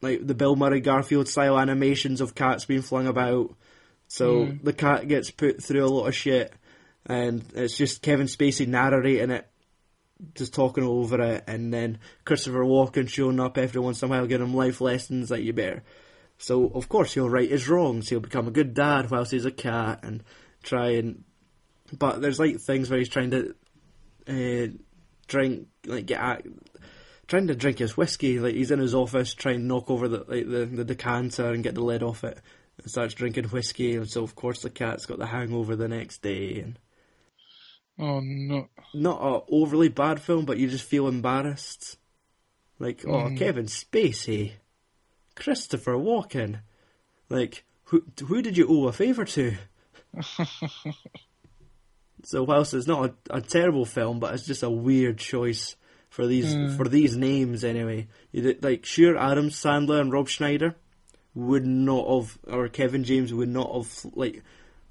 like 0.00 0.26
the 0.26 0.34
Bill 0.34 0.56
Murray 0.56 0.80
Garfield 0.80 1.28
style 1.28 1.58
animations 1.58 2.20
of 2.20 2.34
cats 2.34 2.64
being 2.64 2.82
flung 2.82 3.06
about. 3.06 3.54
So 4.10 4.46
Mm. 4.46 4.64
the 4.64 4.72
cat 4.72 5.06
gets 5.06 5.30
put 5.30 5.62
through 5.62 5.84
a 5.84 5.86
lot 5.86 6.08
of 6.08 6.16
shit, 6.16 6.52
and 7.06 7.44
it's 7.54 7.76
just 7.76 8.02
Kevin 8.02 8.26
Spacey 8.26 8.66
narrating 8.66 9.30
it 9.30 9.46
just 10.34 10.52
talking 10.52 10.82
over 10.84 11.20
it, 11.22 11.44
and 11.46 11.72
then 11.72 11.98
Christopher 12.24 12.64
Walken 12.64 13.08
showing 13.08 13.38
up 13.40 13.56
every 13.56 13.80
once 13.80 14.02
in 14.02 14.08
a 14.08 14.10
while, 14.10 14.26
giving 14.26 14.48
him 14.48 14.54
life 14.54 14.80
lessons 14.80 15.28
that 15.28 15.42
you 15.42 15.52
better. 15.52 15.82
So 16.38 16.66
of 16.74 16.88
course 16.88 17.14
he'll 17.14 17.30
right 17.30 17.48
his 17.48 17.68
wrongs. 17.68 18.08
He'll 18.08 18.18
become 18.20 18.48
a 18.48 18.50
good 18.50 18.74
dad 18.74 19.10
whilst 19.10 19.30
he's 19.30 19.46
a 19.46 19.52
cat, 19.52 20.00
and 20.02 20.24
try 20.62 20.90
and. 20.96 21.22
But 21.96 22.20
there's 22.20 22.40
like 22.40 22.60
things 22.60 22.90
where 22.90 22.98
he's 22.98 23.08
trying 23.08 23.30
to 23.30 23.54
uh, 24.28 24.72
drink, 25.28 25.68
like 25.86 26.06
get 26.06 26.20
at, 26.20 26.46
trying 27.28 27.46
to 27.46 27.54
drink 27.54 27.78
his 27.78 27.96
whiskey. 27.96 28.40
Like 28.40 28.56
he's 28.56 28.72
in 28.72 28.80
his 28.80 28.94
office 28.94 29.34
trying 29.34 29.60
to 29.60 29.64
knock 29.64 29.88
over 29.88 30.08
the 30.08 30.24
like 30.26 30.48
the, 30.48 30.66
the 30.66 30.84
decanter 30.84 31.50
and 31.52 31.62
get 31.62 31.74
the 31.76 31.84
lid 31.84 32.02
off 32.02 32.24
it, 32.24 32.38
and 32.82 32.90
starts 32.90 33.14
drinking 33.14 33.44
whiskey. 33.44 33.96
And 33.96 34.08
so 34.08 34.22
of 34.22 34.34
course 34.34 34.62
the 34.62 34.70
cat's 34.70 35.06
got 35.06 35.18
the 35.18 35.26
hangover 35.26 35.76
the 35.76 35.88
next 35.88 36.22
day, 36.22 36.60
and 36.60 36.78
Oh 37.98 38.20
no. 38.20 38.68
not 38.94 39.20
a 39.20 39.42
overly 39.52 39.88
bad 39.88 40.20
film, 40.20 40.44
but 40.46 40.58
you 40.58 40.68
just 40.68 40.84
feel 40.88 41.06
embarrassed. 41.08 41.98
Like, 42.78 43.04
oh, 43.06 43.10
Mm. 43.28 43.36
Kevin 43.38 43.66
Spacey, 43.66 44.52
Christopher 45.36 45.92
Walken, 45.94 46.60
like 47.28 47.64
who 47.84 48.04
who 48.26 48.40
did 48.42 48.56
you 48.56 48.66
owe 48.68 48.88
a 48.88 48.92
favour 48.92 49.24
to? 49.26 49.56
so 52.24 52.42
whilst 52.42 52.74
it's 52.74 52.86
not 52.86 53.10
a, 53.30 53.36
a 53.36 53.40
terrible 53.40 53.84
film, 53.84 54.18
but 54.20 54.34
it's 54.34 54.46
just 54.46 54.62
a 54.62 54.70
weird 54.70 55.18
choice 55.18 55.76
for 56.08 56.26
these 56.26 56.54
Mm. 56.54 56.76
for 56.76 56.88
these 56.88 57.16
names 57.16 57.64
anyway. 57.64 58.08
You 58.32 58.42
did, 58.42 58.64
like 58.64 58.84
sure, 58.84 59.16
Adam 59.16 59.50
Sandler 59.50 60.00
and 60.00 60.12
Rob 60.12 60.28
Schneider 60.28 60.74
would 61.34 61.66
not 61.66 62.08
have, 62.08 62.38
or 62.46 62.68
Kevin 62.68 63.04
James 63.04 63.32
would 63.32 63.48
not 63.48 63.72
have 63.72 64.06
like 64.14 64.42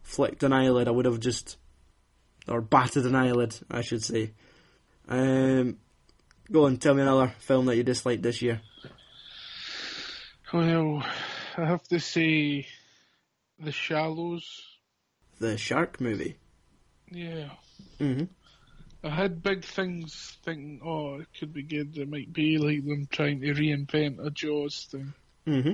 flicked 0.04 0.44
an 0.44 0.54
eyelid. 0.54 0.88
I 0.88 0.92
would 0.92 1.06
have 1.06 1.20
just 1.20 1.58
or 2.48 2.62
batted 2.62 3.06
an 3.06 3.16
eyelid, 3.16 3.56
I 3.70 3.82
should 3.82 4.04
say. 4.04 4.32
Um, 5.08 5.78
go 6.52 6.66
on, 6.66 6.78
tell 6.78 6.94
me 6.94 7.02
another 7.02 7.34
film 7.40 7.66
that 7.68 7.76
you 7.76 7.84
disliked 7.84 8.24
this 8.24 8.42
year. 8.42 8.62
Well, 10.52 11.04
I 11.58 11.66
have 11.66 11.84
to 11.90 12.00
say, 12.00 12.68
The 13.60 13.72
Shallows. 13.72 14.64
The 15.40 15.58
Shark 15.58 16.02
movie. 16.02 16.38
Yeah. 17.12 17.50
hmm 17.98 18.24
I 19.02 19.10
had 19.10 19.42
big 19.42 19.64
things 19.64 20.38
thinking, 20.44 20.82
oh, 20.84 21.20
it 21.22 21.28
could 21.40 21.54
be 21.54 21.64
good. 21.64 21.98
It 21.98 22.10
might 22.10 22.34
be 22.34 22.58
like 22.58 22.86
them 22.86 23.08
trying 23.10 23.40
to 23.42 23.54
reinvent 23.54 24.26
a 24.26 24.30
Jaws 24.30 24.88
thing. 24.92 25.14
hmm 25.46 25.72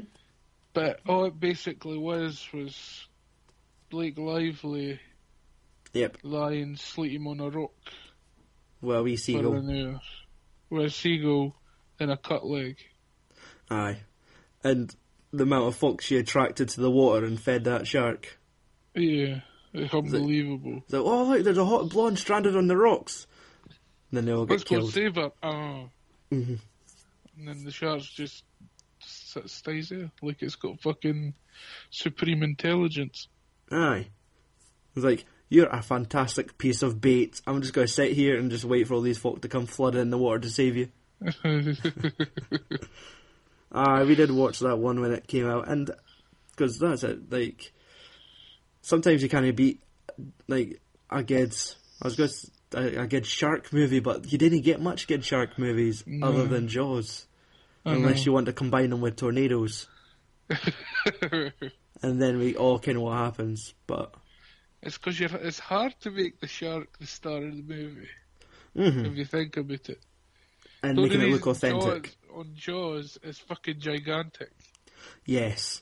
But 0.76 1.00
all 1.08 1.26
it 1.26 1.40
basically 1.40 1.98
was 1.98 2.48
was 2.54 3.08
Blake 3.90 4.18
Lively 4.18 5.00
Yep. 5.94 6.18
lying 6.24 6.76
sleeping 6.76 7.26
on 7.26 7.40
a 7.40 7.50
rock 7.50 7.72
Well, 8.82 9.04
we 9.04 9.16
seagull. 9.16 9.54
an 9.56 10.00
with 10.70 10.86
a 10.86 10.90
seagull 10.90 11.56
and 12.00 12.12
a 12.12 12.18
cut 12.18 12.46
leg. 12.46 12.76
Aye. 13.70 14.02
And 14.64 14.94
the 15.32 15.44
amount 15.44 15.68
of 15.68 15.76
folks 15.76 16.06
she 16.06 16.18
attracted 16.18 16.68
to 16.70 16.82
the 16.82 16.92
water 16.92 17.26
and 17.26 17.40
fed 17.40 17.64
that 17.64 17.88
shark. 17.88 18.38
Yeah, 18.94 19.42
it's 19.74 19.94
unbelievable. 19.94 20.84
So, 20.90 21.06
oh 21.08 21.24
look, 21.24 21.44
there's 21.46 21.58
a 21.58 21.66
hot 21.66 21.90
blonde 21.90 22.20
stranded 22.20 22.58
on 22.58 22.68
the 22.68 22.76
rocks. 22.78 23.28
And 24.12 24.18
then 24.18 24.26
they 24.26 24.34
all 24.34 24.46
get 24.46 24.52
Let's 24.56 24.64
go 24.66 24.78
killed. 24.80 24.92
save 24.94 25.16
her. 25.16 25.32
Oh. 25.42 25.90
Mhm. 26.32 26.60
And 27.38 27.48
then 27.48 27.64
the 27.64 27.72
shark's 27.72 28.08
just 28.10 28.44
s- 29.38 29.52
stays 29.52 29.90
there 29.90 30.12
like 30.22 30.42
it's 30.42 30.56
got 30.56 30.80
fucking 30.82 31.34
supreme 31.90 32.44
intelligence. 32.44 33.28
Aye. 33.72 34.08
It's 34.96 35.06
like, 35.06 35.26
you're 35.50 35.68
a 35.68 35.82
fantastic 35.82 36.58
piece 36.58 36.82
of 36.82 37.02
bait. 37.02 37.42
I'm 37.46 37.62
just 37.62 37.74
going 37.74 37.88
to 37.88 37.94
sit 37.94 38.14
here 38.14 38.38
and 38.38 38.50
just 38.50 38.64
wait 38.66 38.88
for 38.88 38.94
all 38.96 39.02
these 39.02 39.18
folk 39.18 39.42
to 39.42 39.48
come 39.48 39.66
flooding 39.68 40.02
in 40.02 40.10
the 40.10 40.18
water 40.18 40.40
to 40.40 40.50
save 40.50 40.76
you. 40.78 40.90
Aye, 43.72 44.04
we 44.06 44.16
did 44.16 44.32
watch 44.32 44.60
that 44.60 44.78
one 44.78 45.02
when 45.02 45.12
it 45.12 45.28
came 45.28 45.48
out, 45.48 45.68
and 45.68 45.92
because 46.52 46.80
that's 46.80 47.04
it. 47.04 47.32
Like 47.32 47.74
sometimes 48.82 49.22
you 49.22 49.28
kind 49.30 49.46
of 49.46 49.56
beat 49.56 49.82
like 50.48 50.80
a 51.10 51.24
good. 51.24 51.54
I 52.02 52.08
was 52.08 52.16
going 52.16 52.30
to 52.72 52.98
a, 53.00 53.04
a 53.04 53.08
good 53.08 53.26
shark 53.26 53.74
movie, 53.74 54.00
but 54.00 54.32
you 54.32 54.38
didn't 54.38 54.62
get 54.62 54.82
much 54.82 55.08
good 55.08 55.26
shark 55.26 55.58
movies 55.60 56.04
No. 56.08 56.28
other 56.28 56.46
than 56.48 56.68
Jaws, 56.68 57.26
I 57.86 57.94
unless 57.94 58.18
know. 58.18 58.24
you 58.26 58.34
want 58.34 58.48
to 58.48 58.54
combine 58.54 58.90
them 58.90 59.02
with 59.02 59.16
tornadoes, 59.18 59.88
and 62.02 62.22
then 62.22 62.40
we 62.40 62.56
all 62.56 62.80
kind 62.80 62.98
of 62.98 63.04
what 63.04 63.18
happens. 63.18 63.74
But 63.88 64.14
it's 64.82 64.98
because 64.98 65.20
it's 65.22 65.60
hard 65.60 65.96
to 66.02 66.12
make 66.12 66.40
the 66.40 66.48
shark 66.48 66.98
the 67.00 67.08
star 67.08 67.38
of 67.38 67.56
the 67.56 67.64
movie 67.64 68.08
mhm, 68.76 69.06
if 69.12 69.18
you 69.18 69.26
think 69.26 69.58
about 69.58 69.90
it. 69.90 70.00
and 70.84 70.98
The 70.98 71.02
making 71.04 71.22
it 71.22 71.30
look 71.30 71.46
authentic. 71.48 72.04
Jaws, 72.04 72.16
on 72.36 72.52
Jaws 72.56 73.18
is 73.24 73.40
fucking 73.40 73.80
gigantic. 73.80 74.52
Yes, 75.26 75.82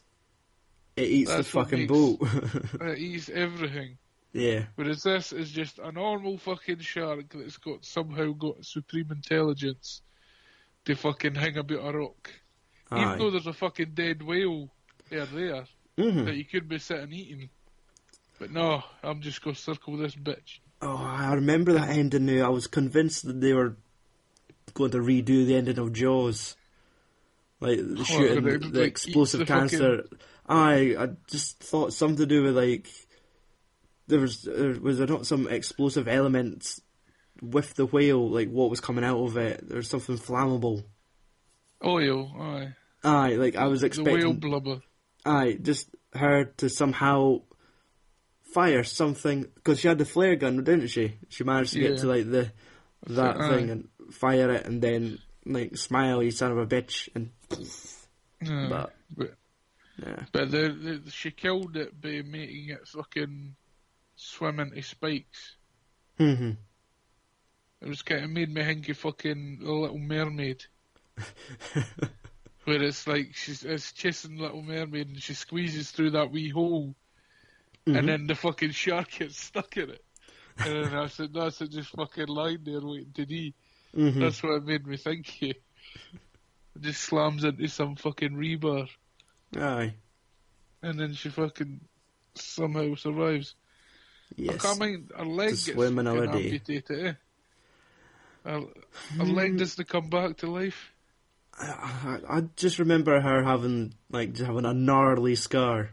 it 0.96 1.10
eats 1.10 1.30
That's 1.32 1.48
the 1.48 1.52
fucking 1.52 1.88
boat. 1.88 2.20
It 2.82 2.98
eats 3.00 3.30
everything. 3.30 3.98
yeah, 4.34 4.66
Whereas 4.76 5.04
this 5.04 5.32
is 5.32 5.52
just 5.52 5.80
a 5.80 5.92
normal 5.92 6.38
fucking 6.38 6.80
shark 6.80 7.34
that's 7.34 7.58
got 7.58 7.86
somehow 7.86 8.32
got 8.34 8.66
supreme 8.66 9.12
intelligence 9.12 10.02
to 10.86 10.96
fucking 10.96 11.36
hang 11.36 11.58
about 11.58 11.96
a 11.96 11.98
rock. 11.98 12.32
Even 12.96 13.18
though 13.18 13.32
there's 13.32 13.48
a 13.48 13.54
fucking 13.54 13.92
dead 13.96 14.22
whale 14.22 14.70
there 15.10 15.26
there 15.26 15.66
Mhm. 15.98 16.26
that 16.26 16.36
you 16.36 16.46
could 16.46 16.68
be 16.70 16.78
sitting 16.80 17.12
eating. 17.14 17.50
But 18.40 18.52
no, 18.52 18.84
I'm 19.02 19.22
just 19.22 19.42
gonna 19.42 19.56
circle 19.56 19.98
this 19.98 20.16
bitch. 20.16 20.60
Oh, 20.82 20.98
I 20.98 21.34
remember 21.34 21.74
that 21.74 21.90
ending 21.90 22.26
now. 22.26 22.46
I 22.46 22.50
was 22.50 22.68
convinced 22.68 23.26
that 23.26 23.40
they 23.42 23.54
were 23.54 23.78
going 24.74 24.92
to 24.92 24.98
redo 25.00 25.46
the 25.46 25.56
ending 25.56 25.78
of 25.80 25.94
Jaws, 25.94 26.56
like 27.60 27.78
the 27.80 28.04
shooting, 28.04 28.44
they- 28.44 28.58
the 28.58 28.80
like, 28.82 28.88
explosive 28.90 29.40
the 29.40 29.46
fucking- 29.46 29.70
cancer. 29.70 30.08
I 30.46 30.96
I 31.00 31.10
just 31.28 31.60
thought 31.60 31.94
something 31.94 32.18
to 32.18 32.26
do 32.26 32.44
with 32.44 32.58
like 32.58 32.90
there 34.08 34.20
was 34.20 34.42
there 34.44 34.80
was 34.80 34.98
there 34.98 35.08
not 35.08 35.26
some 35.26 35.48
explosive 35.48 36.08
element 36.08 36.80
with 37.44 37.74
the 37.76 37.86
whale, 37.86 38.30
like 38.30 38.50
what 38.50 38.70
was 38.70 38.80
coming 38.80 39.04
out 39.04 39.18
of 39.18 39.38
it. 39.38 39.68
There's 39.68 39.90
something 39.90 40.18
flammable. 40.18 40.84
Oil, 41.84 42.32
aye. 42.40 42.74
Aye, 43.04 43.36
like 43.36 43.56
I 43.56 43.66
was 43.66 43.84
expecting. 43.84 44.20
The 44.20 44.26
whale 44.28 44.34
blubber. 44.34 44.82
Aye, 45.26 45.58
just 45.62 45.90
her 46.14 46.46
to 46.58 46.70
somehow 46.70 47.42
fire 48.54 48.84
something 48.84 49.44
because 49.56 49.80
she 49.80 49.88
had 49.88 49.98
the 49.98 50.06
flare 50.06 50.36
gun, 50.36 50.64
didn't 50.64 50.88
she? 50.88 51.18
She 51.30 51.44
managed 51.44 51.74
to 51.74 51.80
get 51.80 51.98
to 52.00 52.08
like 52.08 52.30
the 52.30 52.52
that 53.08 53.38
Aye. 53.42 53.48
thing 53.50 53.70
and 53.70 53.90
fire 54.12 54.52
it, 54.52 54.66
and 54.66 54.82
then 54.82 55.20
like 55.46 55.76
smile, 55.78 56.24
you 56.24 56.32
son 56.32 56.52
of 56.52 56.58
a 56.58 56.66
bitch, 56.66 57.10
and 57.16 57.32
but 58.70 58.94
but 59.16 59.34
yeah, 59.98 60.24
but 60.32 60.52
the, 60.52 61.02
the, 61.04 61.12
she 61.12 61.32
killed 61.32 61.76
it 61.76 62.00
by 62.00 62.22
making 62.26 62.70
it 62.70 62.88
fucking 62.88 63.56
swim 64.16 64.60
into 64.60 64.82
spikes. 64.82 65.56
hmm 66.18 66.52
It 67.84 67.90
was 67.90 68.02
kind 68.02 68.24
of 68.24 68.30
made 68.30 68.54
me 68.54 68.64
think 68.64 68.88
of 68.90 68.98
fucking 68.98 69.60
The 69.60 69.72
Little 69.72 69.98
Mermaid. 70.00 70.64
Where 72.66 72.82
it's 72.82 73.06
like 73.08 73.36
she's 73.36 73.64
it's 73.64 73.92
chasing 73.92 74.38
Little 74.38 74.62
Mermaid 74.64 75.08
and 75.10 75.22
she 75.22 75.34
squeezes 75.34 75.92
through 75.92 76.12
that 76.12 76.32
wee 76.32 76.50
hole 76.50 76.96
Mm-hmm. 77.86 77.98
and 77.98 78.08
then 78.08 78.28
the 78.28 78.36
fucking 78.36 78.72
shark 78.72 79.12
gets 79.12 79.38
stuck 79.38 79.76
in 79.76 79.90
it. 79.90 80.02
And 80.64 80.74
then 80.74 80.96
I 80.96 81.08
said, 81.08 81.34
that's 81.34 81.60
it 81.60 81.72
just 81.72 81.90
fucking 81.90 82.28
lying 82.28 82.60
there 82.64 82.80
waiting 82.80 83.12
to 83.16 83.26
die. 83.26 83.54
hmm 83.94 84.20
That's 84.22 84.42
what 84.42 84.54
it 84.54 84.66
made 84.66 84.88
me 84.88 84.96
think 84.96 85.28
of. 85.42 85.52
Just 86.82 87.02
slams 87.02 87.44
into 87.44 87.68
some 87.68 87.98
fucking 87.98 88.32
rebar 88.38 88.88
aye, 89.60 89.96
and 90.82 90.98
then 90.98 91.14
she 91.14 91.28
fucking 91.30 91.82
somehow 92.36 92.96
survives. 92.96 93.56
I 94.48 94.54
yes, 94.54 94.62
can't 94.62 94.80
mind 94.80 95.12
her 95.18 95.26
leg 95.26 95.50
To 95.50 95.66
gets 95.66 95.66
swim 95.74 96.00
another 96.00 96.28
day. 96.28 96.46
amputated, 96.46 97.06
eh? 97.06 97.14
Her 98.44 98.62
leg 99.24 99.58
doesn't 99.58 99.88
come 99.88 100.10
back 100.10 100.38
to 100.38 100.48
life. 100.48 100.92
I, 101.60 102.20
I, 102.28 102.38
I 102.38 102.42
just 102.56 102.80
remember 102.80 103.20
her 103.20 103.44
having 103.44 103.94
like 104.10 104.38
having 104.38 104.66
a 104.66 104.74
gnarly 104.74 105.36
scar. 105.36 105.92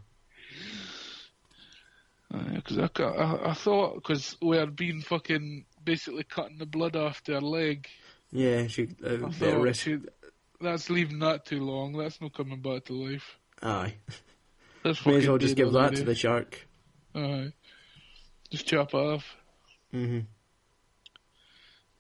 Because 2.33 2.79
I, 2.79 3.03
I, 3.03 3.51
I 3.51 3.55
thought, 3.55 3.97
because 3.97 4.37
we 4.41 4.57
had 4.57 4.77
been 4.77 5.03
fucking 5.03 5.65
basically 5.85 6.25
cutting 6.25 6.59
the 6.59 6.67
blood 6.67 6.95
off 6.95 7.25
their 7.25 7.41
leg, 7.41 7.89
Yeah, 8.31 8.69
she 8.69 8.89
uh, 9.05 9.27
I 9.27 9.31
thought 9.31 9.77
she, 9.77 9.99
that's 10.61 10.91
leaving 10.91 11.19
that 11.21 11.45
too 11.45 11.61
long. 11.65 11.97
That's 11.97 12.21
not 12.21 12.35
coming 12.35 12.61
back 12.61 12.85
to 12.85 12.93
life. 12.93 13.39
Aye, 13.63 13.95
That's 14.85 15.05
may 15.05 15.17
as 15.17 15.29
well 15.29 15.39
just 15.39 15.57
give 15.57 15.73
that 15.73 15.97
to 15.97 16.05
the 16.05 16.15
shark. 16.15 16.67
Aye. 17.15 17.53
Just 18.51 18.67
chop 18.67 18.95
it 18.95 18.97
off. 18.97 19.37
hmm 19.91 20.21
But 20.21 20.40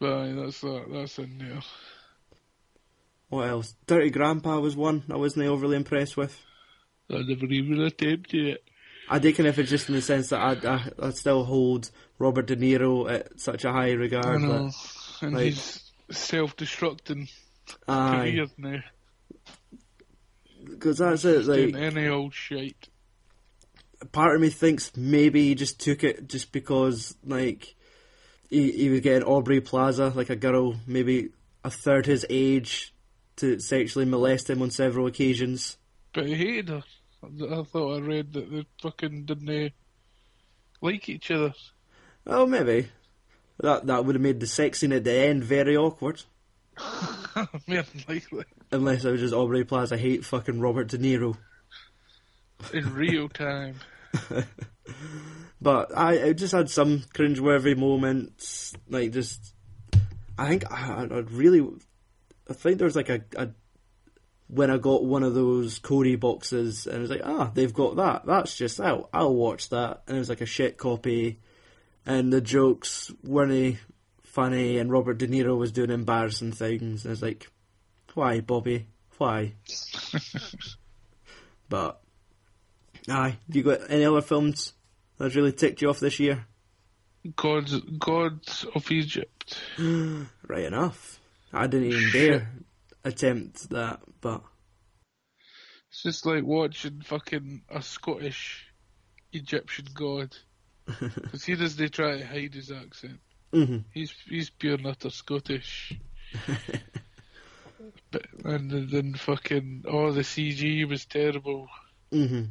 aye, 0.02 0.32
that's 0.36 0.60
that. 0.60 0.84
That's 0.92 1.18
in 1.18 1.38
there. 1.38 1.60
What 3.28 3.48
else? 3.48 3.74
Dirty 3.86 4.10
Grandpa 4.10 4.58
was 4.58 4.76
one 4.76 5.04
I 5.10 5.16
wasn't 5.16 5.46
overly 5.46 5.76
impressed 5.76 6.16
with. 6.16 6.36
I 7.10 7.18
never 7.26 7.46
even 7.46 7.80
attempted 7.82 8.46
it. 8.46 8.64
I 9.08 9.18
do 9.18 9.32
kind 9.32 9.48
of 9.48 9.58
it's 9.58 9.70
just 9.70 9.88
in 9.88 9.94
the 9.96 10.02
sense 10.02 10.28
that 10.28 10.40
I, 10.40 10.68
I, 10.68 11.06
I 11.08 11.10
still 11.10 11.44
hold 11.44 11.90
Robert 12.18 12.46
De 12.46 12.56
Niro 12.56 13.10
at 13.10 13.40
such 13.40 13.64
a 13.64 13.72
high 13.72 13.90
I 13.90 13.92
regard. 13.92 14.40
know. 14.42 14.68
That, 14.68 14.74
And 15.22 15.34
like- 15.34 15.44
he's 15.46 15.90
self-destructing 16.10 17.30
aye, 17.88 18.16
career 18.18 18.46
now. 18.58 18.80
because 20.64 20.98
that's 20.98 21.24
it. 21.24 21.44
Like 21.46 21.74
any 21.74 22.08
old 22.08 22.34
shite. 22.34 22.88
part 24.12 24.34
of 24.34 24.40
me 24.40 24.48
thinks 24.50 24.96
maybe 24.96 25.44
he 25.48 25.54
just 25.54 25.80
took 25.80 26.02
it 26.04 26.28
just 26.28 26.52
because 26.52 27.16
like 27.24 27.74
he, 28.50 28.72
he 28.72 28.88
was 28.90 29.00
getting 29.00 29.22
Aubrey 29.26 29.60
Plaza, 29.60 30.12
like 30.14 30.30
a 30.30 30.36
girl 30.36 30.74
maybe 30.86 31.30
a 31.64 31.70
third 31.70 32.06
his 32.06 32.26
age, 32.28 32.92
to 33.36 33.60
sexually 33.60 34.04
molest 34.04 34.50
him 34.50 34.60
on 34.60 34.70
several 34.70 35.06
occasions. 35.06 35.78
But 36.12 36.26
he 36.26 36.34
hated 36.34 36.68
her. 36.68 36.82
I 37.22 37.62
thought 37.62 37.96
I 37.96 38.00
read 38.00 38.32
that 38.32 38.50
they 38.50 38.66
fucking 38.82 39.26
didn't 39.26 39.66
uh, 39.66 39.68
like 40.80 41.08
each 41.08 41.30
other. 41.30 41.52
Oh, 42.26 42.46
maybe 42.46 42.88
that 43.58 43.86
that 43.86 44.04
would 44.04 44.14
have 44.14 44.22
made 44.22 44.40
the 44.40 44.46
sex 44.46 44.80
scene 44.80 44.92
at 44.92 45.04
the 45.04 45.12
end 45.12 45.44
very 45.44 45.76
awkward. 45.76 46.22
More 47.66 47.84
likely. 48.08 48.44
Unless 48.72 49.04
it 49.04 49.10
was 49.10 49.20
just 49.20 49.34
Aubrey 49.34 49.64
Plaza 49.64 49.96
hate 49.96 50.24
fucking 50.24 50.60
Robert 50.60 50.88
De 50.88 50.98
Niro. 50.98 51.36
In 52.72 52.94
real 52.94 53.28
time. 53.28 53.76
But 55.62 55.96
I, 55.96 56.28
I 56.28 56.32
just 56.32 56.52
had 56.52 56.70
some 56.70 57.00
cringeworthy 57.14 57.76
moments, 57.76 58.74
like 58.88 59.12
just. 59.12 59.54
I 60.38 60.48
think 60.48 60.72
I, 60.72 61.06
I 61.10 61.18
really, 61.30 61.60
I 62.48 62.54
think 62.54 62.78
there 62.78 62.86
was 62.86 62.96
like 62.96 63.10
a, 63.10 63.22
a 63.36 63.48
when 64.48 64.70
I 64.70 64.78
got 64.78 65.04
one 65.04 65.22
of 65.22 65.34
those 65.34 65.78
Kodi 65.78 66.18
boxes, 66.18 66.86
and 66.86 66.96
it 66.96 67.00
was 67.00 67.10
like, 67.10 67.20
ah, 67.24 67.50
they've 67.52 67.72
got 67.72 67.96
that. 67.96 68.24
That's 68.24 68.56
just 68.56 68.80
out. 68.80 69.10
I'll 69.12 69.34
watch 69.34 69.68
that, 69.68 70.02
and 70.06 70.16
it 70.16 70.20
was 70.20 70.30
like 70.30 70.40
a 70.40 70.46
shit 70.46 70.78
copy, 70.78 71.40
and 72.06 72.32
the 72.32 72.40
jokes 72.40 73.12
weren't 73.22 73.76
funny, 74.22 74.78
and 74.78 74.90
Robert 74.90 75.18
De 75.18 75.28
Niro 75.28 75.58
was 75.58 75.72
doing 75.72 75.90
embarrassing 75.90 76.52
things, 76.52 77.04
and 77.04 77.12
it's 77.12 77.22
like, 77.22 77.48
why, 78.14 78.40
Bobby? 78.40 78.86
Why? 79.18 79.52
but, 81.68 82.00
aye, 83.08 83.36
you 83.52 83.62
got 83.62 83.90
any 83.90 84.06
other 84.06 84.22
films 84.22 84.72
that's 85.20 85.36
really 85.36 85.52
ticked 85.52 85.82
you 85.82 85.90
off 85.90 86.00
this 86.00 86.18
year? 86.18 86.46
Gods, 87.36 87.78
gods 87.98 88.64
of 88.74 88.90
Egypt. 88.90 89.60
Right 89.78 90.64
enough. 90.64 91.20
I 91.52 91.66
didn't 91.66 91.88
even 91.92 92.10
dare 92.12 92.50
attempt 93.04 93.70
that, 93.70 94.00
but 94.20 94.42
It's 95.90 96.02
just 96.02 96.26
like 96.26 96.42
watching 96.44 97.02
fucking 97.02 97.62
a 97.68 97.82
Scottish 97.82 98.66
Egyptian 99.32 99.86
god. 99.94 100.36
Because 100.86 101.44
he 101.44 101.54
doesn't 101.54 101.92
try 101.92 102.18
to 102.18 102.26
hide 102.26 102.54
his 102.54 102.70
accent. 102.72 103.20
mhm. 103.52 103.84
He's 103.92 104.12
he's 104.28 104.50
pure 104.50 104.78
nutter 104.78 105.10
Scottish. 105.10 105.92
but, 108.10 108.26
and 108.44 108.90
then 108.90 109.14
fucking, 109.14 109.84
oh, 109.86 110.12
the 110.12 110.22
CG 110.22 110.88
was 110.88 111.04
terrible. 111.06 111.68
Mhm. 112.12 112.48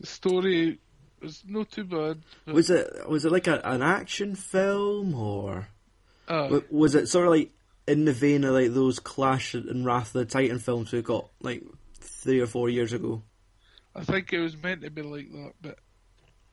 The 0.00 0.06
story 0.06 0.78
was 1.22 1.42
not 1.46 1.70
too 1.70 1.84
bad. 1.84 2.18
Was 2.46 2.70
it 2.70 3.08
was 3.08 3.24
it 3.24 3.32
like 3.32 3.46
a, 3.46 3.60
an 3.64 3.82
action 3.82 4.34
film 4.34 5.14
or 5.14 5.68
uh, 6.28 6.60
was 6.70 6.94
it 6.94 7.08
sort 7.08 7.26
of 7.26 7.32
like 7.32 7.50
in 7.86 8.04
the 8.04 8.12
vein 8.12 8.44
of 8.44 8.54
like 8.54 8.72
those 8.72 8.98
Clash 8.98 9.54
and 9.54 9.84
Wrath 9.84 10.08
of 10.08 10.12
the 10.14 10.24
Titan 10.26 10.58
films 10.58 10.92
we 10.92 11.02
got 11.02 11.28
like 11.40 11.62
three 12.00 12.40
or 12.40 12.46
four 12.46 12.68
years 12.68 12.92
ago? 12.92 13.22
I 13.94 14.04
think 14.04 14.32
it 14.32 14.40
was 14.40 14.56
meant 14.62 14.82
to 14.82 14.90
be 14.90 15.02
like 15.02 15.30
that, 15.32 15.52
but 15.62 15.78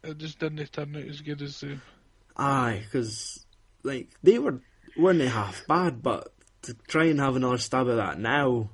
it 0.03 0.17
just 0.17 0.39
didn't 0.39 0.71
turn 0.71 0.95
out 0.95 1.03
as 1.03 1.21
good 1.21 1.41
as 1.41 1.59
them. 1.59 1.81
Aye, 2.37 2.81
because 2.85 3.45
like 3.83 4.09
they 4.23 4.39
were 4.39 4.61
weren't 4.97 5.19
they 5.19 5.27
half 5.27 5.65
bad, 5.67 6.01
but 6.01 6.33
to 6.63 6.73
try 6.87 7.05
and 7.05 7.19
have 7.19 7.35
another 7.35 7.57
stab 7.57 7.87
at 7.89 7.95
that 7.95 8.19
now, 8.19 8.69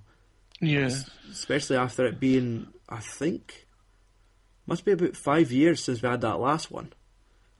Yeah. 0.61 0.89
especially 1.31 1.75
after 1.77 2.05
it 2.05 2.19
being, 2.19 2.67
I 2.87 2.99
think, 2.99 3.65
must 4.71 4.85
be 4.85 4.93
about 4.93 5.15
five 5.17 5.51
years 5.51 5.83
since 5.83 6.01
we 6.01 6.09
had 6.09 6.21
that 6.21 6.39
last 6.39 6.71
one. 6.71 6.91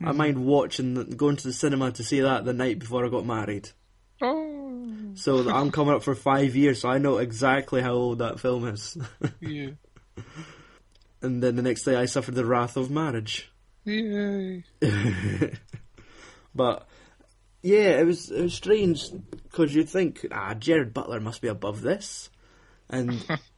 I 0.04 0.14
mind 0.14 0.44
watching, 0.46 0.96
the- 0.96 1.04
going 1.04 1.36
to 1.36 1.48
the 1.48 1.54
cinema 1.54 1.92
to 1.92 2.04
see 2.04 2.22
that 2.22 2.44
the 2.46 2.54
night 2.54 2.80
before 2.80 3.06
I 3.06 3.10
got 3.10 3.26
married. 3.26 3.70
Oh, 4.22 5.12
So 5.16 5.48
I'm 5.50 5.70
coming 5.72 5.94
up 5.94 6.02
for 6.04 6.16
five 6.16 6.56
years, 6.56 6.82
so 6.82 6.90
I 6.90 6.98
know 6.98 7.18
exactly 7.20 7.82
how 7.82 7.94
old 7.94 8.20
that 8.20 8.40
film 8.40 8.66
is. 8.68 8.98
yeah. 9.40 9.70
and 11.22 11.44
then 11.44 11.56
the 11.56 11.62
next 11.62 11.84
day 11.84 11.96
I 11.96 12.06
suffered 12.06 12.34
the 12.36 12.46
wrath 12.46 12.78
of 12.78 12.90
marriage. 12.90 13.52
Yay. 13.86 14.64
But 16.54 16.88
yeah, 17.62 18.00
it 18.00 18.06
was 18.06 18.30
it 18.32 18.42
was 18.42 18.54
strange 18.54 19.06
because 19.44 19.74
you'd 19.74 19.90
think, 19.90 20.26
ah, 20.32 20.54
Gerard 20.54 20.94
Butler 20.94 21.20
must 21.20 21.42
be 21.42 21.48
above 21.48 21.82
this, 21.82 22.30
and 22.90 23.24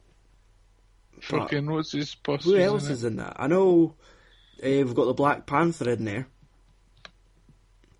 Fucking, 1.28 1.70
what's 1.70 1.92
his 1.92 2.14
boss? 2.14 2.44
who 2.44 2.56
else 2.56 2.88
is 2.88 3.04
in 3.04 3.16
that? 3.16 3.36
I 3.38 3.46
know 3.46 3.94
uh, 4.62 4.66
we've 4.68 4.94
got 4.94 5.06
the 5.06 5.14
Black 5.14 5.46
Panther 5.46 5.90
in 5.90 6.04
there. 6.04 6.26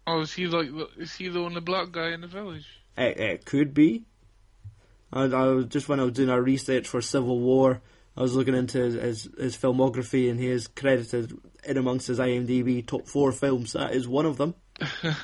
Oh, 0.06 0.20
is 0.20 0.32
he 0.32 0.46
like, 0.46 0.68
the- 0.70 0.90
is 0.98 1.14
he 1.14 1.28
the 1.28 1.40
only 1.40 1.60
black 1.60 1.90
guy 1.92 2.10
in 2.12 2.20
the 2.20 2.26
village? 2.26 2.66
It, 2.96 3.18
it 3.18 3.44
could 3.46 3.72
be. 3.72 4.04
I, 5.12 5.22
I 5.24 5.46
was 5.46 5.66
just 5.66 5.88
when 5.88 6.00
I 6.00 6.04
was 6.04 6.12
doing 6.12 6.28
our 6.28 6.42
research 6.42 6.86
for 6.88 7.00
Civil 7.00 7.38
War, 7.40 7.80
I 8.16 8.20
was 8.22 8.34
looking 8.34 8.54
into 8.54 8.78
his, 8.78 8.94
his, 8.94 9.28
his 9.38 9.56
filmography, 9.56 10.30
and 10.30 10.38
he 10.38 10.48
is 10.48 10.66
credited 10.68 11.32
in 11.64 11.78
amongst 11.78 12.06
his 12.08 12.18
IMDb 12.18 12.86
top 12.86 13.08
four 13.08 13.32
films. 13.32 13.72
That 13.72 13.94
is 13.94 14.06
one 14.06 14.26
of 14.26 14.36
them. 14.36 14.54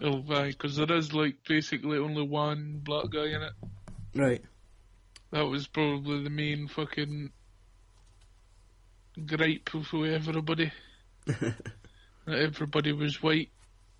Oh, 0.00 0.22
right, 0.26 0.50
because 0.56 0.76
there 0.76 0.90
is 0.96 1.12
like 1.12 1.36
basically 1.46 1.98
only 1.98 2.22
one 2.26 2.80
black 2.82 3.10
guy 3.10 3.26
in 3.26 3.42
it. 3.42 3.52
Right. 4.14 4.42
That 5.32 5.46
was 5.46 5.66
probably 5.66 6.22
the 6.22 6.30
main 6.30 6.68
fucking 6.68 7.30
gripe 9.26 9.70
with 9.72 10.12
everybody. 10.12 10.70
that 11.26 11.54
everybody 12.26 12.92
was 12.92 13.22
white. 13.22 13.48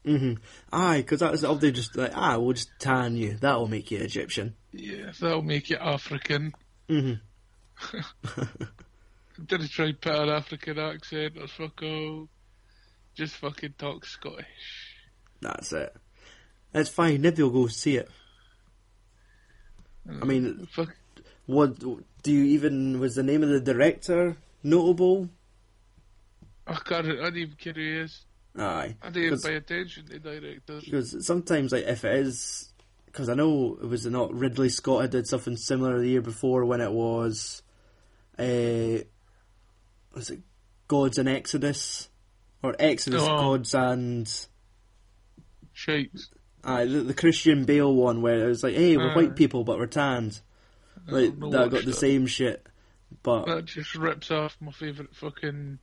hmm 0.05 0.35
Aye, 0.71 0.99
because 0.99 1.21
that 1.21 1.33
was 1.33 1.41
they 1.61 1.73
just 1.73 1.97
like 1.97 2.13
ah, 2.15 2.39
we'll 2.39 2.53
just 2.53 2.71
tan 2.79 3.17
you. 3.17 3.39
That'll 3.41 3.67
make 3.67 3.91
you 3.91 3.99
Egyptian. 3.99 4.57
Yeah, 4.73 5.13
that'll 5.19 5.41
make 5.43 5.71
you 5.71 5.79
African. 5.79 6.53
hmm 6.89 7.15
Didn't 9.47 9.71
try 9.71 9.87
and 9.87 10.01
put 10.01 10.15
an 10.15 10.29
African 10.29 10.79
accent 10.79 11.39
or 11.41 11.49
fuck 11.49 11.83
all. 11.83 12.29
Just 13.15 13.37
fucking 13.37 13.75
talk 13.79 14.05
Scottish. 14.05 14.97
That's 15.41 15.73
it. 15.73 15.97
It's 16.75 16.91
fine. 16.91 17.23
Maybe 17.23 17.43
we'll 17.43 17.53
go 17.53 17.67
see 17.69 17.97
it. 17.97 18.09
I 20.09 20.25
mean, 20.25 20.67
Fuck. 20.73 20.95
What 21.47 21.79
do 22.23 22.33
you 22.33 22.45
even 22.45 23.01
was 23.01 23.15
the 23.15 23.23
name 23.23 23.43
of 23.43 23.49
the 23.49 23.61
director 23.61 24.37
notable? 24.63 25.29
I 26.67 26.75
can't. 26.75 27.07
I 27.07 27.11
didn't 27.31 27.37
even 27.39 27.57
care 27.57 27.73
who 27.73 27.81
he 27.81 27.91
is. 27.99 28.25
Aye, 28.57 28.97
I 29.03 29.11
didn't 29.11 29.25
even 29.27 29.41
pay 29.41 29.57
attention 29.57 30.07
to 30.07 30.19
directors. 30.19 30.85
because 30.85 31.27
sometimes 31.27 31.73
like 31.73 31.85
if 31.85 32.05
it 32.05 32.15
is, 32.17 32.71
because 33.07 33.29
I 33.29 33.35
know 33.35 33.79
it 33.83 33.87
was 33.89 34.05
not 34.07 34.33
Ridley 34.35 34.69
Scott 34.69 35.03
had 35.03 35.11
did 35.11 35.27
something 35.27 35.57
similar 35.57 35.99
the 35.99 36.09
year 36.09 36.21
before 36.21 36.65
when 36.67 36.81
it 36.83 36.93
was, 36.93 37.63
uh, 38.39 39.03
was 40.15 40.31
it 40.31 40.41
Gods 40.87 41.17
and 41.19 41.29
Exodus 41.29 42.11
or 42.63 42.77
Exodus 42.79 43.23
Oh. 43.23 43.27
Gods 43.57 43.75
and 43.75 44.31
Shite. 45.73 46.11
aye 46.65 46.85
the, 46.85 47.01
the 47.01 47.15
Christian 47.15 47.65
Bale 47.65 47.93
one 47.95 48.21
where 48.23 48.45
it 48.45 48.49
was 48.49 48.63
like 48.63 48.75
hey 48.75 48.97
we're 48.99 49.11
Aye. 49.13 49.17
white 49.17 49.37
people 49.37 49.65
but 49.65 49.79
we're 49.79 49.87
tanned 49.87 50.41
like 51.07 51.39
that 51.39 51.71
got 51.71 51.85
the 51.85 51.93
same 51.93 52.27
shit 52.27 52.67
but 53.23 53.47
That 53.47 53.65
just 53.67 53.95
rips 53.95 54.31
off 54.31 54.57
my 54.61 54.73
favourite 54.73 55.15
fucking 55.15 55.79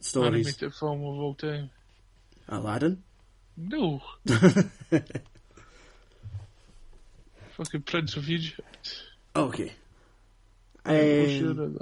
stories 0.00 0.46
animated 0.46 0.74
film 0.74 1.00
of 1.00 1.18
all 1.18 1.34
time. 1.34 1.70
Aladdin. 2.48 3.02
No. 3.56 4.00
fucking 7.50 7.82
Prince 7.84 8.16
of 8.16 8.28
Egypt. 8.28 9.02
Okay. 9.36 9.72
Um, 10.84 11.78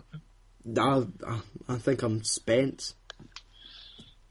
I, 0.76 1.05
I, 1.26 1.41
I 1.68 1.76
think 1.76 2.03
I'm 2.03 2.24
spent. 2.24 2.95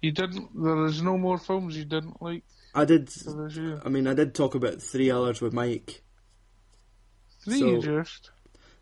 You 0.01 0.11
didn't. 0.11 0.49
There 0.61 0.85
is 0.85 1.01
no 1.01 1.17
more 1.17 1.37
films 1.37 1.77
you 1.77 1.85
didn't 1.85 2.21
like 2.21 2.43
I 2.75 2.85
did. 2.85 3.09
for 3.09 3.47
this 3.47 3.57
year. 3.57 3.81
I 3.83 3.89
mean, 3.89 4.07
I 4.07 4.13
did 4.13 4.35
talk 4.35 4.55
about 4.55 4.81
three 4.81 5.09
others 5.09 5.41
with 5.41 5.53
Mike. 5.53 6.03
Three 7.43 7.59
So- 7.59 7.81
just. 7.81 8.31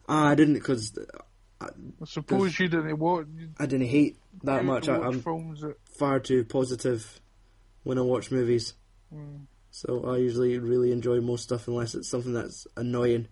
Ah, 0.07 0.29
I 0.29 0.35
didn't 0.35 0.55
because 0.55 0.97
I 1.59 1.69
suppose 2.05 2.59
you 2.59 2.67
didn't 2.67 2.99
watch. 2.99 3.27
I 3.59 3.65
didn't 3.65 3.87
hate 3.87 4.17
that 4.43 4.57
didn't 4.57 4.67
much. 4.67 4.89
I, 4.89 4.97
I'm 4.97 5.21
films 5.21 5.61
that. 5.61 5.75
far 5.85 6.19
too 6.19 6.43
positive 6.43 7.19
when 7.83 7.97
I 7.97 8.01
watch 8.01 8.31
movies. 8.31 8.73
Mm, 9.13 9.45
So 9.71 10.05
I 10.05 10.17
usually 10.17 10.57
really 10.59 10.91
enjoy 10.91 11.21
most 11.21 11.43
stuff 11.43 11.67
unless 11.67 11.95
it's 11.95 12.09
something 12.09 12.33
that's 12.33 12.67
annoying. 12.75 13.27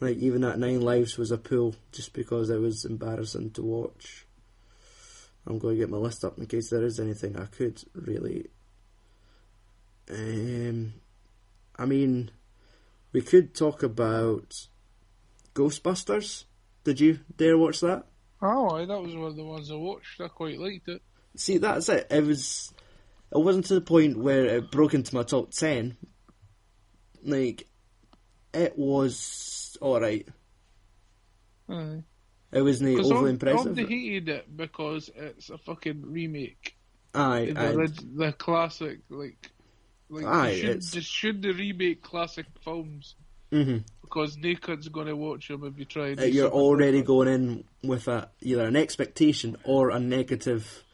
Like 0.00 0.18
even 0.18 0.42
that 0.42 0.58
Nine 0.58 0.80
Lives 0.80 1.16
was 1.18 1.30
a 1.30 1.38
pull 1.38 1.76
just 1.92 2.12
because 2.12 2.50
it 2.50 2.58
was 2.60 2.84
embarrassing 2.84 3.50
to 3.52 3.62
watch. 3.62 4.26
I'm 5.46 5.58
going 5.58 5.74
to 5.76 5.80
get 5.80 5.90
my 5.90 5.98
list 5.98 6.24
up 6.24 6.38
in 6.38 6.46
case 6.46 6.70
there 6.70 6.84
is 6.84 6.98
anything 6.98 7.36
I 7.36 7.46
could 7.46 7.82
really. 7.94 8.46
Um, 10.10 10.94
I 11.76 11.86
mean, 11.86 12.30
we 13.12 13.20
could 13.20 13.54
talk 13.54 13.82
about 13.82 14.68
Ghostbusters. 15.54 16.44
Did 16.84 17.00
you 17.00 17.20
dare 17.36 17.56
watch 17.58 17.80
that? 17.80 18.04
oh, 18.42 18.76
aye, 18.76 18.84
that 18.84 19.00
was 19.00 19.14
one 19.14 19.26
of 19.28 19.36
the 19.36 19.44
ones 19.44 19.70
I 19.70 19.74
watched. 19.76 20.20
I 20.20 20.28
quite 20.28 20.58
liked 20.58 20.88
it. 20.88 21.00
See, 21.36 21.58
that's 21.58 21.88
it. 21.88 22.06
It 22.10 22.24
was. 22.24 22.72
It 23.34 23.38
wasn't 23.38 23.64
to 23.66 23.74
the 23.74 23.80
point 23.80 24.18
where 24.18 24.44
it 24.44 24.70
broke 24.70 24.94
into 24.94 25.14
my 25.14 25.22
top 25.22 25.50
ten. 25.52 25.96
Like, 27.22 27.66
it 28.52 28.78
was 28.78 29.76
all 29.80 30.00
right. 30.00 30.28
Aye. 31.68 32.02
It 32.52 32.62
wasn't 32.62 33.00
overly 33.00 33.30
I 33.30 33.32
impressive. 33.32 33.76
hated 33.76 34.28
it 34.28 34.56
because 34.56 35.10
it's 35.16 35.50
a 35.50 35.58
fucking 35.58 36.02
remake. 36.04 36.76
Aye, 37.14 37.52
The, 37.54 37.82
aye. 37.82 37.86
the 38.16 38.32
classic, 38.32 39.00
like, 39.08 39.50
like 40.08 40.24
Aye, 40.26 40.54
should, 40.56 40.70
it's- 40.70 41.02
should 41.02 41.42
they 41.42 41.50
remake 41.50 42.02
classic 42.02 42.46
films 42.62 43.14
hmm 43.62 43.76
because 44.02 44.36
naked's 44.36 44.88
going 44.88 45.08
to 45.08 45.16
watch 45.16 45.48
them 45.48 45.64
if 45.64 45.76
you 45.78 45.84
try. 45.84 46.12
Uh, 46.12 46.22
You're 46.24 46.50
already 46.50 46.98
different. 47.00 47.06
going 47.06 47.28
in 47.28 47.64
with 47.82 48.06
a 48.06 48.28
either 48.42 48.64
an 48.66 48.76
expectation 48.76 49.56
or 49.64 49.90
a 49.90 49.98
negative. 49.98 50.84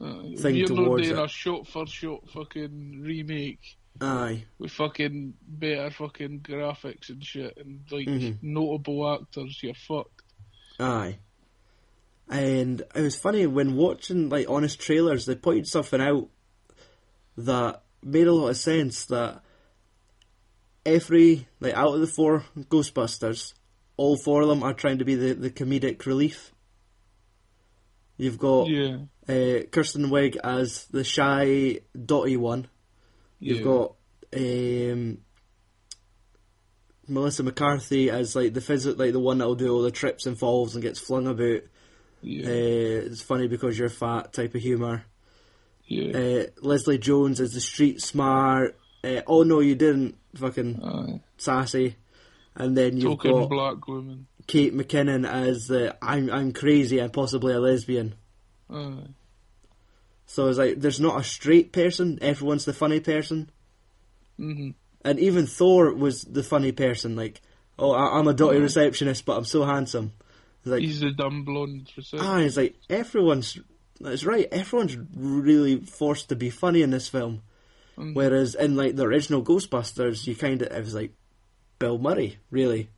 Aye. 0.00 0.34
thing 0.38 0.56
You're 0.56 0.68
not 0.70 0.96
doing 0.98 1.04
it. 1.10 1.18
a 1.18 1.28
shot 1.28 1.68
for 1.68 1.86
shot 1.86 2.28
fucking 2.30 3.00
remake 3.02 3.76
Aye, 4.00 4.44
with 4.58 4.72
fucking 4.72 5.34
better 5.46 5.88
fucking 5.92 6.40
graphics 6.40 7.10
and 7.10 7.24
shit 7.24 7.56
and 7.56 7.80
like 7.92 8.08
Mhm. 8.08 8.38
notable 8.42 9.08
actors. 9.14 9.60
You're 9.62 9.74
fucked. 9.74 10.22
aye. 10.80 11.18
And 12.28 12.80
it 12.94 13.00
was 13.02 13.16
funny 13.16 13.46
when 13.46 13.76
watching 13.76 14.30
like 14.30 14.50
honest 14.50 14.80
trailers, 14.80 15.26
they 15.26 15.36
pointed 15.36 15.68
something 15.68 16.00
out 16.00 16.28
that 17.36 17.82
made 18.02 18.26
a 18.26 18.32
lot 18.32 18.48
of 18.48 18.56
sense. 18.56 19.04
That 19.06 19.43
every 20.86 21.46
like 21.60 21.74
out 21.74 21.94
of 21.94 22.00
the 22.00 22.06
four 22.06 22.44
Ghostbusters, 22.58 23.54
all 23.96 24.16
four 24.16 24.42
of 24.42 24.48
them 24.48 24.62
are 24.62 24.74
trying 24.74 24.98
to 24.98 25.04
be 25.04 25.14
the, 25.14 25.34
the 25.34 25.50
comedic 25.50 26.06
relief. 26.06 26.52
You've 28.16 28.38
got 28.38 28.68
Yeah, 28.68 28.98
uh, 29.28 29.64
Kristen 29.72 30.06
Wiig 30.10 30.36
as 30.42 30.86
the 30.86 31.02
shy, 31.04 31.80
dotty 32.04 32.36
one. 32.36 32.68
You've 33.40 33.58
yeah. 33.58 33.64
got 33.64 33.94
um, 34.36 35.18
Melissa 37.08 37.42
McCarthy 37.42 38.10
as 38.10 38.34
like 38.36 38.54
the 38.54 38.60
phys- 38.60 38.98
like 38.98 39.12
the 39.12 39.20
one 39.20 39.38
that'll 39.38 39.54
do 39.56 39.72
all 39.72 39.82
the 39.82 39.90
trips 39.90 40.26
and 40.26 40.38
falls 40.38 40.74
and 40.74 40.82
gets 40.82 40.98
flung 41.00 41.26
about. 41.26 41.62
yeah, 42.22 42.46
Uh, 42.46 43.06
it's 43.10 43.20
funny 43.22 43.48
because 43.48 43.78
you're 43.78 43.88
fat 43.88 44.32
type 44.32 44.54
of 44.54 44.62
humour. 44.62 45.04
yeah. 45.86 46.16
Uh, 46.16 46.46
Leslie 46.62 46.98
Jones 46.98 47.40
as 47.40 47.52
the 47.52 47.60
street 47.60 48.00
smart. 48.00 48.78
Uh, 49.04 49.22
oh 49.26 49.42
no, 49.42 49.60
you 49.60 49.74
didn't. 49.74 50.16
Fucking 50.36 50.82
Aye. 50.82 51.20
sassy. 51.36 51.96
And 52.56 52.76
then 52.76 52.96
you've 52.96 53.18
Token 53.18 53.32
got 53.32 53.50
black 53.50 53.88
woman. 53.88 54.26
Kate 54.46 54.74
McKinnon 54.74 55.28
as 55.28 55.68
the 55.68 55.96
I'm 56.02 56.30
I'm 56.30 56.52
crazy 56.52 56.98
and 56.98 57.12
possibly 57.12 57.52
a 57.54 57.60
lesbian. 57.60 58.14
Aye. 58.70 59.08
So 60.26 60.48
it's 60.48 60.58
like 60.58 60.80
there's 60.80 61.00
not 61.00 61.20
a 61.20 61.24
straight 61.24 61.72
person. 61.72 62.18
Everyone's 62.22 62.64
the 62.64 62.72
funny 62.72 63.00
person. 63.00 63.50
hmm 64.36 64.70
And 65.04 65.18
even 65.18 65.46
Thor 65.46 65.92
was 65.94 66.22
the 66.22 66.42
funny 66.42 66.72
person. 66.72 67.16
Like, 67.16 67.40
oh, 67.78 67.92
I, 67.92 68.18
I'm 68.18 68.28
a 68.28 68.34
dotty 68.34 68.58
receptionist, 68.58 69.24
but 69.24 69.36
I'm 69.36 69.44
so 69.44 69.64
handsome. 69.64 70.12
It's 70.60 70.70
like, 70.70 70.80
He's 70.80 71.00
the 71.00 71.12
dumb 71.12 71.44
blonde 71.44 71.90
for 71.94 72.02
ah, 72.20 72.38
it's 72.38 72.56
like 72.56 72.76
everyone's. 72.88 73.58
That's 74.00 74.24
right. 74.24 74.48
Everyone's 74.50 74.96
really 75.14 75.76
forced 75.76 76.30
to 76.30 76.36
be 76.36 76.50
funny 76.50 76.82
in 76.82 76.90
this 76.90 77.08
film. 77.08 77.42
Mhm. 77.96 78.14
Whereas 78.14 78.54
in 78.54 78.76
like 78.76 78.96
the 78.96 79.04
original 79.04 79.42
Ghostbusters, 79.44 80.26
you 80.26 80.34
kind 80.34 80.60
of 80.62 80.72
it 80.72 80.80
was 80.80 80.94
like 80.94 81.12
Bill 81.78 81.98
Murray, 81.98 82.38
really. 82.50 82.88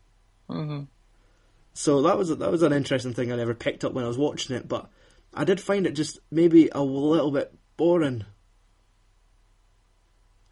Uh-huh. 0.49 0.83
So 1.75 2.03
that 2.03 2.17
was 2.17 2.29
that 2.31 2.51
was 2.51 2.63
an 2.63 2.73
interesting 2.73 3.13
thing 3.13 3.31
I 3.33 3.37
never 3.37 3.55
picked 3.55 3.85
up 3.85 3.93
when 3.93 4.05
I 4.05 4.09
was 4.09 4.17
watching 4.19 4.57
it, 4.57 4.67
but 4.69 4.89
I 5.35 5.45
did 5.45 5.61
find 5.61 5.87
it 5.87 5.93
just 5.93 6.19
maybe 6.31 6.71
a 6.73 6.83
little 6.83 7.31
bit 7.31 7.53
boring. 7.77 8.25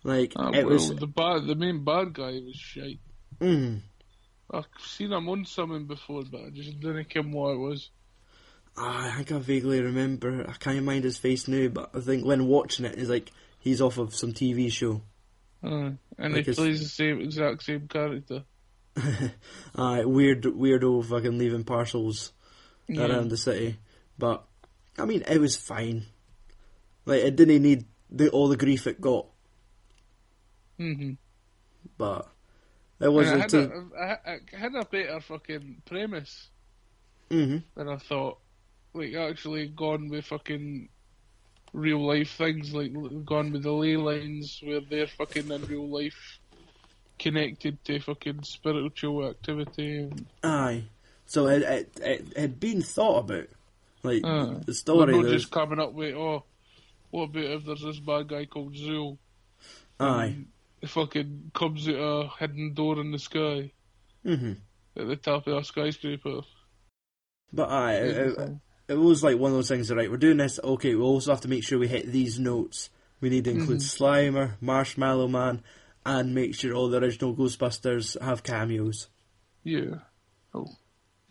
Like 0.03 0.33
Ah, 0.37 0.51
it 0.53 0.65
well, 0.67 0.75
was. 0.75 0.95
the 0.95 1.07
bad, 1.07 1.47
the 1.47 1.55
main 1.55 1.83
bad 1.85 2.13
guy 2.13 2.33
was 2.45 2.57
shite. 2.57 3.01
Mm, 3.41 3.81
I've 4.51 4.67
seen 4.79 5.13
him 5.13 5.29
on 5.29 5.47
something 5.47 5.87
before, 5.87 6.25
but 6.31 6.43
I 6.43 6.51
just 6.51 6.79
didn't 6.81 7.09
care 7.09 7.23
what 7.23 7.55
it 7.55 7.59
was. 7.59 7.91
Ah, 8.77 9.09
I 9.13 9.17
think 9.17 9.33
I 9.33 9.39
vaguely 9.39 9.81
remember. 9.81 10.45
I 10.49 10.53
can't 10.55 10.85
mind 10.85 11.05
his 11.05 11.17
face 11.17 11.49
now, 11.49 11.69
but 11.69 11.91
I 11.95 12.01
think 12.01 12.27
when 12.27 12.47
watching 12.47 12.85
it, 12.85 12.99
it's 12.99 13.09
like 13.09 13.31
he's 13.65 13.81
off 13.83 13.99
of 13.99 14.15
some 14.15 14.33
TV 14.35 14.71
show. 14.71 15.03
Uh, 15.65 15.93
and 16.19 16.35
Like 16.35 16.45
he 16.45 16.45
plays 16.45 16.81
the 16.83 16.89
same 16.89 17.21
exact 17.21 17.65
same 17.65 17.89
character. 17.89 18.45
Aye, 19.77 20.05
weird, 20.05 20.43
weirdo 20.45 21.05
fucking 21.05 21.39
leaving 21.39 21.65
parcels 21.65 22.33
Yeah. 22.89 23.21
around 23.21 23.31
the 23.31 23.37
city. 23.37 23.79
But 24.19 24.45
I 24.99 25.07
mean, 25.07 25.25
it 25.29 25.41
was 25.41 25.57
fine. 25.57 26.07
Like 27.07 27.23
it 27.23 27.37
didn't 27.37 27.63
need 27.63 27.87
the 28.11 28.31
all 28.31 28.49
the 28.49 28.57
grief 28.57 28.87
it 28.87 29.01
got, 29.01 29.27
hmm 30.79 31.15
but 31.99 32.29
it 33.01 33.09
wasn't. 33.13 33.49
had, 33.49 33.51
Too... 33.51 33.73
a, 33.99 34.39
had 34.57 34.75
a 34.75 34.85
better 34.85 35.21
fucking 35.21 35.83
premise 35.87 36.51
hmm 37.31 37.65
than 37.77 37.89
I 37.89 37.97
thought. 37.99 38.39
Like 38.95 39.15
actually 39.15 39.69
gone 39.69 40.09
with 40.09 40.25
fucking 40.27 40.89
real 41.75 42.07
life 42.07 42.31
things 42.31 42.73
like 42.73 42.93
Gone 43.27 43.53
with 43.53 43.65
the 43.65 43.73
Ley 43.73 43.97
lines, 43.97 44.61
where 44.63 44.81
they're 44.81 45.07
fucking 45.07 45.51
in 45.51 45.67
real 45.67 45.89
life 45.89 46.39
connected 47.19 47.85
to 47.85 48.01
fucking 48.01 48.45
spiritual 48.45 49.29
activity. 49.29 50.11
Aye. 50.43 50.85
So 51.27 51.49
it 51.49 51.63
it, 51.63 52.01
it 52.01 52.37
had 52.39 52.61
been 52.61 52.81
thought 52.81 53.25
about, 53.25 53.49
like 54.03 54.23
the 54.23 54.75
story. 54.75 55.13
They're 55.13 55.23
not 55.23 55.31
just 55.31 55.51
coming 55.51 55.81
up 55.81 55.93
with, 55.93 56.15
oh, 56.15 56.45
what 57.11 57.25
about 57.25 57.45
if 57.45 57.65
there's 57.67 57.83
this 57.83 58.01
bad 58.01 58.29
guy 58.29 58.47
called 58.47 58.75
Zuul? 58.75 59.19
Aye. 60.01 60.37
Fucking 60.87 61.51
comes 61.55 61.89
out 61.89 61.95
a 61.95 62.31
hidden 62.39 62.75
door 62.75 63.01
in 63.01 63.11
the 63.11 63.19
sky 63.19 63.73
hmm 64.23 64.53
at 64.97 65.09
the 65.09 65.17
top 65.17 65.47
of 65.47 65.57
a 65.57 65.65
skyscraper. 65.65 66.41
But 67.53 67.69
aye, 67.69 67.95
it, 67.95 68.17
it, 68.39 68.51
it 68.89 68.95
was 68.95 69.23
like 69.25 69.39
one 69.39 69.51
of 69.53 69.57
those 69.57 69.69
things. 69.69 69.93
Right, 69.93 70.11
we're 70.11 70.17
doing 70.17 70.37
this. 70.39 70.59
Okay, 70.63 70.95
we 70.95 71.03
also 71.03 71.33
have 71.33 71.41
to 71.43 71.49
make 71.49 71.65
sure 71.65 71.79
we 71.79 71.89
hit 71.89 72.11
these 72.11 72.39
notes. 72.39 72.91
We 73.21 73.31
need 73.31 73.45
to 73.45 73.51
include 73.53 73.79
Slimer, 73.81 74.53
Marshmallow 74.61 75.29
Man, 75.29 75.63
and 76.05 76.35
make 76.35 76.55
sure 76.55 76.75
all 76.75 76.89
the 76.91 76.99
original 77.01 77.35
Ghostbusters 77.35 78.21
have 78.21 78.43
cameos. 78.43 79.09
Yeah. 79.63 80.01
Oh. 80.53 80.67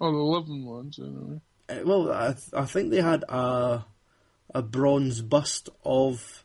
Oh, 0.01 0.11
the 0.11 0.17
living 0.17 0.65
ones, 0.65 0.97
anyway. 0.99 1.39
Uh, 1.69 1.79
well, 1.85 2.11
I, 2.11 2.27
th- 2.33 2.49
I 2.53 2.65
think 2.65 2.89
they 2.91 3.01
had 3.01 3.23
a 3.29 3.85
a 4.55 4.61
bronze 4.61 5.21
bust 5.21 5.69
of 5.85 6.43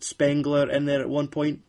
Spengler 0.00 0.68
in 0.70 0.84
there 0.84 1.00
at 1.00 1.08
one 1.08 1.28
point. 1.28 1.62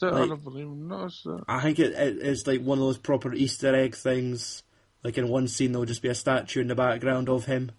That, 0.00 0.12
I 0.12 0.20
Like- 0.20 0.28
never 0.30 0.50
even 0.50 0.88
noticed 0.88 1.24
that. 1.24 1.44
I 1.48 1.62
think 1.62 1.78
it, 1.78 1.92
it 1.92 2.18
it's 2.20 2.46
like 2.46 2.60
one 2.62 2.78
of 2.78 2.84
those 2.84 2.98
proper 2.98 3.32
Easter 3.32 3.74
egg 3.74 3.94
things. 3.94 4.62
Like 5.04 5.18
in 5.18 5.28
one 5.28 5.48
scene, 5.48 5.72
there'll 5.72 5.84
just 5.86 6.02
be 6.02 6.08
a 6.08 6.14
statue 6.14 6.60
in 6.60 6.68
the 6.68 6.74
background 6.74 7.28
of 7.28 7.46
him. 7.46 7.72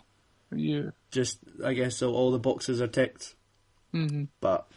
Yeah. 0.54 0.90
Just, 1.12 1.40
I 1.64 1.74
guess, 1.74 1.98
so 1.98 2.14
all 2.14 2.32
the 2.32 2.40
boxes 2.40 2.82
are 2.82 2.88
ticked. 2.88 3.36
hmm 3.92 4.26
But 4.42 4.68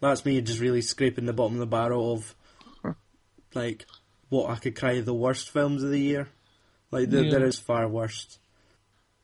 that's 0.00 0.24
me 0.24 0.40
just 0.40 0.60
really 0.60 0.80
scraping 0.82 1.26
the 1.26 1.32
bottom 1.32 1.54
of 1.54 1.60
the 1.60 1.66
barrel 1.66 2.12
of 2.12 2.34
like 3.54 3.86
what 4.28 4.48
I 4.50 4.56
could 4.56 4.76
cry 4.76 5.00
the 5.00 5.14
worst 5.14 5.50
films 5.50 5.82
of 5.82 5.90
the 5.90 6.00
year. 6.00 6.28
Like 6.90 7.10
there, 7.10 7.24
Yeah. 7.24 7.30
there 7.32 7.44
is 7.46 7.58
far 7.58 7.88
worse. 7.88 8.38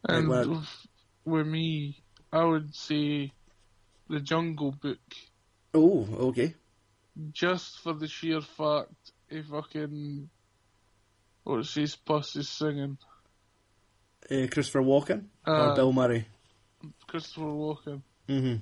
And 0.09 0.29
well- 0.29 0.49
with- 0.51 0.87
with 1.25 1.47
me, 1.47 2.03
I 2.33 2.45
would 2.45 2.75
say 2.75 3.33
the 4.09 4.21
Jungle 4.21 4.73
Book, 4.73 5.01
Oh, 5.75 6.07
okay. 6.29 6.55
just 7.33 7.81
for 7.81 7.93
the 7.95 8.07
sheer 8.07 8.41
fact 8.41 9.13
if 9.29 9.47
fucking 9.47 10.29
what's 11.47 11.75
his 11.75 11.97
puss 11.97 12.37
is 12.37 12.49
singing. 12.49 12.99
Uh, 14.31 14.47
Christopher 14.51 14.83
Walken 14.83 15.27
Uh, 15.47 15.71
or 15.71 15.75
Bill 15.77 15.93
Murray. 15.93 16.27
Christopher 17.07 17.43
Walken. 17.47 18.03
Mm-hmm. 18.29 18.57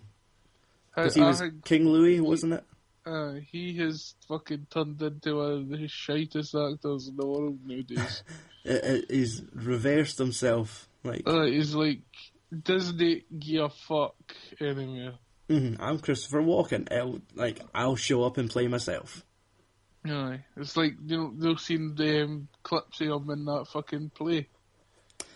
Because 0.95 1.15
he 1.15 1.23
I 1.23 1.29
was 1.29 1.41
think 1.41 1.65
King 1.65 1.89
Louie, 1.89 2.21
wasn't 2.21 2.53
it? 2.55 2.65
uh, 3.07 3.35
he 3.51 3.77
has 3.79 4.15
fucking 4.29 4.67
turned 4.71 5.01
into 5.03 5.37
one 5.37 5.53
of 5.53 5.69
the 5.69 5.77
shittest 5.89 6.55
actors 6.55 7.09
in 7.09 7.17
the 7.17 7.27
world 7.27 7.59
nowadays. 7.67 8.23
It, 8.67 8.83
it, 8.83 9.11
he's 9.11 9.43
reversed 9.53 10.17
himself. 10.17 10.89
Like, 11.03 11.25
uh, 11.27 11.43
he's 11.45 11.75
like, 11.75 12.01
Disney 12.63 13.25
give 13.39 13.65
a 13.65 13.69
fuck 13.69 14.15
anymore. 14.59 15.19
mhm, 15.51 15.77
I'm 15.79 15.99
Christopher 15.99 16.41
Walken. 16.41 16.91
I'll, 16.91 17.21
like, 17.35 17.61
I'll 17.75 17.97
show 17.97 18.23
up 18.25 18.39
and 18.39 18.49
play 18.49 18.67
myself. 18.69 19.23
Aye, 20.07 20.45
it's 20.57 20.77
like 20.77 20.95
you 21.07 21.17
know 21.17 21.33
they've 21.37 21.61
seen 21.61 21.95
the 21.95 22.25
um, 22.25 22.49
clips 22.63 23.01
of 23.01 23.23
him 23.23 23.31
in 23.31 23.45
that 23.47 23.67
fucking 23.73 24.11
play. 24.11 24.49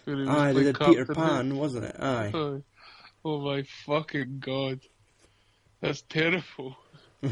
where 0.04 0.16
he 0.16 0.22
was 0.22 0.28
Aye, 0.28 0.52
they 0.52 0.62
did 0.64 0.78
Peter. 0.78 1.06
Pan, 1.06 1.56
wasn't 1.56 1.86
it? 1.86 1.96
Aye. 1.98 2.32
Aye. 2.34 2.62
Oh 3.24 3.40
my 3.40 3.62
fucking 3.86 4.40
god, 4.40 4.80
that's 5.80 6.02
terrible. 6.02 6.76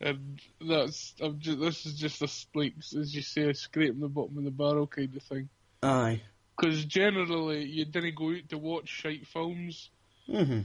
And 0.00 0.38
that's 0.60 1.14
I'm 1.22 1.38
just 1.38 1.60
this 1.60 1.86
is 1.86 1.94
just 1.94 2.20
a 2.20 2.28
like 2.58 2.74
as 2.78 3.14
you 3.14 3.22
say, 3.22 3.52
scraping 3.54 4.00
the 4.00 4.08
bottom 4.08 4.36
of 4.36 4.44
the 4.44 4.50
barrel 4.50 4.86
kind 4.86 5.14
of 5.16 5.22
thing. 5.22 5.48
Aye. 5.82 6.20
Because 6.56 6.84
generally 6.84 7.64
you 7.64 7.84
didn't 7.86 8.14
go 8.14 8.30
out 8.32 8.48
to 8.50 8.58
watch 8.58 8.88
shite 8.88 9.26
films. 9.26 9.90
hmm 10.26 10.60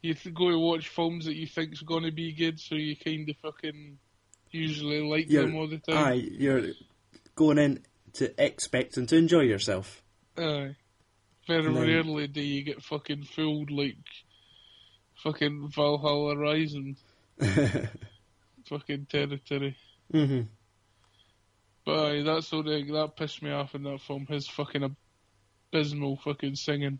You 0.00 0.14
th- 0.14 0.34
go 0.34 0.50
to 0.50 0.58
watch 0.58 0.88
films 0.88 1.26
that 1.26 1.34
you 1.36 1.46
think's 1.46 1.82
going 1.82 2.04
to 2.04 2.12
be 2.12 2.32
good, 2.32 2.58
so 2.58 2.76
you 2.76 2.96
kind 2.96 3.28
of 3.28 3.36
fucking 3.38 3.98
usually 4.52 5.00
like 5.02 5.28
You're- 5.30 5.46
them 5.46 5.56
all 5.56 5.66
the 5.68 5.78
time. 5.78 5.96
Aye, 5.96 6.12
you're 6.32 6.62
going 7.34 7.58
in 7.58 7.82
to 8.14 8.32
expect 8.42 8.96
and 8.96 9.08
to 9.08 9.16
enjoy 9.16 9.40
yourself. 9.40 10.02
Aye. 10.38 10.76
Very 11.46 11.62
then- 11.64 11.74
rarely 11.74 12.28
do 12.28 12.40
you 12.40 12.62
get 12.62 12.82
fucking 12.82 13.24
fooled 13.24 13.70
like 13.70 13.96
fucking 15.22 15.70
Valhalla 15.74 16.36
Rising 16.36 16.96
fucking 18.68 19.06
territory. 19.06 19.76
hmm 20.10 20.42
But 21.84 21.98
aye, 22.12 22.22
that's 22.22 22.52
only 22.52 22.84
that 22.92 23.16
pissed 23.16 23.42
me 23.42 23.50
off 23.50 23.74
in 23.74 23.82
that 23.84 24.00
film. 24.02 24.26
His 24.26 24.46
fucking 24.48 24.94
abysmal 25.72 26.16
fucking 26.18 26.54
singing. 26.56 26.98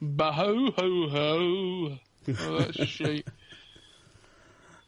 Bah 0.00 0.32
ho 0.32 0.70
ho 0.76 1.08
ho. 1.08 1.98
Oh, 2.40 2.58
that's 2.58 2.84
shit. 2.88 3.26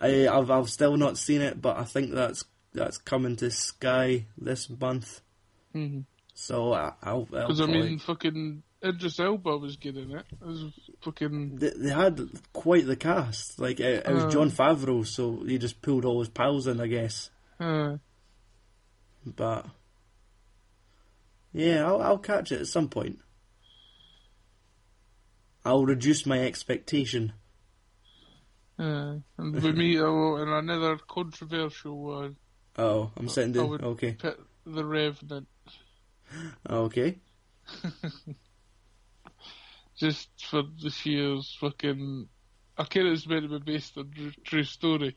I, 0.00 0.28
I've 0.28 0.50
I've 0.50 0.70
still 0.70 0.96
not 0.96 1.18
seen 1.18 1.40
it, 1.40 1.60
but 1.60 1.76
I 1.78 1.84
think 1.84 2.12
that's 2.12 2.44
that's 2.72 2.98
coming 2.98 3.36
to 3.36 3.50
Sky 3.50 4.26
this 4.36 4.68
month. 4.70 5.20
Because 5.72 6.04
So 6.34 6.72
I, 6.72 6.92
I'll. 7.02 7.28
I'll 7.34 7.62
I 7.62 7.66
mean, 7.66 7.98
fucking 7.98 8.62
Idris 8.84 9.18
Elba 9.18 9.56
was 9.58 9.76
good 9.76 9.96
in 9.96 10.12
it. 10.12 10.24
It 10.30 10.46
was 10.46 10.64
fucking 11.02 11.56
they, 11.56 11.70
they 11.70 11.90
had 11.90 12.20
quite 12.52 12.86
the 12.86 12.94
cast. 12.96 13.58
Like 13.58 13.80
it, 13.80 14.06
it 14.06 14.12
was 14.12 14.24
Uh. 14.24 14.30
Jon 14.30 14.50
Favreau, 14.50 15.04
so 15.06 15.42
he 15.44 15.58
just 15.58 15.82
pulled 15.82 16.04
all 16.04 16.20
his 16.20 16.28
pals 16.28 16.66
in, 16.68 16.80
I 16.80 16.86
guess. 16.86 17.30
uh, 17.58 17.96
But 19.26 19.66
yeah, 21.52 21.84
I'll, 21.86 22.00
I'll 22.02 22.18
catch 22.18 22.52
it 22.52 22.60
at 22.60 22.66
some 22.68 22.88
point. 22.88 23.18
I'll 25.64 25.84
reduce 25.84 26.24
my 26.24 26.38
expectation. 26.40 27.32
Uh, 28.78 29.16
and 29.38 29.54
with 29.62 29.76
me, 29.76 29.98
oh, 30.00 30.36
and 30.36 30.50
another 30.50 30.98
controversial 31.08 31.98
one, 32.02 32.36
Oh, 32.76 33.10
I'm 33.16 33.28
sitting 33.28 33.50
I 33.54 33.58
down. 33.58 33.68
would 33.70 33.82
Okay, 33.82 34.12
pit 34.12 34.38
The 34.64 34.84
Revenant. 34.84 35.48
okay. 36.68 37.18
just 39.98 40.28
for 40.48 40.62
the 40.82 40.90
sheer 40.90 41.38
fucking. 41.60 42.28
I 42.76 42.84
get 42.84 43.06
it's 43.06 43.26
meant 43.26 43.42
to 43.50 43.58
be 43.58 43.72
based 43.72 43.98
on 43.98 44.10
tr- 44.14 44.40
true 44.44 44.62
story, 44.64 45.16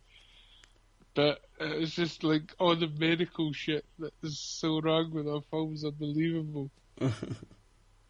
but 1.14 1.40
it's 1.60 1.94
just 1.94 2.24
like 2.24 2.54
all 2.60 2.76
the 2.76 2.88
medical 2.88 3.54
shit 3.54 3.86
that 4.00 4.14
is 4.24 4.40
so 4.40 4.82
wrong 4.82 5.12
with 5.14 5.28
our 5.28 5.42
film's 5.52 5.84
unbelievable. 5.86 6.72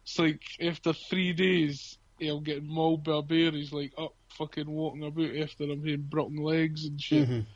It's 0.04 0.18
like 0.18 0.42
after 0.60 0.92
three 0.92 1.32
days, 1.32 1.96
he'll 2.22 2.40
get 2.40 2.64
mauled 2.64 3.04
by 3.04 3.18
a 3.18 3.22
bear. 3.22 3.50
He's 3.50 3.72
like 3.72 3.92
up 3.98 4.14
fucking 4.38 4.70
walking 4.70 5.04
about 5.04 5.36
after 5.36 5.64
I'm 5.64 5.78
having 5.80 6.02
broken 6.02 6.36
legs 6.36 6.84
and 6.84 7.00
shit. 7.00 7.28
Mhm. 7.28 7.46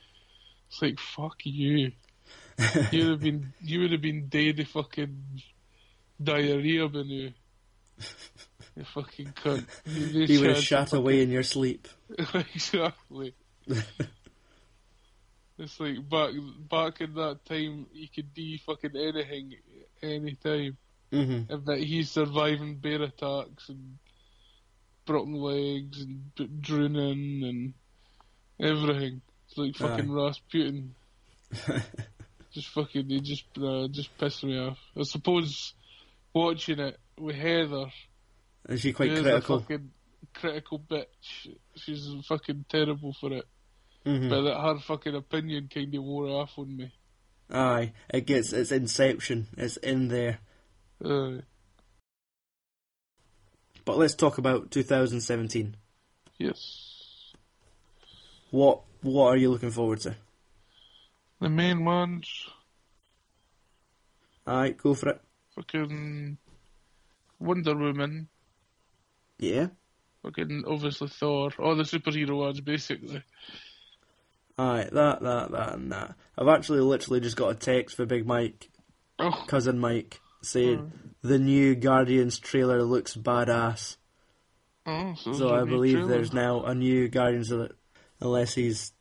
It's 0.68 0.82
like 0.82 0.98
fuck 0.98 1.36
you. 1.44 1.92
you 2.90 3.02
would 3.04 3.10
have 3.10 3.20
been 3.20 3.52
you 3.60 3.80
would 3.80 3.92
have 3.92 4.02
been 4.02 4.28
dead 4.28 4.60
of 4.60 4.68
fucking 4.68 5.42
diarrhea 6.22 6.88
by 6.88 7.02
now. 7.02 7.28
You 8.76 8.84
fucking 8.84 9.32
cunt. 9.42 9.66
You 9.86 10.26
He 10.26 10.38
would 10.38 10.50
have 10.50 10.62
shot 10.62 10.92
of 10.92 10.98
away 10.98 11.22
in 11.22 11.30
your 11.30 11.42
sleep. 11.42 11.88
exactly. 12.34 13.34
it's 15.58 15.80
like 15.80 16.08
back 16.08 16.30
back 16.68 17.00
in 17.00 17.14
that 17.14 17.44
time, 17.46 17.86
you 17.92 18.08
could 18.14 18.34
do 18.34 18.58
fucking 18.66 18.96
anything, 18.96 19.54
any 20.02 20.34
time, 20.34 20.76
hmm 21.10 21.40
and 21.48 21.66
that 21.66 21.78
he's 21.78 22.10
surviving 22.10 22.76
bear 22.76 23.02
attacks 23.02 23.68
and 23.68 23.98
broken 25.06 25.34
legs 25.34 26.00
and 26.00 26.34
b- 26.34 26.50
drowning 26.60 27.74
and 28.60 28.70
everything. 28.70 29.22
It's 29.48 29.56
like 29.58 29.76
fucking 29.76 30.10
Rasputin. 30.12 30.94
just 32.52 32.68
fucking, 32.68 33.08
he 33.08 33.20
just 33.20 33.44
uh, 33.62 33.88
just 33.90 34.16
pissed 34.18 34.44
me 34.44 34.58
off. 34.58 34.78
I 34.98 35.02
suppose 35.04 35.74
watching 36.34 36.80
it 36.80 36.98
with 37.18 37.36
Heather, 37.36 37.86
Is 38.68 38.80
she 38.80 38.92
quite 38.92 39.10
who's 39.10 39.20
critical? 39.22 39.56
a 39.56 39.60
fucking 39.60 39.90
critical 40.34 40.78
bitch. 40.80 41.54
She's 41.76 42.08
fucking 42.28 42.64
terrible 42.68 43.14
for 43.18 43.32
it. 43.32 43.44
Mhm. 44.04 44.28
But 44.30 44.42
that 44.42 44.60
her 44.60 44.78
fucking 44.80 45.14
opinion 45.14 45.68
kind 45.72 45.94
of 45.94 46.02
wore 46.02 46.28
off 46.28 46.52
on 46.58 46.76
me. 46.76 46.92
Aye, 47.50 47.92
it 48.12 48.26
gets 48.26 48.52
it's 48.52 48.72
Inception. 48.72 49.46
It's 49.56 49.76
in 49.78 50.08
there. 50.08 50.38
Uh, 51.04 51.38
But 53.86 53.96
let's 53.98 54.14
talk 54.14 54.36
about 54.38 54.70
2017. 54.70 55.74
yes. 56.38 57.32
What 58.50 58.82
what 59.02 59.28
are 59.28 59.36
you 59.36 59.50
looking 59.50 59.70
forward 59.70 60.00
to? 60.00 60.16
The 61.40 61.48
main 61.48 61.84
ones, 61.84 62.28
Aye, 64.46 64.70
go 64.70 64.94
for 64.94 65.10
it. 65.10 65.20
fucking 65.54 66.36
Wonder 67.38 67.76
Woman, 67.76 68.28
Yeah. 69.38 69.68
Fucking 70.22 70.64
obviously 70.66 71.08
Thor, 71.08 71.50
all 71.58 71.76
the 71.76 71.82
superhero 71.84 72.36
ones 72.38 72.60
basically. 72.60 73.22
Aye, 74.58 74.88
that, 74.92 75.20
that, 75.22 75.50
that, 75.52 75.74
and 75.74 75.92
that. 75.92 76.14
I've 76.38 76.48
actually 76.48 76.80
literally 76.80 77.20
just 77.20 77.36
got 77.36 77.50
a 77.50 77.54
text 77.54 77.94
for 77.96 78.06
Big 78.06 78.26
Mike, 78.26 78.70
Oh, 79.18 79.44
cousin 79.46 79.78
Mike, 79.78 80.20
saying 80.46 80.92
the 81.22 81.38
new 81.38 81.74
Guardians 81.74 82.38
trailer 82.38 82.82
looks 82.82 83.16
badass. 83.16 83.96
oh 84.86 85.14
so, 85.16 85.32
So 85.32 85.38
there's 85.38 85.50
a 85.50 85.54
I 85.54 85.60
new 85.64 85.70
believe 85.70 85.92
trailer. 85.94 86.08
there's 86.08 86.32
now 86.32 86.64
a 86.64 86.74
new 86.74 87.08
Guardians 87.08 87.50
of 87.50 87.60
it, 87.62 87.72
unless 88.20 88.54
he's 88.54 88.92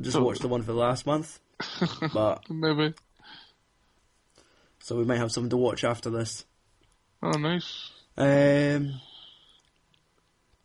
just 0.00 0.12
So- 0.14 0.22
watched 0.24 0.42
the 0.42 0.48
one 0.48 0.62
for 0.62 0.72
the 0.72 0.78
last 0.78 1.06
month. 1.06 1.38
but 2.14 2.48
maybe. 2.50 2.94
so 4.80 4.96
we 4.96 5.04
might 5.04 5.18
have 5.18 5.30
something 5.32 5.50
to 5.50 5.56
watch 5.56 5.84
after 5.84 6.10
this. 6.10 6.44
Oh, 7.22 7.30
nice. 7.38 7.90
Um, 8.16 9.00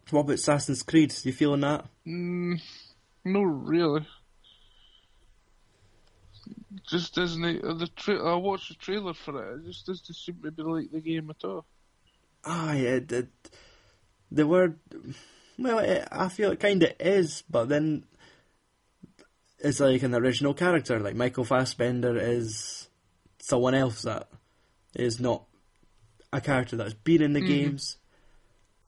what 0.10 0.22
about 0.22 0.34
Assassin's 0.34 0.82
Creed? 0.84 1.14
You 1.24 1.32
feeling 1.34 1.62
that? 1.62 1.86
Mm, 2.08 2.60
no, 3.26 3.42
really. 3.44 4.08
Just 6.86 7.16
doesn't 7.16 7.44
it, 7.44 7.64
uh, 7.64 7.74
the 7.74 7.88
tra- 7.88 8.24
I 8.24 8.36
watched 8.36 8.70
the 8.70 8.76
trailer 8.76 9.14
for 9.14 9.42
it. 9.54 9.60
It 9.60 9.66
just 9.68 9.86
doesn't 9.86 10.14
seem 10.14 10.42
to 10.44 10.52
be 10.52 10.64
like 10.64 10.92
the 10.92 11.00
game 11.02 11.30
at 11.30 11.44
all. 11.44 11.66
Ah, 12.46 12.74
it, 12.74 13.12
it, 13.12 13.30
the 14.32 14.46
word. 14.46 14.80
Well, 15.58 15.80
it, 15.80 16.08
I 16.12 16.30
feel 16.30 16.52
it 16.52 16.60
kind 16.60 16.84
of 16.84 16.92
is, 17.00 17.44
but 17.50 17.68
then 17.70 18.04
it's 19.60 19.80
like 19.80 20.04
an 20.04 20.14
original 20.14 20.54
character. 20.54 21.00
Like 21.00 21.16
Michael 21.16 21.46
Fassbender 21.46 22.18
is 22.18 22.88
someone 23.40 23.74
else 23.74 24.04
that 24.04 24.30
is 24.96 25.20
not 25.20 25.46
a 26.32 26.42
character 26.42 26.76
that's 26.76 26.94
been 26.94 27.22
in 27.22 27.34
the 27.34 27.42
Mhm. 27.42 27.48
games, 27.48 27.98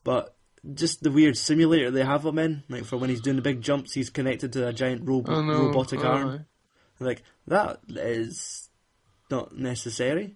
but 0.04 0.36
just 0.74 1.02
the 1.02 1.12
weird 1.12 1.38
simulator 1.38 1.90
they 1.90 2.04
have 2.04 2.26
him 2.26 2.38
in. 2.38 2.64
Like 2.70 2.84
for 2.86 2.98
when 2.98 3.10
he's 3.10 3.22
doing 3.22 3.38
the 3.38 3.42
big 3.42 3.62
jumps, 3.62 3.94
he's 3.94 4.10
connected 4.10 4.54
to 4.54 4.68
a 4.68 4.74
giant 4.74 5.04
know. 5.08 5.24
robotic 5.24 6.04
arm. 6.04 6.46
Like 7.00 7.24
that 7.48 7.80
is 7.88 8.70
not 9.32 9.56
necessary 9.56 10.36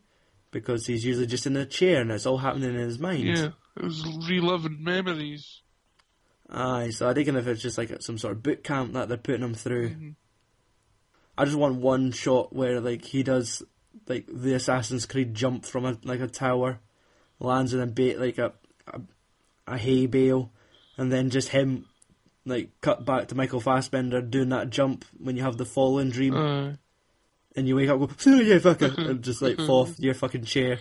because 0.52 0.86
he's 0.86 1.04
usually 1.04 1.28
just 1.28 1.48
in 1.48 1.58
a 1.58 1.66
chair 1.66 2.02
and 2.02 2.12
it's 2.12 2.26
all 2.26 2.38
happening 2.38 2.74
in 2.76 2.80
his 2.80 3.00
mind. 3.00 3.24
Yeah, 3.24 3.50
it 3.78 3.84
was 3.84 4.06
reliving 4.30 4.84
memories. 4.84 5.62
Aye, 6.50 6.92
so 6.92 7.10
I 7.10 7.14
think 7.14 7.28
if 7.28 7.48
it's 7.48 7.62
just 7.62 7.78
like 7.78 8.02
some 8.02 8.18
sort 8.18 8.34
of 8.34 8.44
boot 8.44 8.64
camp 8.64 8.94
that 8.94 9.10
they're 9.10 9.18
putting 9.18 9.44
him 9.44 9.56
through. 9.56 9.90
Mhm. 9.90 10.16
I 11.38 11.46
just 11.46 11.58
want 11.58 11.82
one 11.82 12.12
shot 12.12 12.54
where 12.54 12.80
like 12.80 13.06
he 13.06 13.24
does 13.24 13.64
like 14.08 14.28
the 14.28 14.54
Assassin's 14.54 15.06
Creed 15.06 15.34
jump 15.34 15.66
from 15.66 15.86
a 15.86 15.98
like 16.04 16.20
a 16.20 16.28
tower, 16.28 16.80
lands 17.40 17.74
in 17.74 17.80
a 17.80 17.88
bait 17.88 18.20
like 18.20 18.38
a, 18.38 18.54
a 18.88 19.02
a 19.66 19.78
hay 19.78 20.06
bale, 20.06 20.52
and 20.98 21.12
then 21.12 21.30
just 21.30 21.50
him 21.50 21.88
like 22.46 22.70
cut 22.82 23.06
back 23.06 23.28
to 23.28 23.36
Michael 23.36 23.60
Fassbender 23.60 24.22
doing 24.22 24.50
that 24.50 24.70
jump 24.70 25.06
when 25.18 25.38
you 25.38 25.44
have 25.44 25.58
the 25.58 25.66
fallen 25.66 26.10
dream 26.10 26.36
Aye. 26.36 26.78
and 27.56 27.68
you 27.68 27.76
wake 27.76 27.90
up 27.90 28.00
and 28.00 28.10
go 28.10 28.32
yeah 28.42 28.60
fuck 28.60 28.82
it 28.82 28.98
and 28.98 29.24
just 29.24 29.42
like 29.42 29.56
mm-hmm. 29.56 29.68
fall 29.68 29.84
off 29.84 30.00
your 30.00 30.14
fucking 30.14 30.46
chair. 30.46 30.80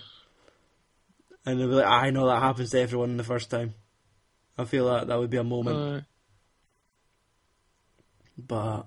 And 1.45 1.59
they'll 1.59 1.69
be 1.69 1.75
like, 1.75 1.87
I 1.87 2.11
know 2.11 2.27
that 2.27 2.41
happens 2.41 2.71
to 2.71 2.81
everyone 2.81 3.17
the 3.17 3.25
first 3.25 3.51
time. 3.51 3.75
I 4.57 4.65
feel 4.65 4.87
that 4.87 5.09
that 5.09 5.19
would 5.19 5.31
be 5.31 5.39
a 5.39 5.45
moment. 5.45 6.05
Aye. 6.05 6.07
But 8.39 8.87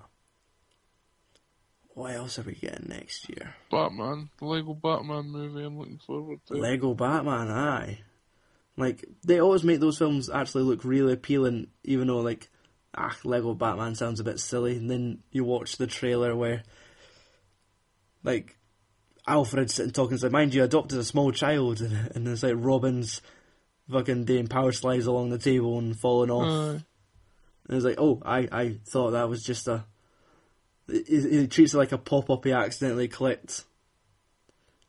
what 1.95 2.13
else 2.13 2.39
are 2.39 2.43
we 2.43 2.55
getting 2.55 2.89
next 2.89 3.29
year? 3.29 3.55
Batman, 3.71 4.29
the 4.37 4.45
Lego 4.45 4.73
Batman 4.73 5.29
movie. 5.29 5.63
I'm 5.63 5.77
looking 5.77 5.99
forward 6.05 6.39
to. 6.47 6.55
Lego 6.55 6.93
Batman, 6.93 7.49
aye. 7.49 7.99
Like 8.77 9.05
they 9.23 9.39
always 9.39 9.63
make 9.63 9.79
those 9.79 9.97
films 9.97 10.29
actually 10.29 10.63
look 10.63 10.83
really 10.83 11.13
appealing, 11.13 11.67
even 11.83 12.07
though 12.07 12.19
like 12.19 12.49
ah 12.95 13.15
Lego 13.23 13.53
Batman 13.53 13.95
sounds 13.95 14.19
a 14.19 14.23
bit 14.23 14.39
silly. 14.39 14.77
And 14.77 14.89
then 14.89 15.19
you 15.31 15.43
watch 15.43 15.77
the 15.77 15.87
trailer 15.87 16.35
where 16.35 16.63
like 18.23 18.57
Alfred's 19.27 19.73
sitting 19.73 19.91
talking, 19.91 20.15
it's 20.15 20.23
like, 20.23 20.31
mind 20.31 20.53
you, 20.53 20.63
adopted 20.63 20.99
a 20.99 21.03
small 21.03 21.31
child, 21.31 21.81
and, 21.81 22.11
and 22.15 22.27
it's 22.27 22.43
like 22.43 22.55
Robin's 22.55 23.21
fucking 23.89 24.25
doing 24.25 24.47
power 24.47 24.71
slides 24.71 25.05
along 25.05 25.29
the 25.29 25.37
table 25.37 25.77
and 25.77 25.97
falling 25.99 26.31
off. 26.31 26.75
Aye. 26.75 26.83
And 27.67 27.77
it's 27.77 27.85
like, 27.85 27.99
oh, 27.99 28.21
I, 28.23 28.47
I 28.51 28.79
thought 28.87 29.11
that 29.11 29.29
was 29.29 29.43
just 29.43 29.67
a. 29.67 29.85
He, 30.87 31.03
he 31.07 31.47
treats 31.47 31.73
it 31.73 31.77
like 31.77 31.91
a 31.91 31.97
pop 31.97 32.29
up 32.29 32.45
he 32.45 32.51
accidentally 32.51 33.07
clicked. 33.07 33.63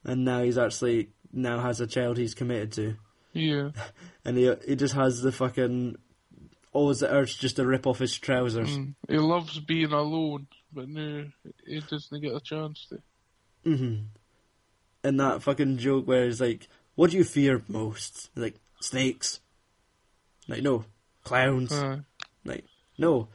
And 0.05 0.25
now 0.25 0.43
he's 0.43 0.59
actually 0.59 1.11
now 1.33 1.59
has 1.61 1.81
a 1.81 1.87
child 1.87 2.19
he's 2.19 2.35
committed 2.35 2.73
to. 2.73 2.97
Yeah. 3.33 3.71
And 4.25 4.37
he 4.37 4.53
he 4.67 4.75
just 4.75 4.95
has 4.95 5.23
the 5.23 5.31
fucking 5.31 5.99
always 6.77 7.01
the 7.01 7.13
urge 7.13 7.39
just 7.39 7.57
to 7.57 7.67
rip 7.67 7.87
off 7.87 7.99
his 7.99 8.17
trousers. 8.19 8.79
Mm. 8.79 8.95
He 9.09 9.19
loves 9.19 9.59
being 9.59 9.93
alone, 9.93 10.47
but 10.73 10.89
no, 10.89 11.27
he 11.67 11.81
doesn't 11.81 12.21
get 12.21 12.35
a 12.35 12.41
chance 12.41 12.87
to. 12.91 12.99
hmm 13.65 13.97
And 15.03 15.21
that 15.21 15.43
fucking 15.43 15.79
joke 15.79 16.07
where 16.07 16.25
he's 16.27 16.41
like, 16.41 16.69
what 16.95 17.11
do 17.11 17.17
you 17.17 17.25
fear 17.25 17.63
most? 17.69 18.31
Like, 18.37 18.57
snakes. 18.81 19.41
Like, 20.49 20.63
no. 20.63 20.85
Clowns. 21.25 21.73
Aye. 21.73 22.01
Like, 22.45 22.65
no, 22.99 23.29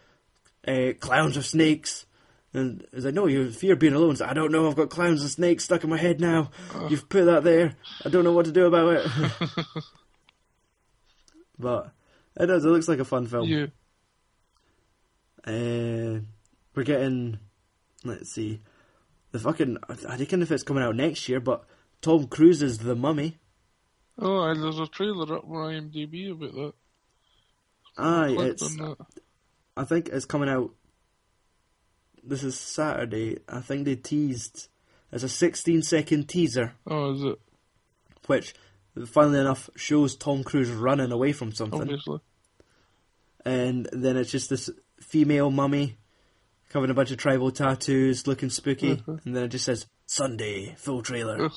uh, 0.68 0.94
clowns 1.00 1.38
or 1.38 1.42
snakes. 1.42 2.06
And 2.54 2.86
it's 2.92 3.06
like, 3.06 3.14
no, 3.14 3.28
you 3.28 3.52
fear 3.52 3.76
being 3.76 3.94
alone. 3.94 4.16
Like, 4.16 4.30
I 4.30 4.34
don't 4.34 4.52
know, 4.52 4.68
I've 4.68 4.76
got 4.76 4.90
clowns 4.90 5.22
and 5.22 5.30
snakes 5.30 5.64
stuck 5.64 5.84
in 5.84 5.90
my 5.90 5.98
head 5.98 6.20
now. 6.20 6.52
You've 6.90 7.08
put 7.08 7.26
that 7.26 7.44
there. 7.44 7.76
I 8.06 8.10
don't 8.10 8.24
know 8.24 8.34
what 8.34 8.46
to 8.46 8.52
do 8.52 8.66
about 8.66 9.06
it. 9.06 9.08
but 11.60 11.94
it 12.40 12.46
does, 12.48 12.66
it 12.66 12.70
looks 12.70 12.88
like 12.88 13.00
a 13.00 13.06
fun 13.06 13.28
film. 13.28 13.48
Yeah. 13.48 13.68
Uh, 15.46 16.20
we're 16.76 16.84
getting, 16.84 17.40
let's 18.04 18.32
see, 18.32 18.62
the 19.32 19.40
fucking, 19.40 19.78
I 19.90 20.18
don't 20.18 20.32
know 20.34 20.44
if 20.44 20.52
it's 20.52 20.64
coming 20.64 20.84
out 20.84 20.96
next 20.96 21.28
year, 21.28 21.40
but 21.40 21.64
Tom 22.02 22.28
Cruise 22.28 22.62
is 22.62 22.80
The 22.80 22.96
Mummy. 22.96 23.38
Oh, 24.20 24.44
and 24.44 24.62
there's 24.62 24.80
a 24.80 24.88
trailer 24.88 25.36
up 25.38 25.46
on 25.46 25.74
IMDb 25.92 26.32
about 26.32 26.54
that. 26.54 26.74
Aye, 27.98 28.36
it's, 28.40 28.76
that. 28.78 28.98
I 29.76 29.84
think 29.84 30.10
it's 30.10 30.26
coming 30.26 30.50
out. 30.50 30.72
This 32.24 32.44
is 32.44 32.58
Saturday. 32.60 33.40
I 33.50 33.62
think 33.62 33.86
they 33.86 33.96
teased. 33.96 34.68
It's 35.12 35.24
a 35.24 35.30
16 35.30 35.82
second 35.82 36.30
teaser, 36.30 36.74
Oh, 36.88 37.14
is 37.14 37.24
it? 37.24 37.40
which, 38.28 38.54
funnily 39.06 39.40
enough, 39.40 39.70
shows 39.76 40.16
Tom 40.16 40.44
Cruise 40.44 40.70
running 40.70 41.12
away 41.12 41.32
from 41.32 41.54
something. 41.54 41.82
Obviously. 41.82 42.20
And 43.46 43.90
then 43.92 44.18
it's 44.18 44.32
just 44.32 44.50
this 44.50 44.70
female 45.00 45.50
mummy 45.50 45.98
covered 46.70 46.86
in 46.86 46.92
a 46.92 46.96
bunch 46.96 47.12
of 47.12 47.18
tribal 47.18 47.52
tattoos, 47.52 48.28
looking 48.28 48.50
spooky. 48.50 48.98
Mhm. 48.98 49.26
And 49.26 49.36
then 49.36 49.44
it 49.44 49.50
just 49.50 49.66
says 49.66 49.88
Sunday, 50.06 50.76
full 50.78 51.02
trailer. 51.02 51.46
Ugh. 51.46 51.52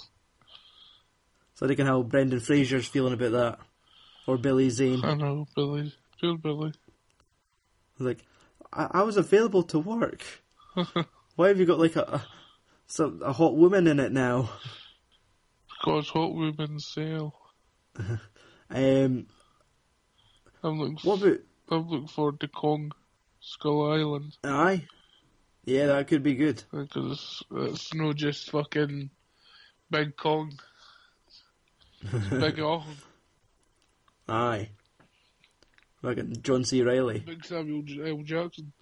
So 1.55 1.67
I 1.67 1.69
think 1.69 1.81
how 1.81 2.03
Brendan 2.03 2.41
Fraser's 2.41 2.87
feeling 2.87 3.13
about 3.13 3.33
that. 3.33 3.59
Or 4.27 4.39
Billy 4.39 4.71
Zane. 4.71 5.05
I 5.05 5.15
know, 5.15 5.47
Billy. 5.55 5.93
Poor 6.21 6.37
Billy. 6.39 6.73
Like, 7.99 8.25
I, 8.73 8.89
I 8.91 9.03
was 9.03 9.17
available 9.17 9.63
to 9.65 9.79
work. 9.79 10.23
Why 11.37 11.49
have 11.49 11.59
you 11.61 11.67
got 11.67 11.79
like 11.79 11.97
a, 11.97 12.03
a, 12.03 12.27
some, 12.87 13.21
a 13.23 13.33
hot 13.33 13.57
woman 13.57 13.87
in 13.87 14.01
it 14.01 14.13
now? 14.13 14.51
Because 15.85 16.09
hot 16.09 16.35
women 16.35 16.79
sell. 16.79 17.35
Um, 18.71 19.27
I'm 20.65 20.81
looking, 20.81 20.97
what 21.03 21.23
about 21.23 21.39
I'm 21.71 21.89
looking 21.89 22.09
forward 22.09 22.41
to 22.41 22.49
Kong 22.49 22.93
Skull 23.41 23.93
Island. 23.93 24.37
aye? 24.43 24.87
Yeah, 25.67 25.87
that 25.89 26.09
could 26.09 26.23
be 26.23 26.35
good. 26.35 26.65
Because 26.73 27.13
it's, 27.13 27.43
it's 27.53 27.95
not 27.95 28.17
just 28.17 28.51
fucking 28.51 29.11
Big 29.91 30.17
Kong. 30.17 30.59
It's 32.01 32.29
Big 32.31 32.59
Awesome. 32.59 32.97
Aye. 34.27 34.71
Fucking 36.03 36.39
John 36.43 36.65
C. 36.65 36.83
Reilly. 36.83 37.21
Big 37.21 37.45
Samuel 37.45 37.85
L. 38.03 38.23
Jackson. 38.25 38.73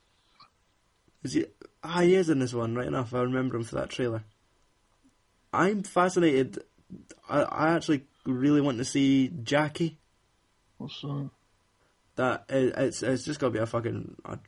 Is 1.25 1.33
he? 1.35 1.47
Ah, 1.83 2.01
he 2.01 2.15
is 2.15 2.31
in 2.31 2.39
this 2.39 2.55
one, 2.55 2.77
right 2.77 2.87
enough. 2.87 3.13
I 3.13 3.23
remember 3.23 3.57
him 3.57 3.65
for 3.65 3.75
that 3.75 3.91
trailer. 3.91 4.23
I'm 5.53 5.83
fascinated. 5.83 6.63
I, 7.29 7.43
I 7.43 7.75
actually 7.75 8.05
really 8.27 8.61
want 8.61 8.79
to 8.79 8.85
see 8.85 9.31
Jackie. 9.43 9.99
What's 10.79 11.01
that? 11.03 11.31
That 12.17 12.45
it, 12.49 12.75
it's 12.77 13.03
it's 13.03 13.25
just 13.25 13.41
to 13.41 13.51
be 13.51 13.59
a 13.59 13.67
fucking 13.67 14.17
a, 14.25 14.39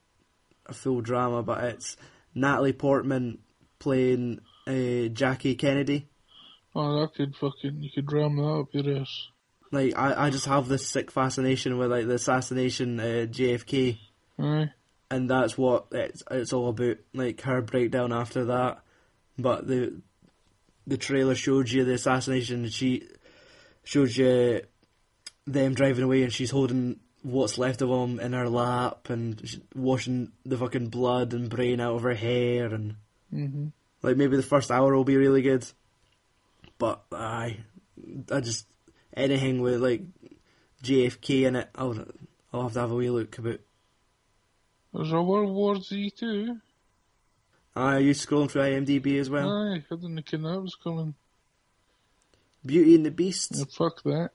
a 0.66 0.74
full 0.74 1.00
drama, 1.00 1.42
but 1.42 1.64
it's 1.64 1.96
Natalie 2.34 2.72
Portman 2.72 3.38
playing 3.78 4.40
uh, 4.66 5.08
Jackie 5.12 5.54
Kennedy. 5.54 6.08
Oh, 6.74 7.00
that 7.00 7.14
could 7.14 7.36
fucking, 7.36 7.82
you 7.82 7.90
could 7.94 8.12
ram 8.12 8.36
that 8.36 8.42
up 8.42 8.68
your 8.72 9.00
ass. 9.00 9.28
Like 9.70 9.96
I, 9.96 10.26
I 10.26 10.30
just 10.30 10.46
have 10.46 10.68
this 10.68 10.86
sick 10.86 11.10
fascination 11.10 11.78
with 11.78 11.90
like 11.90 12.06
the 12.06 12.14
assassination 12.14 13.00
uh, 13.00 13.26
JFK, 13.28 13.98
Aye. 14.38 14.70
and 15.10 15.30
that's 15.30 15.58
what 15.58 15.86
it's 15.90 16.22
it's 16.30 16.52
all 16.52 16.68
about. 16.68 16.98
Like 17.12 17.40
her 17.42 17.60
breakdown 17.60 18.12
after 18.12 18.44
that, 18.46 18.82
but 19.38 19.66
the 19.66 20.00
the 20.86 20.96
trailer 20.96 21.34
showed 21.34 21.70
you 21.70 21.84
the 21.84 21.94
assassination. 21.94 22.64
and 22.64 22.72
She 22.72 23.08
showed 23.84 24.14
you 24.16 24.62
them 25.46 25.74
driving 25.74 26.04
away, 26.04 26.22
and 26.22 26.32
she's 26.32 26.50
holding 26.50 27.00
what's 27.22 27.56
left 27.58 27.80
of 27.80 27.88
him 27.88 28.20
in 28.20 28.34
her 28.34 28.48
lap 28.48 29.08
and 29.08 29.40
sh- 29.48 29.56
washing 29.74 30.30
the 30.44 30.58
fucking 30.58 30.88
blood 30.88 31.32
and 31.32 31.48
brain 31.48 31.80
out 31.80 31.94
of 31.96 32.02
her 32.02 32.14
hair 32.14 32.66
and 32.66 32.96
hmm 33.30 33.68
like 34.02 34.18
maybe 34.18 34.36
the 34.36 34.42
first 34.42 34.70
hour 34.70 34.94
will 34.94 35.04
be 35.04 35.16
really 35.16 35.40
good. 35.40 35.64
But 36.76 37.02
I, 37.10 37.60
I 38.30 38.40
just 38.40 38.66
anything 39.16 39.62
with 39.62 39.80
like 39.80 40.02
JFK 40.82 41.46
in 41.46 41.56
it, 41.56 41.70
I'll 41.74 42.04
I'll 42.52 42.64
have 42.64 42.74
to 42.74 42.80
have 42.80 42.90
a 42.90 42.94
wee 42.94 43.08
look 43.08 43.38
about. 43.38 43.60
There's 44.92 45.12
a 45.12 45.22
World 45.22 45.54
War 45.54 45.80
Z 45.80 46.10
too. 46.10 46.58
I 47.76 47.98
you 47.98 48.12
scrolling 48.12 48.50
through 48.50 48.62
IMDb 48.62 49.18
as 49.18 49.28
well. 49.30 49.50
Aye, 49.50 49.84
I 49.90 49.94
didn't 49.96 50.32
know 50.42 50.52
that 50.52 50.60
was 50.60 50.76
coming. 50.76 51.14
Beauty 52.64 52.94
and 52.94 53.04
the 53.04 53.10
Beast, 53.10 53.52
Yeah, 53.54 53.64
fuck 53.76 54.02
that. 54.04 54.30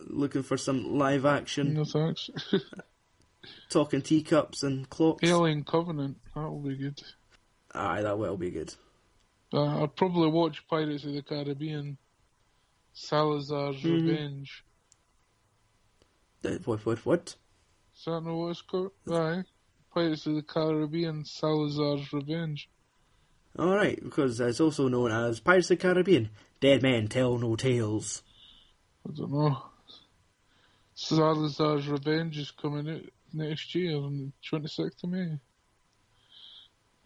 looking 0.00 0.42
for 0.42 0.56
some 0.56 0.96
live 0.98 1.24
action, 1.26 1.74
No 1.74 1.84
thanks. 1.84 2.30
talking 3.68 4.02
teacups 4.02 4.62
and 4.62 4.88
clocks. 4.88 5.22
Alien 5.28 5.64
Covenant, 5.64 6.16
that'll 6.34 6.60
be 6.60 6.76
good. 6.76 7.00
Aye, 7.72 8.02
that 8.02 8.18
will 8.18 8.36
be 8.36 8.50
good. 8.50 8.74
Uh, 9.52 9.82
I'd 9.82 9.96
probably 9.96 10.28
watch 10.28 10.66
Pirates 10.68 11.04
of 11.04 11.12
the 11.12 11.22
Caribbean, 11.22 11.98
Salazar's 12.92 13.76
Mhm. 13.82 14.06
Revenge. 14.08 14.64
Uh, 16.44 16.58
What 16.64 16.86
what 16.86 17.04
what? 17.06 17.36
Is 17.96 18.04
that 18.06 18.22
it's 18.50 18.62
called? 18.62 18.92
Aye. 19.10 19.44
Pirates 19.92 20.26
of 20.26 20.34
the 20.34 20.42
Caribbean, 20.42 21.24
Salazar's 21.24 22.12
Revenge. 22.12 22.68
All 23.58 23.74
right, 23.74 23.98
because 24.02 24.38
it's 24.40 24.60
also 24.60 24.88
known 24.88 25.10
as 25.10 25.40
Pirates 25.40 25.70
of 25.70 25.78
the 25.78 25.82
Caribbean. 25.82 26.30
Dead 26.60 26.82
men 26.82 27.08
tell 27.08 27.38
no 27.38 27.56
tales. 27.56 28.22
I 29.08 29.12
don't 29.12 29.32
know. 29.32 29.62
Salazar's 30.94 31.88
Revenge 31.88 32.38
is 32.38 32.50
coming 32.50 32.88
out 32.88 33.02
next 33.32 33.74
year 33.74 33.96
on 33.96 34.32
the 34.42 34.58
26th 34.58 35.02
of 35.02 35.10
May. 35.10 35.38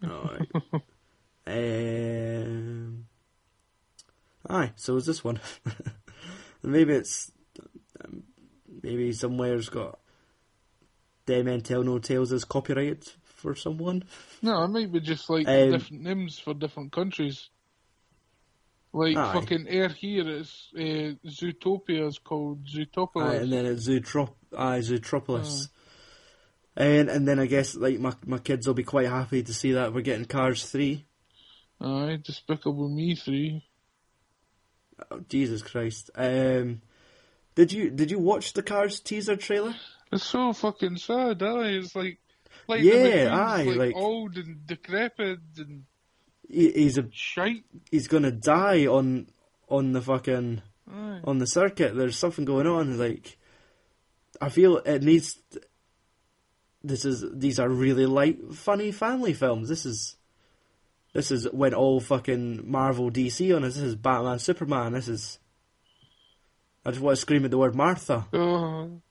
Alright. 0.03 0.49
um, 1.47 3.05
aye, 4.49 4.71
so 4.75 4.97
is 4.97 5.05
this 5.05 5.23
one. 5.23 5.39
maybe 6.63 6.93
it's. 6.93 7.31
Um, 8.03 8.23
maybe 8.83 9.11
somewhere's 9.13 9.69
got. 9.69 9.99
Dead 11.25 11.45
Men 11.45 11.61
Tell 11.61 11.83
No 11.83 11.99
Tales 11.99 12.31
is 12.31 12.43
copyrighted 12.45 13.07
for 13.23 13.55
someone. 13.55 14.03
No, 14.41 14.63
it 14.63 14.67
might 14.69 14.91
be 14.91 14.99
just 14.99 15.29
like 15.29 15.47
Um, 15.47 15.71
different 15.71 16.03
names 16.03 16.39
for 16.39 16.53
different 16.53 16.91
countries. 16.91 17.49
Like 18.93 19.17
Aye. 19.17 19.33
fucking 19.33 19.67
Air 19.67 19.89
here 19.89 20.27
is 20.29 20.69
uh, 20.75 21.15
Zootopia 21.27 22.07
is 22.07 22.17
called 22.19 22.65
Zootopolis. 22.65 23.29
Aye, 23.29 23.35
and 23.35 23.51
then 23.51 23.65
it's 23.65 23.87
Zootrop. 23.87 24.33
Aye, 24.57 24.79
Zootropolis. 24.79 25.69
And, 26.77 27.09
and 27.09 27.27
then 27.27 27.39
I 27.39 27.45
guess 27.45 27.75
like 27.75 27.99
my 27.99 28.13
my 28.25 28.37
kids 28.37 28.67
will 28.67 28.73
be 28.73 28.83
quite 28.83 29.07
happy 29.07 29.43
to 29.43 29.53
see 29.53 29.73
that 29.73 29.93
we're 29.93 30.01
getting 30.01 30.25
Cars 30.25 30.65
3. 30.65 31.05
Aye, 31.81 32.19
Despicable 32.23 32.89
Me 32.89 33.15
three. 33.15 33.63
Oh, 35.11 35.19
Jesus 35.27 35.61
Christ. 35.61 36.09
Um, 36.15 36.81
did 37.55 37.71
you 37.73 37.89
did 37.89 38.11
you 38.11 38.19
watch 38.19 38.53
the 38.53 38.63
Cars 38.63 38.99
teaser 38.99 39.35
trailer? 39.35 39.75
It's 40.11 40.23
so 40.25 40.53
fucking 40.53 40.97
sad, 40.97 41.41
aye. 41.41 41.69
It's 41.79 41.95
like, 41.95 42.19
like 42.67 42.81
Yeah, 42.83 43.29
aye, 43.33 43.63
like, 43.63 43.77
like- 43.77 43.95
old 43.95 44.37
and 44.37 44.65
decrepit 44.67 45.39
and 45.57 45.83
He, 46.47 46.71
he's 46.71 46.97
a 46.97 47.07
shite. 47.11 47.63
he's 47.91 48.07
gonna 48.07 48.31
die 48.31 48.85
on 48.85 49.27
on 49.67 49.93
the 49.93 50.01
fucking 50.01 50.61
Aye. 50.91 51.21
on 51.23 51.39
the 51.39 51.47
circuit. 51.47 51.95
There's 51.95 52.17
something 52.17 52.45
going 52.45 52.67
on. 52.67 52.97
Like 52.99 53.37
I 54.39 54.49
feel 54.49 54.77
it 54.77 55.01
needs. 55.01 55.39
This 56.83 57.03
is 57.03 57.25
these 57.33 57.59
are 57.59 57.67
really 57.69 58.05
light, 58.05 58.37
funny 58.53 58.91
family 58.91 59.33
films. 59.33 59.69
This 59.69 59.85
is 59.87 60.17
this 61.13 61.31
is 61.31 61.49
when 61.51 61.73
all 61.73 61.99
fucking 61.99 62.69
Marvel 62.69 63.09
DC 63.09 63.55
on 63.55 63.63
us. 63.63 63.73
This 63.75 63.83
is 63.83 63.95
Batman, 63.95 64.37
Superman. 64.39 64.93
This 64.93 65.07
is. 65.07 65.39
I 66.85 66.91
just 66.91 67.01
want 67.01 67.15
to 67.15 67.21
scream 67.21 67.45
at 67.45 67.51
the 67.51 67.57
word 67.57 67.75
Martha 67.75 68.27
Oh, 68.31 69.01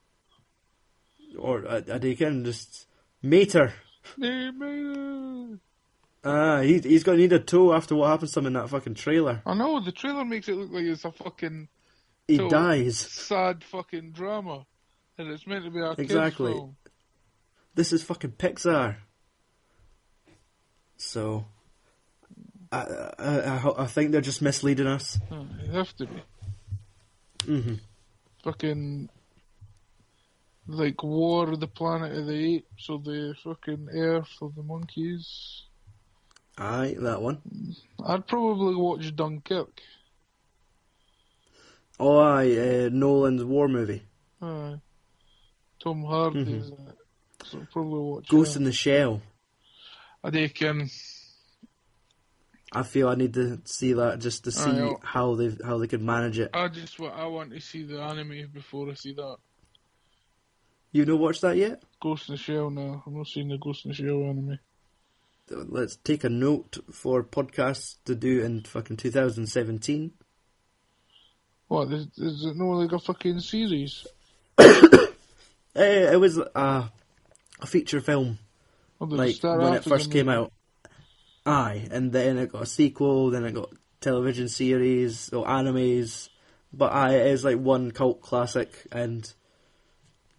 or 1.37 1.67
uh, 1.67 1.81
they 1.81 2.15
can 2.15 2.45
just 2.45 2.87
Mater. 3.21 3.73
Ah, 6.23 6.61
he 6.61 6.79
he's 6.79 7.03
gonna 7.03 7.17
need 7.17 7.33
a 7.33 7.39
tow 7.39 7.73
after 7.73 7.95
what 7.95 8.07
happens 8.09 8.31
to 8.31 8.39
him 8.39 8.47
in 8.47 8.53
that 8.53 8.69
fucking 8.69 8.95
trailer. 8.95 9.41
I 9.45 9.53
know, 9.53 9.79
the 9.79 9.91
trailer 9.91 10.25
makes 10.25 10.47
it 10.47 10.55
look 10.55 10.71
like 10.71 10.83
it's 10.85 11.05
a 11.05 11.11
fucking 11.11 11.67
He 12.27 12.37
Toe. 12.37 12.49
dies. 12.49 12.97
sad 12.97 13.63
fucking 13.63 14.11
drama. 14.11 14.65
And 15.17 15.29
it's 15.29 15.45
meant 15.47 15.63
to 15.65 15.71
be 15.71 15.79
a 15.79 15.89
kid's 15.95 15.99
Exactly. 16.11 16.53
film. 16.53 16.75
This 17.75 17.93
is 17.93 18.03
fucking 18.03 18.31
Pixar. 18.33 18.97
So, 20.97 21.45
I, 22.71 22.79
I, 23.19 23.25
I, 23.25 23.83
I 23.83 23.85
think 23.85 24.11
they're 24.11 24.21
just 24.21 24.41
misleading 24.41 24.87
us. 24.87 25.19
Oh, 25.31 25.45
you 25.63 25.71
have 25.71 25.93
to 25.97 26.05
be. 26.07 26.21
Hmm 27.45 27.73
Fucking. 28.43 29.09
Like 30.67 31.03
War 31.03 31.51
of 31.51 31.59
the 31.59 31.67
Planet 31.67 32.17
of 32.17 32.25
the 32.25 32.55
Apes 32.55 32.89
or 32.89 32.99
the 32.99 33.35
fucking 33.43 33.87
Earth 33.93 34.31
of 34.41 34.55
the 34.55 34.63
Monkeys. 34.63 35.63
Aye, 36.57 36.95
that 36.99 37.21
one. 37.21 37.39
I'd 38.03 38.25
probably 38.25 38.75
watch 38.75 39.15
Dunkirk. 39.15 39.79
Oh, 41.99 42.17
aye, 42.19 42.51
uh, 42.57 42.89
Nolan's 42.91 43.43
war 43.43 43.67
movie, 43.67 44.03
Aye. 44.41 44.79
Tom 45.81 46.03
Hardy 46.03 46.39
is 46.41 46.67
in 46.69 46.87
it. 46.87 46.97
So 47.45 47.65
probably 47.71 47.99
watch 47.99 48.27
Ghost 48.27 48.53
that. 48.53 48.59
in 48.59 48.65
the 48.65 48.73
Shell. 48.73 49.21
I 50.23 50.29
reckon. 50.29 50.89
I 52.75 52.83
feel 52.83 53.07
I 53.07 53.15
need 53.15 53.33
to 53.35 53.61
see 53.63 53.93
that 53.93 54.19
just 54.19 54.43
to 54.43 54.51
see 54.51 54.81
oh. 54.81 54.99
how 55.01 55.35
they 55.35 55.55
how 55.63 55.77
they 55.77 55.87
could 55.87 56.01
manage 56.01 56.39
it. 56.39 56.49
I 56.53 56.67
just 56.67 56.99
I 56.99 57.25
want 57.25 57.51
to 57.51 57.61
see 57.61 57.83
the 57.83 58.01
anime 58.01 58.49
before 58.53 58.89
I 58.89 58.95
see 58.95 59.13
that. 59.13 59.37
You 60.91 61.05
not 61.05 61.19
watched 61.19 61.41
that 61.41 61.55
yet? 61.55 61.83
Ghost 62.01 62.27
in 62.27 62.35
the 62.35 62.37
Shell 62.37 62.71
now. 62.71 63.01
I'm 63.07 63.17
not 63.17 63.27
seeing 63.27 63.47
the 63.47 63.57
Ghost 63.57 63.85
in 63.85 63.91
the 63.91 63.95
Shell 63.95 64.23
anime. 64.23 64.59
Let's 65.49 65.95
take 65.95 66.25
a 66.25 66.29
note 66.29 66.79
for 66.91 67.23
podcasts 67.23 67.95
to 68.05 68.13
do 68.13 68.43
in 68.43 68.63
fucking 68.63 68.97
2017. 68.97 70.11
What, 71.69 71.93
is, 71.93 72.07
is 72.17 72.45
it 72.45 72.57
no 72.57 72.71
like 72.71 72.91
a 72.91 72.99
fucking 72.99 73.39
series? 73.39 74.05
Eh, 75.77 76.13
it 76.13 76.17
was 76.21 76.39
uh, 76.39 76.87
a 77.59 77.67
feature 77.67 77.99
film. 77.99 78.39
Does 79.01 79.11
like 79.11 79.43
when 79.43 79.73
it 79.73 79.83
first 79.83 80.09
came 80.09 80.29
out. 80.29 80.53
Aye, 81.45 81.87
and 81.91 82.11
then 82.11 82.37
it 82.37 82.51
got 82.51 82.63
a 82.63 82.65
sequel, 82.67 83.29
then 83.29 83.45
it 83.45 83.53
got 83.53 83.69
television 84.01 84.49
series 84.49 85.31
or 85.31 85.45
animes. 85.45 86.29
But 86.73 86.91
aye, 86.91 87.15
it 87.15 87.27
is 87.27 87.43
like 87.45 87.57
one 87.59 87.91
cult 87.91 88.21
classic, 88.21 88.87
and 88.91 89.31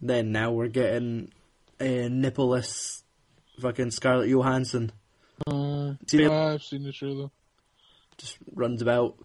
then 0.01 0.31
now 0.31 0.51
we're 0.51 0.67
getting 0.67 1.31
a 1.79 2.09
nippleless 2.09 3.03
fucking 3.59 3.91
Scarlett 3.91 4.29
Johansson 4.29 4.91
Uh, 5.47 5.93
See 6.07 6.21
yeah, 6.23 6.53
I've 6.53 6.63
seen 6.63 6.83
the 6.83 6.91
trailer. 6.91 7.29
just 8.17 8.37
runs 8.53 8.81
about 8.81 9.17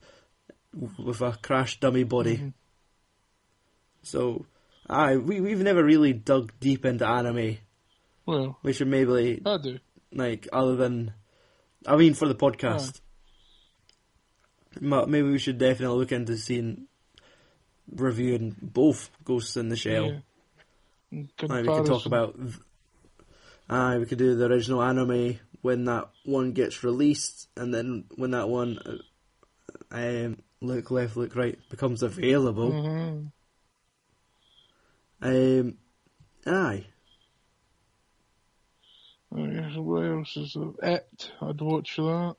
with 0.75 1.21
a 1.23 1.33
crash 1.43 1.81
dummy 1.81 2.05
body. 2.05 2.37
Mhm. 2.39 2.53
So, 4.03 4.47
aye, 4.89 5.17
we 5.17 5.41
we've 5.41 5.61
never 5.63 5.83
really 5.85 6.13
dug 6.13 6.53
deep 6.61 6.85
into 6.85 7.07
anime. 7.07 7.59
Well, 8.27 8.59
We 8.63 8.73
should 8.73 8.89
maybe 8.89 9.41
I 9.45 9.57
do. 9.59 9.79
like 10.13 10.49
other 10.53 10.77
than 10.77 11.13
I 11.87 11.97
mean 11.97 12.15
for 12.15 12.29
the 12.29 12.35
podcast. 12.35 13.01
Ma- 14.81 15.05
Maybe 15.07 15.29
we 15.31 15.39
should 15.39 15.59
definitely 15.59 15.99
look 15.99 16.13
into 16.13 16.37
seeing 16.37 16.87
reviewing 17.95 18.57
both 18.63 19.11
Ghosts 19.25 19.57
in 19.57 19.69
the 19.69 19.77
Shell. 19.77 20.23
Yeah. 21.11 21.23
Aye, 21.51 21.63
we 21.63 21.69
could 21.69 21.87
talk 21.87 22.07
about 22.07 22.39
Aye, 23.69 23.99
we 23.99 24.07
could 24.07 24.19
do 24.19 24.35
the 24.35 24.47
original 24.47 24.83
anime 24.83 25.39
when 25.63 25.85
that 25.85 26.09
one 26.25 26.53
gets 26.53 26.83
released 26.85 27.49
and 27.57 27.73
then 27.73 28.05
when 28.17 28.31
that 28.33 28.49
one 28.49 28.79
uh, 29.93 29.95
um, 29.95 30.39
look 30.61 30.91
left 30.91 31.17
look 31.17 31.37
right 31.37 31.59
becomes 31.71 32.03
available. 32.03 32.73
Mhm. 32.73 33.33
Um 35.23 35.77
aye. 36.47 36.87
Oh, 39.35 39.47
right, 39.47 39.77
what 39.79 40.05
else 40.05 40.37
is 40.37 40.55
there? 40.55 40.95
It. 40.95 41.31
I'd 41.41 41.61
watch 41.61 41.97
that. 41.97 42.37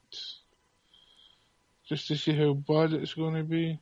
Just 1.87 2.07
to 2.07 2.15
see 2.15 2.33
how 2.33 2.53
bad 2.53 2.93
it's 2.93 3.13
going 3.13 3.35
to 3.35 3.43
be. 3.43 3.79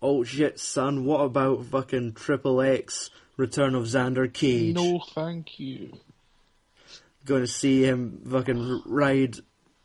Oh 0.00 0.24
shit 0.24 0.58
son, 0.60 1.04
what 1.04 1.20
about 1.20 1.66
fucking 1.66 2.12
Triple 2.14 2.60
X 2.60 3.10
Return 3.36 3.74
of 3.74 3.84
Xander 3.84 4.32
Cage? 4.32 4.74
No, 4.74 5.00
thank 5.14 5.58
you. 5.58 5.92
going 7.24 7.42
to 7.42 7.46
see 7.46 7.84
him 7.84 8.22
fucking 8.30 8.82
ride 8.86 9.36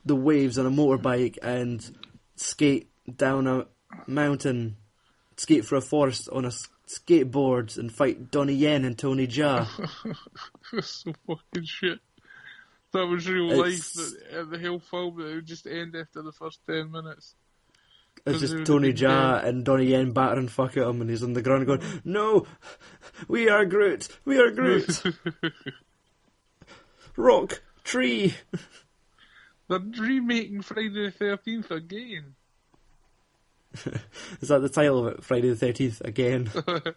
the 0.06 0.16
waves 0.16 0.58
on 0.58 0.66
a 0.66 0.72
motorbike 0.72 1.38
and 1.42 1.98
skate 2.36 2.90
down 3.18 3.48
a 3.48 3.68
mountain, 4.08 4.78
skate 5.38 5.66
through 5.66 5.80
a 5.80 5.82
forest 5.82 6.30
on 6.30 6.46
a 6.46 6.52
skateboards 6.88 7.78
and 7.78 7.92
fight 7.92 8.32
Donnie 8.32 8.54
Yen 8.54 8.84
and 8.86 8.98
Tony 8.98 9.28
Jaa. 9.28 9.68
That's 10.74 11.04
so 11.06 11.14
fucking 11.28 11.66
shit. 11.66 12.00
That 12.92 13.06
was 13.06 13.30
real 13.30 13.52
It's- 13.52 13.96
life. 13.96 14.12
That, 14.32 14.40
uh, 14.40 14.44
the 14.46 14.60
whole 14.60 14.80
film 14.80 15.18
that 15.18 15.28
it 15.28 15.36
would 15.36 15.46
just 15.46 15.68
end 15.68 15.96
after 15.96 16.22
the 16.22 16.32
first 16.32 16.60
ten 16.66 16.92
minutes. 16.92 17.36
It's 18.26 18.40
just 18.42 18.66
Tony 18.66 18.92
Jaa 18.92 19.44
and 19.46 19.64
Donnie 19.64 19.86
Yen 19.86 20.12
battering 20.12 20.50
fuck 20.50 20.76
at 20.76 20.86
him, 20.88 21.00
and 21.00 21.10
he's 21.10 21.24
on 21.24 21.34
the 21.34 21.42
ground 21.42 21.68
going, 21.68 21.82
"No, 22.04 22.48
we 23.28 23.48
are 23.48 23.66
Groot, 23.66 24.10
we 24.26 24.40
are 24.40 24.52
Groot, 24.52 25.02
rock, 27.16 27.62
tree." 27.84 28.34
They're 29.70 29.80
remaking 29.80 30.64
Friday 30.64 30.90
the 31.06 31.12
Thirteenth 31.12 31.72
again. 31.72 32.36
Is 34.42 34.50
that 34.50 34.60
the 34.60 34.70
title 34.70 35.08
of 35.08 35.14
it? 35.14 35.24
Friday 35.24 35.50
the 35.50 35.56
Thirteenth 35.56 36.02
again. 36.02 36.50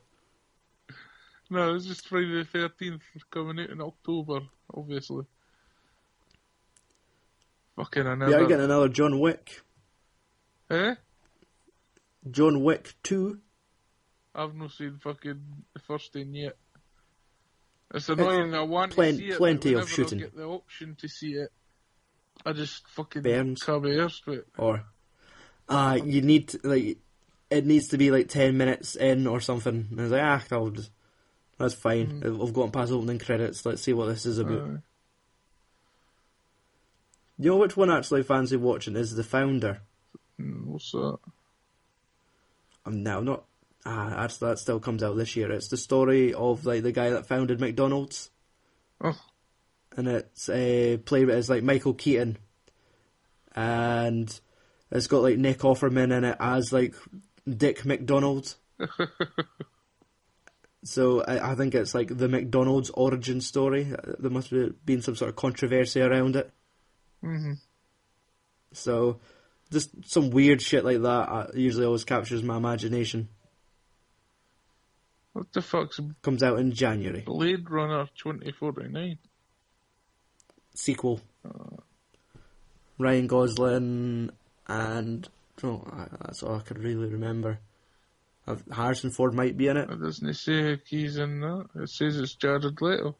No, 1.50 1.74
it's 1.74 1.84
just 1.84 2.08
Friday 2.08 2.32
the 2.38 2.44
Thirteenth 2.46 3.02
coming 3.30 3.62
out 3.62 3.68
in 3.68 3.82
October, 3.82 4.40
obviously. 4.72 5.26
Fucking 7.76 8.04
We 8.04 8.34
are 8.34 8.46
getting 8.46 8.64
another 8.64 8.88
John 8.88 9.18
Wick. 9.18 9.62
Eh? 10.70 10.94
John 12.30 12.62
Wick 12.62 12.94
Two. 13.02 13.38
I've 14.34 14.54
not 14.54 14.72
seen 14.72 14.98
fucking 15.02 15.40
the 15.74 15.80
first 15.80 16.12
thing 16.12 16.34
yet. 16.34 16.56
It's 17.94 18.08
annoying. 18.08 18.54
I 18.54 18.62
want 18.62 18.92
plen- 18.92 19.14
to 19.14 19.18
see 19.18 19.28
it, 19.30 19.36
plenty 19.36 19.74
of 19.74 19.90
shooting. 19.90 20.18
I 20.20 20.22
get 20.22 20.36
the 20.36 20.44
option 20.44 20.96
to 21.00 21.08
see 21.08 21.32
it, 21.32 21.50
I 22.46 22.52
just 22.52 22.86
fucking 22.88 23.22
Burns. 23.22 23.62
can't 23.62 23.82
be 23.82 23.90
arsed 23.90 24.24
with 24.26 24.38
it. 24.40 24.48
or 24.56 24.84
uh 25.68 25.98
you 26.02 26.22
need 26.22 26.48
to, 26.48 26.60
like 26.64 26.98
it 27.50 27.66
needs 27.66 27.88
to 27.88 27.98
be 27.98 28.10
like 28.10 28.28
10 28.28 28.56
minutes 28.56 28.96
in 28.96 29.26
or 29.26 29.40
something 29.40 29.86
and 29.90 30.00
I 30.00 30.02
was 30.04 30.12
like 30.12 30.22
ah 30.22 30.44
I'll 30.50 30.70
just, 30.70 30.90
that's 31.58 31.74
fine 31.74 32.22
Mm. 32.22 32.42
I've 32.42 32.52
gotten 32.54 32.70
past 32.72 32.90
opening 32.92 33.18
credits 33.18 33.64
let's 33.66 33.82
see 33.82 33.92
what 33.92 34.06
this 34.06 34.24
is 34.26 34.38
about. 34.38 34.80
You 37.42 37.50
know 37.50 37.56
which 37.56 37.76
one 37.76 37.90
I 37.90 37.98
actually 37.98 38.22
fancy 38.22 38.56
watching 38.56 38.96
is 38.96 39.14
The 39.14 39.24
Founder 39.24 39.80
Mm, 40.40 40.64
what's 40.66 40.90
that? 40.92 41.18
I'm 42.86 43.02
now 43.02 43.20
not 43.20 43.44
ah 43.84 44.24
actually 44.24 44.50
that 44.50 44.58
still 44.58 44.80
comes 44.80 45.02
out 45.02 45.16
this 45.16 45.36
year 45.36 45.50
it's 45.52 45.68
the 45.68 45.76
story 45.76 46.32
of 46.32 46.64
like 46.64 46.82
the 46.82 46.92
guy 46.92 47.10
that 47.10 47.26
founded 47.26 47.60
McDonald's 47.60 48.30
Oh, 49.04 49.18
and 49.96 50.08
it's 50.08 50.48
uh, 50.48 50.96
played 51.04 51.28
as 51.28 51.50
like 51.50 51.62
Michael 51.62 51.94
Keaton, 51.94 52.38
and 53.54 54.40
it's 54.90 55.06
got 55.06 55.22
like 55.22 55.38
Nick 55.38 55.58
Offerman 55.58 56.16
in 56.16 56.24
it 56.24 56.36
as 56.38 56.72
like 56.72 56.94
Dick 57.48 57.84
McDonald. 57.84 58.54
so 60.84 61.22
I, 61.22 61.52
I 61.52 61.54
think 61.54 61.74
it's 61.74 61.94
like 61.94 62.16
the 62.16 62.28
McDonald's 62.28 62.90
origin 62.90 63.40
story. 63.40 63.92
There 64.18 64.30
must 64.30 64.50
have 64.50 64.84
been 64.86 65.02
some 65.02 65.16
sort 65.16 65.30
of 65.30 65.36
controversy 65.36 66.00
around 66.00 66.36
it. 66.36 66.52
Hmm 67.22 67.52
So 68.72 69.20
just 69.70 69.90
some 70.04 70.30
weird 70.30 70.60
shit 70.60 70.84
like 70.84 71.00
that 71.02 71.08
uh, 71.28 71.46
usually 71.54 71.86
always 71.86 72.04
captures 72.04 72.42
my 72.42 72.56
imagination. 72.58 73.28
What 75.32 75.50
the 75.52 75.62
fuck's 75.62 75.98
Comes 76.20 76.42
out 76.42 76.58
in 76.58 76.72
January. 76.72 77.22
Blade 77.22 77.70
Runner 77.70 78.06
2049? 78.18 79.18
Sequel. 80.74 81.20
Ryan 82.98 83.26
Gosling 83.26 84.30
and 84.68 85.28
oh, 85.62 85.82
I- 85.90 86.08
that's 86.24 86.42
all 86.42 86.56
I 86.56 86.60
could 86.60 86.78
really 86.78 87.08
remember. 87.08 87.58
Uh, 88.46 88.56
Harrison 88.72 89.10
Ford 89.10 89.34
might 89.34 89.56
be 89.56 89.68
in 89.68 89.76
it. 89.76 89.88
It 89.88 90.00
doesn't 90.02 90.34
say 90.34 90.78
he's 90.86 91.16
in 91.16 91.40
that. 91.40 91.66
It 91.76 91.88
says 91.88 92.18
it's 92.18 92.34
Jared 92.34 92.80
Leto. 92.80 93.16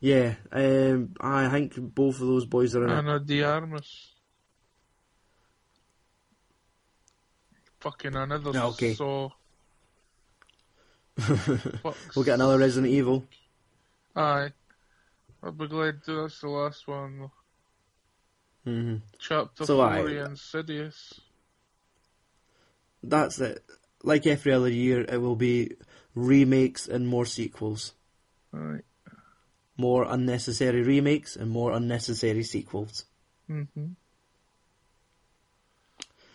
Yeah, 0.00 0.34
um, 0.52 1.14
I 1.20 1.48
think 1.48 1.74
both 1.76 2.20
of 2.20 2.26
those 2.26 2.44
boys 2.44 2.76
are 2.76 2.84
in 2.84 2.90
it. 2.90 2.96
Ana 2.96 3.20
de 3.20 3.42
Armas. 3.42 4.12
Fucking 7.80 8.14
another 8.14 8.52
Yeah, 8.52 8.66
okay. 8.66 8.94
Saw. 8.94 9.30
We'll 12.14 12.24
get 12.24 12.34
another 12.34 12.58
Resident 12.58 12.92
Evil. 12.92 13.24
Aye. 14.14 14.52
I'll 15.42 15.52
be 15.52 15.68
glad 15.68 16.02
to, 16.04 16.22
that's 16.22 16.40
the 16.40 16.48
last 16.48 16.86
one. 16.88 17.30
hmm 18.64 18.96
Chapter 19.18 19.64
So 19.64 19.78
4 19.78 19.84
aye. 19.88 20.24
Insidious. 20.24 21.20
That's 23.02 23.40
it. 23.40 23.64
Like 24.02 24.26
every 24.26 24.52
other 24.52 24.68
year, 24.68 25.02
it 25.02 25.18
will 25.20 25.36
be 25.36 25.72
remakes 26.14 26.88
and 26.88 27.06
more 27.06 27.26
sequels. 27.26 27.92
Aye. 28.54 28.80
More 29.76 30.04
unnecessary 30.04 30.82
remakes 30.82 31.36
and 31.36 31.50
more 31.50 31.72
unnecessary 31.72 32.42
sequels. 32.42 33.04
hmm 33.46 33.64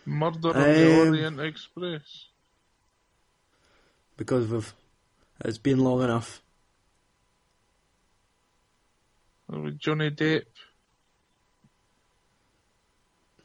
Murder 0.06 0.50
on 0.50 0.54
the 0.54 1.02
Um, 1.02 1.08
Orient 1.08 1.40
Express. 1.40 2.28
Because 4.18 4.48
we've, 4.48 4.74
it's 5.46 5.58
been 5.60 5.80
long 5.80 6.04
enough. 6.04 6.42
With 9.48 9.78
Johnny 9.80 10.10
Depp. 10.12 10.46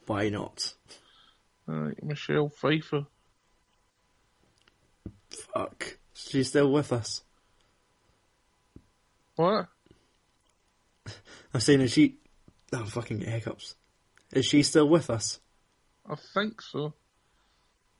Why 0.07 0.29
not? 0.29 0.73
Aye. 1.67 1.93
Michelle 2.01 2.49
Pfeiffer. 2.49 3.05
Fuck. 5.29 5.97
She's 6.13 6.47
still 6.49 6.71
with 6.71 6.91
us. 6.93 7.23
What? 9.35 9.67
I'm 11.53 11.59
saying, 11.59 11.81
is 11.81 11.91
she. 11.91 12.17
Oh, 12.73 12.85
fucking 12.85 13.21
hiccups. 13.21 13.75
Is 14.33 14.45
she 14.45 14.63
still 14.63 14.89
with 14.89 15.09
us? 15.09 15.39
I 16.09 16.15
think 16.33 16.61
so. 16.61 16.93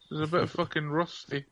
She's 0.08 0.20
a 0.20 0.28
bit 0.32 0.50
fucking 0.50 0.90
rusty. 0.90 1.46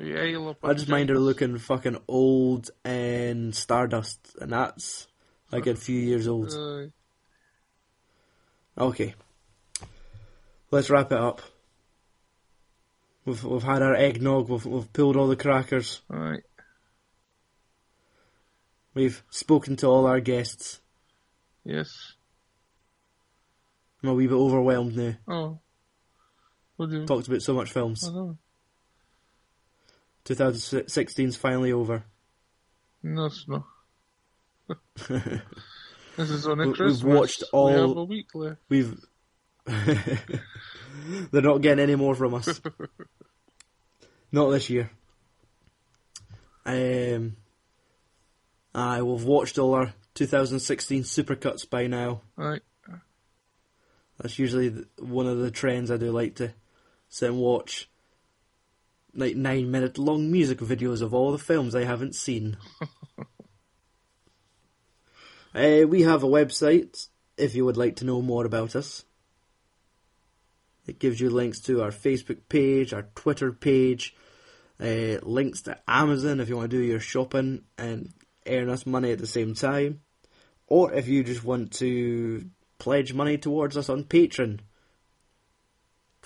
Of 0.00 0.56
I 0.62 0.74
just 0.74 0.88
mind 0.88 1.08
her 1.08 1.18
looking 1.18 1.58
fucking 1.58 1.98
old 2.06 2.70
and 2.84 3.52
Stardust, 3.52 4.36
and 4.40 4.52
that's 4.52 5.08
like 5.50 5.66
a 5.66 5.74
few 5.74 5.98
years 5.98 6.28
old. 6.28 6.54
Okay, 8.78 9.14
let's 10.70 10.88
wrap 10.88 11.10
it 11.10 11.18
up. 11.18 11.42
We've 13.24 13.42
we've 13.42 13.62
had 13.64 13.82
our 13.82 13.96
eggnog. 13.96 14.48
We've 14.48 14.64
we've 14.64 14.92
pulled 14.92 15.16
all 15.16 15.26
the 15.26 15.34
crackers. 15.34 16.00
Aye. 16.08 16.42
We've 18.98 19.22
spoken 19.30 19.76
to 19.76 19.86
all 19.86 20.06
our 20.06 20.18
guests. 20.18 20.80
Yes. 21.64 22.14
I'm 24.02 24.08
a 24.08 24.14
wee 24.14 24.26
bit 24.26 24.34
overwhelmed 24.34 24.96
now. 24.96 25.14
Oh. 25.28 25.60
What 26.74 26.90
do. 26.90 27.06
Talked 27.06 27.28
about 27.28 27.42
so 27.42 27.54
much 27.54 27.70
films. 27.70 28.02
I 28.08 28.10
know. 28.12 28.36
2016's 30.24 31.36
finally 31.36 31.70
over. 31.72 32.02
No, 33.04 33.26
it's 33.26 33.46
not. 33.46 33.64
This 36.16 36.30
is 36.30 36.44
We- 36.48 36.54
we've 36.56 36.74
Christmas. 36.74 37.04
watched 37.04 37.44
We 37.52 37.56
all- 37.56 37.68
have 37.88 37.96
a 37.96 38.02
week 38.04 38.34
left. 38.34 38.60
We've. 38.68 38.98
They're 39.64 41.40
not 41.42 41.60
getting 41.62 41.84
any 41.84 41.94
more 41.94 42.16
from 42.16 42.34
us. 42.34 42.60
not 44.32 44.50
this 44.50 44.68
year. 44.68 44.90
Um. 46.66 47.36
I 48.74 49.02
we've 49.02 49.24
watched 49.24 49.58
all 49.58 49.74
our 49.74 49.92
2016 50.14 51.02
supercuts 51.04 51.68
by 51.68 51.86
now. 51.86 52.22
Aye. 52.36 52.60
That's 54.18 54.38
usually 54.38 54.84
one 54.98 55.26
of 55.26 55.38
the 55.38 55.50
trends 55.50 55.90
I 55.90 55.96
do 55.96 56.10
like 56.10 56.36
to 56.36 56.52
sit 57.08 57.30
and 57.30 57.38
watch. 57.38 57.88
Like 59.14 59.36
nine 59.36 59.70
minute 59.70 59.96
long 59.96 60.30
music 60.30 60.58
videos 60.58 61.02
of 61.02 61.14
all 61.14 61.32
the 61.32 61.38
films 61.38 61.74
I 61.74 61.84
haven't 61.84 62.14
seen. 62.14 62.56
uh, 65.54 65.84
we 65.88 66.02
have 66.02 66.22
a 66.22 66.28
website 66.28 67.08
if 67.36 67.54
you 67.54 67.64
would 67.64 67.76
like 67.76 67.96
to 67.96 68.04
know 68.04 68.20
more 68.20 68.44
about 68.44 68.76
us. 68.76 69.04
It 70.86 70.98
gives 70.98 71.20
you 71.20 71.30
links 71.30 71.60
to 71.60 71.82
our 71.82 71.90
Facebook 71.90 72.40
page, 72.48 72.92
our 72.92 73.06
Twitter 73.14 73.52
page, 73.52 74.16
uh, 74.80 75.18
links 75.22 75.62
to 75.62 75.78
Amazon 75.86 76.40
if 76.40 76.48
you 76.48 76.56
want 76.56 76.70
to 76.70 76.76
do 76.76 76.82
your 76.82 77.00
shopping 77.00 77.62
and 77.76 78.12
earn 78.48 78.68
us 78.70 78.86
money 78.86 79.12
at 79.12 79.18
the 79.18 79.26
same 79.26 79.54
time. 79.54 80.00
Or 80.66 80.92
if 80.92 81.08
you 81.08 81.24
just 81.24 81.44
want 81.44 81.72
to 81.74 82.48
pledge 82.78 83.12
money 83.12 83.38
towards 83.38 83.76
us 83.76 83.88
on 83.88 84.04
Patreon. 84.04 84.60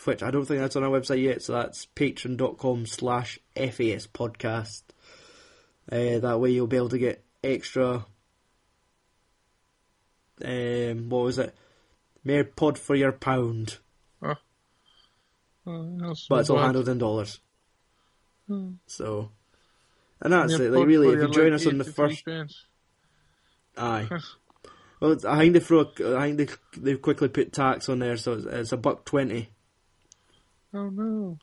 Which 0.05 0.23
I 0.23 0.31
don't 0.31 0.47
think 0.47 0.61
that's 0.61 0.77
on 0.77 0.83
our 0.83 0.91
website 0.91 1.23
yet, 1.23 1.43
so 1.43 1.53
that's 1.53 1.87
patreon.com 1.95 2.87
slash 2.87 3.39
FAS 3.55 4.07
podcast. 4.07 4.83
Uh, 5.91 6.19
that 6.19 6.41
way 6.41 6.51
you'll 6.51 6.67
be 6.67 6.77
able 6.77 6.89
to 6.89 6.99
get 6.99 7.25
extra 7.45 8.07
um 10.45 11.09
what 11.09 11.25
was 11.25 11.39
it? 11.39 11.55
Mere 12.25 12.45
pod 12.45 12.79
for 12.79 12.95
your 12.95 13.13
pound. 13.13 13.79
But 16.29 16.41
it's 16.41 16.51
all 16.51 16.59
handled 16.59 16.89
in 16.89 16.99
dollars. 16.99 17.41
Hmm. 18.49 18.73
So, 18.87 19.31
and 20.23 20.33
that's 20.33 20.55
it. 20.55 20.71
Like 20.71 20.87
really, 20.87 21.09
if 21.09 21.21
you 21.21 21.29
join 21.31 21.53
like, 21.53 21.61
us 21.61 21.67
on 21.67 21.79
the 21.79 21.85
first, 21.85 22.25
aye. 23.77 24.09
Well, 25.01 25.11
it's, 25.11 25.25
I 25.25 25.39
think 25.41 25.55
they 25.55 25.59
throw. 25.59 25.81
a- 25.81 26.17
I 26.17 26.33
think 26.33 26.39
they 26.39 26.81
they've 26.81 27.03
quickly 27.03 27.29
put 27.29 27.53
tax 27.53 27.89
on 27.89 27.99
there, 27.99 28.17
so 28.17 28.35
it's, 28.35 28.45
it's 28.45 28.71
a 28.71 28.77
buck 28.77 29.05
twenty. 29.05 29.49
Oh 30.73 30.89
no. 30.91 31.39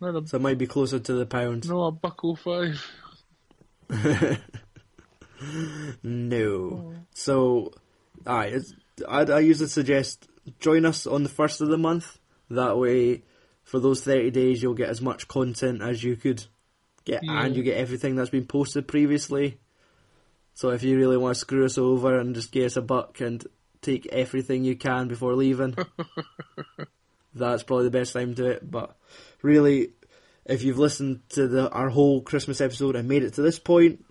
A 0.00 0.26
So 0.26 0.36
it 0.36 0.40
might 0.40 0.58
be 0.58 0.68
closer 0.68 1.00
to 1.00 1.12
the 1.12 1.26
pound. 1.26 1.68
no 1.68 1.82
a 1.82 1.90
buckle 1.90 2.38
oh 2.46 2.70
five. 3.90 3.90
no. 6.02 6.46
Oh. 6.46 6.94
So, 7.12 7.72
aye, 8.26 8.46
it's, 8.46 8.74
I'd, 9.08 9.30
I 9.30 9.40
usually 9.40 9.68
suggest 9.68 10.28
join 10.60 10.84
us 10.84 11.06
on 11.06 11.24
the 11.24 11.28
first 11.28 11.60
of 11.60 11.68
the 11.68 11.78
month. 11.78 12.18
That 12.50 12.78
way, 12.78 13.22
for 13.64 13.80
those 13.80 14.04
30 14.04 14.30
days, 14.30 14.62
you'll 14.62 14.74
get 14.74 14.90
as 14.90 15.00
much 15.00 15.28
content 15.28 15.82
as 15.82 16.04
you 16.04 16.16
could 16.16 16.44
get, 17.04 17.22
Yeah. 17.22 17.44
and 17.44 17.56
you 17.56 17.62
get 17.62 17.76
everything 17.76 18.16
that's 18.16 18.30
been 18.30 18.46
posted 18.46 18.86
previously. 18.88 19.58
So, 20.54 20.70
if 20.70 20.82
you 20.82 20.96
really 20.98 21.16
want 21.16 21.34
to 21.34 21.40
screw 21.40 21.64
us 21.64 21.78
over 21.78 22.18
and 22.18 22.34
just 22.34 22.52
get 22.52 22.66
us 22.66 22.76
a 22.76 22.82
buck 22.82 23.20
and 23.20 23.44
take 23.80 24.06
everything 24.06 24.64
you 24.64 24.76
can 24.76 25.08
before 25.08 25.34
leaving, 25.34 25.74
that's 27.34 27.62
probably 27.62 27.84
the 27.86 27.90
best 27.98 28.12
time 28.12 28.34
to 28.34 28.42
do 28.42 28.48
it. 28.50 28.70
But 28.70 28.96
really, 29.40 29.92
if 30.44 30.62
you've 30.62 30.78
listened 30.78 31.20
to 31.30 31.48
the 31.48 31.70
our 31.70 31.88
whole 31.88 32.20
Christmas 32.20 32.60
episode 32.60 32.96
and 32.96 33.08
made 33.08 33.22
it 33.24 33.34
to 33.34 33.42
this 33.42 33.58
point, 33.58 34.04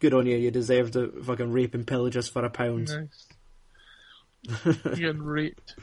good 0.00 0.12
on 0.14 0.26
you. 0.26 0.36
You 0.36 0.50
deserve 0.50 0.90
to 0.92 1.22
fucking 1.22 1.52
rape 1.52 1.74
and 1.74 1.86
pillage 1.86 2.16
us 2.16 2.28
for 2.28 2.44
a 2.44 2.50
pound. 2.50 2.88
Nice. 2.88 4.64
You're 4.84 4.94
getting 4.94 5.22
raped. 5.22 5.74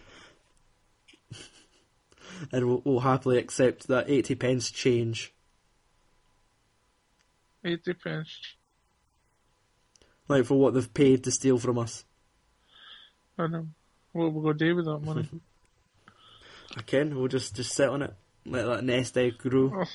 and 2.52 2.68
we'll, 2.68 2.82
we'll 2.84 3.00
happily 3.00 3.38
accept 3.38 3.88
that 3.88 4.10
80 4.10 4.36
pence 4.36 4.72
change. 4.72 5.34
Eighty 7.66 7.94
pence. 7.94 8.56
Like 10.28 10.46
for 10.46 10.60
what 10.60 10.74
they've 10.74 10.94
paid 10.94 11.24
to 11.24 11.32
steal 11.32 11.58
from 11.58 11.80
us. 11.80 12.06
I 13.38 13.48
know. 13.48 13.68
What 14.12 14.34
we 14.34 14.42
gonna 14.42 14.54
do 14.54 14.76
with 14.76 14.86
that 14.86 15.00
money? 15.00 15.30
I 16.78 16.82
can, 16.82 17.16
we'll 17.16 17.28
just, 17.28 17.56
just 17.56 17.74
sit 17.74 17.90
on 17.90 18.02
it. 18.02 18.14
Let 18.46 18.66
that 18.66 18.84
nest 18.84 19.18
egg 19.18 19.38
grow. 19.38 19.86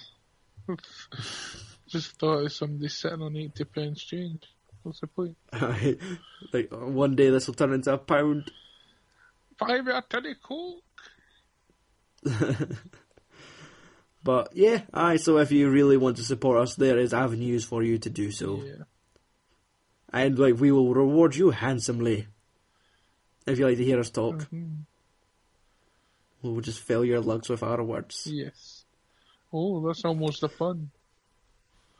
Just 1.88 2.18
thought 2.18 2.44
of 2.44 2.52
somebody 2.52 2.88
sitting 2.88 3.22
on 3.22 3.34
eighty 3.34 3.64
pence 3.64 4.02
change. 4.02 4.44
What's 4.82 5.00
the 5.00 5.06
point? 5.06 5.36
like 6.52 6.68
one 6.70 7.16
day 7.16 7.30
this 7.30 7.46
will 7.46 7.54
turn 7.54 7.72
into 7.72 7.92
a 7.92 7.98
pound. 7.98 8.50
Five 9.58 9.86
a 9.86 10.04
twenty 10.08 10.34
coke. 10.34 10.82
But 14.28 14.50
yeah, 14.52 14.82
aye, 14.92 15.16
so 15.16 15.38
if 15.38 15.50
you 15.52 15.70
really 15.70 15.96
want 15.96 16.18
to 16.18 16.22
support 16.22 16.58
us, 16.58 16.74
there 16.74 16.98
is 16.98 17.14
avenues 17.14 17.64
for 17.64 17.82
you 17.82 17.96
to 17.96 18.10
do 18.10 18.30
so. 18.30 18.60
Yeah. 18.62 18.84
And 20.12 20.38
like 20.38 20.60
we 20.60 20.70
will 20.70 20.92
reward 20.92 21.34
you 21.34 21.48
handsomely. 21.48 22.26
If 23.46 23.58
you 23.58 23.66
like 23.66 23.78
to 23.78 23.84
hear 23.84 23.98
us 23.98 24.10
talk. 24.10 24.46
Mhm. 24.50 24.84
We'll 26.42 26.60
just 26.60 26.80
fill 26.80 27.06
your 27.06 27.22
lugs 27.22 27.48
with 27.48 27.62
our 27.62 27.82
words. 27.82 28.26
Yes. 28.26 28.84
Oh, 29.50 29.80
that's 29.86 30.04
almost 30.04 30.42
the 30.42 30.50
fun. 30.50 30.90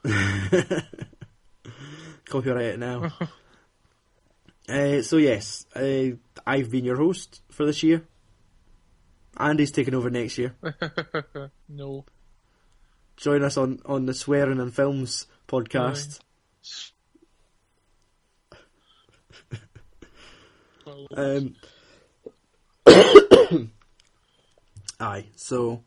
Copyright 2.26 2.74
it 2.74 2.78
now. 2.78 3.10
uh, 4.68 5.00
so 5.00 5.16
yes, 5.16 5.64
uh, 5.74 6.10
I've 6.46 6.70
been 6.70 6.84
your 6.84 6.98
host 6.98 7.40
for 7.50 7.64
this 7.64 7.82
year. 7.82 8.06
Andy's 9.38 9.72
taking 9.72 9.94
over 9.94 10.10
next 10.10 10.36
year. 10.36 10.54
no. 11.70 12.04
Join 13.18 13.42
us 13.42 13.56
on, 13.56 13.80
on 13.84 14.06
the 14.06 14.14
Swearing 14.14 14.60
and 14.60 14.72
Films 14.74 15.26
podcast. 15.48 16.20
Um, 21.14 21.54
aye, 25.00 25.26
so 25.36 25.82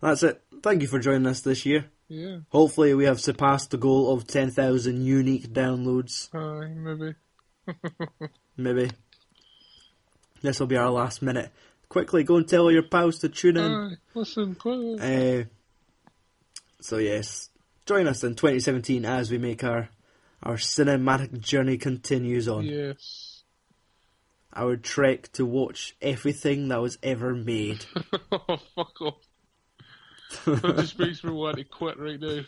that's 0.00 0.22
it. 0.22 0.42
Thank 0.62 0.82
you 0.82 0.88
for 0.88 0.98
joining 0.98 1.26
us 1.26 1.40
this 1.40 1.66
year. 1.66 1.86
yeah. 2.08 2.38
Hopefully, 2.50 2.94
we 2.94 3.04
have 3.04 3.20
surpassed 3.20 3.70
the 3.72 3.76
goal 3.76 4.12
of 4.12 4.26
10,000 4.26 5.04
unique 5.04 5.48
downloads. 5.52 6.32
Aye, 6.34 6.68
maybe. 6.74 7.14
Maybe. 8.56 8.90
This 10.42 10.60
will 10.60 10.66
be 10.66 10.76
our 10.76 10.90
last 10.90 11.22
minute. 11.22 11.50
Quickly, 11.88 12.22
go 12.22 12.36
and 12.36 12.46
tell 12.46 12.64
all 12.64 12.72
your 12.72 12.82
pals 12.82 13.18
to 13.20 13.28
tune 13.30 13.56
in. 13.56 13.72
Aye, 13.72 13.94
listen, 14.14 14.54
quick. 14.54 15.00
Uh, 15.00 15.48
so 16.84 16.98
yes, 16.98 17.48
join 17.86 18.06
us 18.06 18.22
in 18.24 18.34
2017 18.34 19.06
as 19.06 19.30
we 19.30 19.38
make 19.38 19.64
our 19.64 19.88
our 20.42 20.56
cinematic 20.56 21.40
journey 21.40 21.78
continues 21.78 22.46
on. 22.46 22.66
yes. 22.66 23.42
Our 24.52 24.76
trek 24.76 25.32
to 25.32 25.46
watch 25.46 25.96
everything 26.02 26.68
that 26.68 26.82
was 26.82 26.98
ever 27.02 27.34
made. 27.34 27.86
oh, 28.32 28.58
fuck 28.76 29.00
off. 29.00 29.14
That 30.44 30.76
just 30.76 30.98
makes 30.98 31.24
me 31.24 31.32
want 31.32 31.56
to 31.56 31.64
quit 31.64 31.98
right 31.98 32.20
now. 32.20 32.40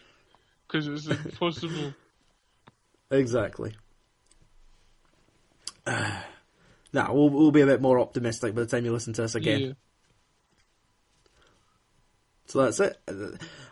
Because 0.66 0.86
it's 0.86 1.06
impossible. 1.06 1.94
exactly. 3.10 3.72
Uh, 5.86 6.20
nah, 6.92 7.10
we'll 7.10 7.30
we'll 7.30 7.52
be 7.52 7.62
a 7.62 7.66
bit 7.66 7.80
more 7.80 7.98
optimistic 7.98 8.54
by 8.54 8.60
the 8.60 8.66
time 8.66 8.84
you 8.84 8.92
listen 8.92 9.14
to 9.14 9.24
us 9.24 9.34
again. 9.34 9.60
Yeah. 9.60 9.72
So 12.48 12.62
that's 12.62 12.80
it. 12.80 12.98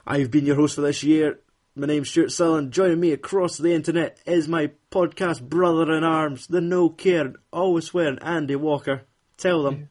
I've 0.07 0.31
been 0.31 0.47
your 0.47 0.57
host 0.57 0.75
for 0.75 0.83
this 0.83 1.03
year. 1.03 1.41
My 1.75 1.87
name's 1.87 2.11
Stuart 2.11 2.31
Sutherland. 2.31 2.73
Joining 2.73 3.01
me 3.01 3.13
across 3.13 3.57
the 3.59 3.73
internet 3.73 4.21
is 4.27 4.47
my 4.47 4.71
podcast 4.91 5.43
brother 5.49 5.93
in 5.93 6.05
arms, 6.05 6.47
the 6.47 6.61
no 6.61 6.89
care, 6.89 7.33
always 7.53 7.87
swearing 7.87 8.19
Andy 8.21 8.55
Walker. 8.57 9.03
Tell 9.37 9.63
them. 9.65 9.89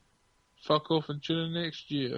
Fuck 0.61 0.89
off 0.91 1.09
and 1.09 1.21
tune 1.21 1.39
in 1.55 1.63
next 1.63 1.91
year. 1.91 2.17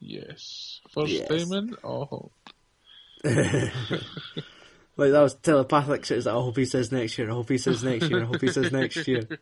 Yes. 0.00 0.80
First 0.90 1.12
Yes. 1.12 1.28
time 1.28 1.52
in? 1.52 1.76
Oh. 1.84 2.32
Like 4.96 5.12
that 5.12 5.22
was 5.22 5.34
telepathic 5.36 6.04
shit. 6.04 6.26
I 6.26 6.32
hope 6.32 6.56
he 6.56 6.64
says 6.66 6.90
next 6.92 7.16
year. 7.16 7.30
I 7.30 7.34
hope 7.34 7.48
he 7.48 7.56
says 7.56 7.82
next 7.84 8.10
year. 8.10 8.22
I 8.22 8.26
hope 8.26 8.40
he 8.40 8.48
says 8.48 8.72
next 8.72 9.06
year. 9.08 9.22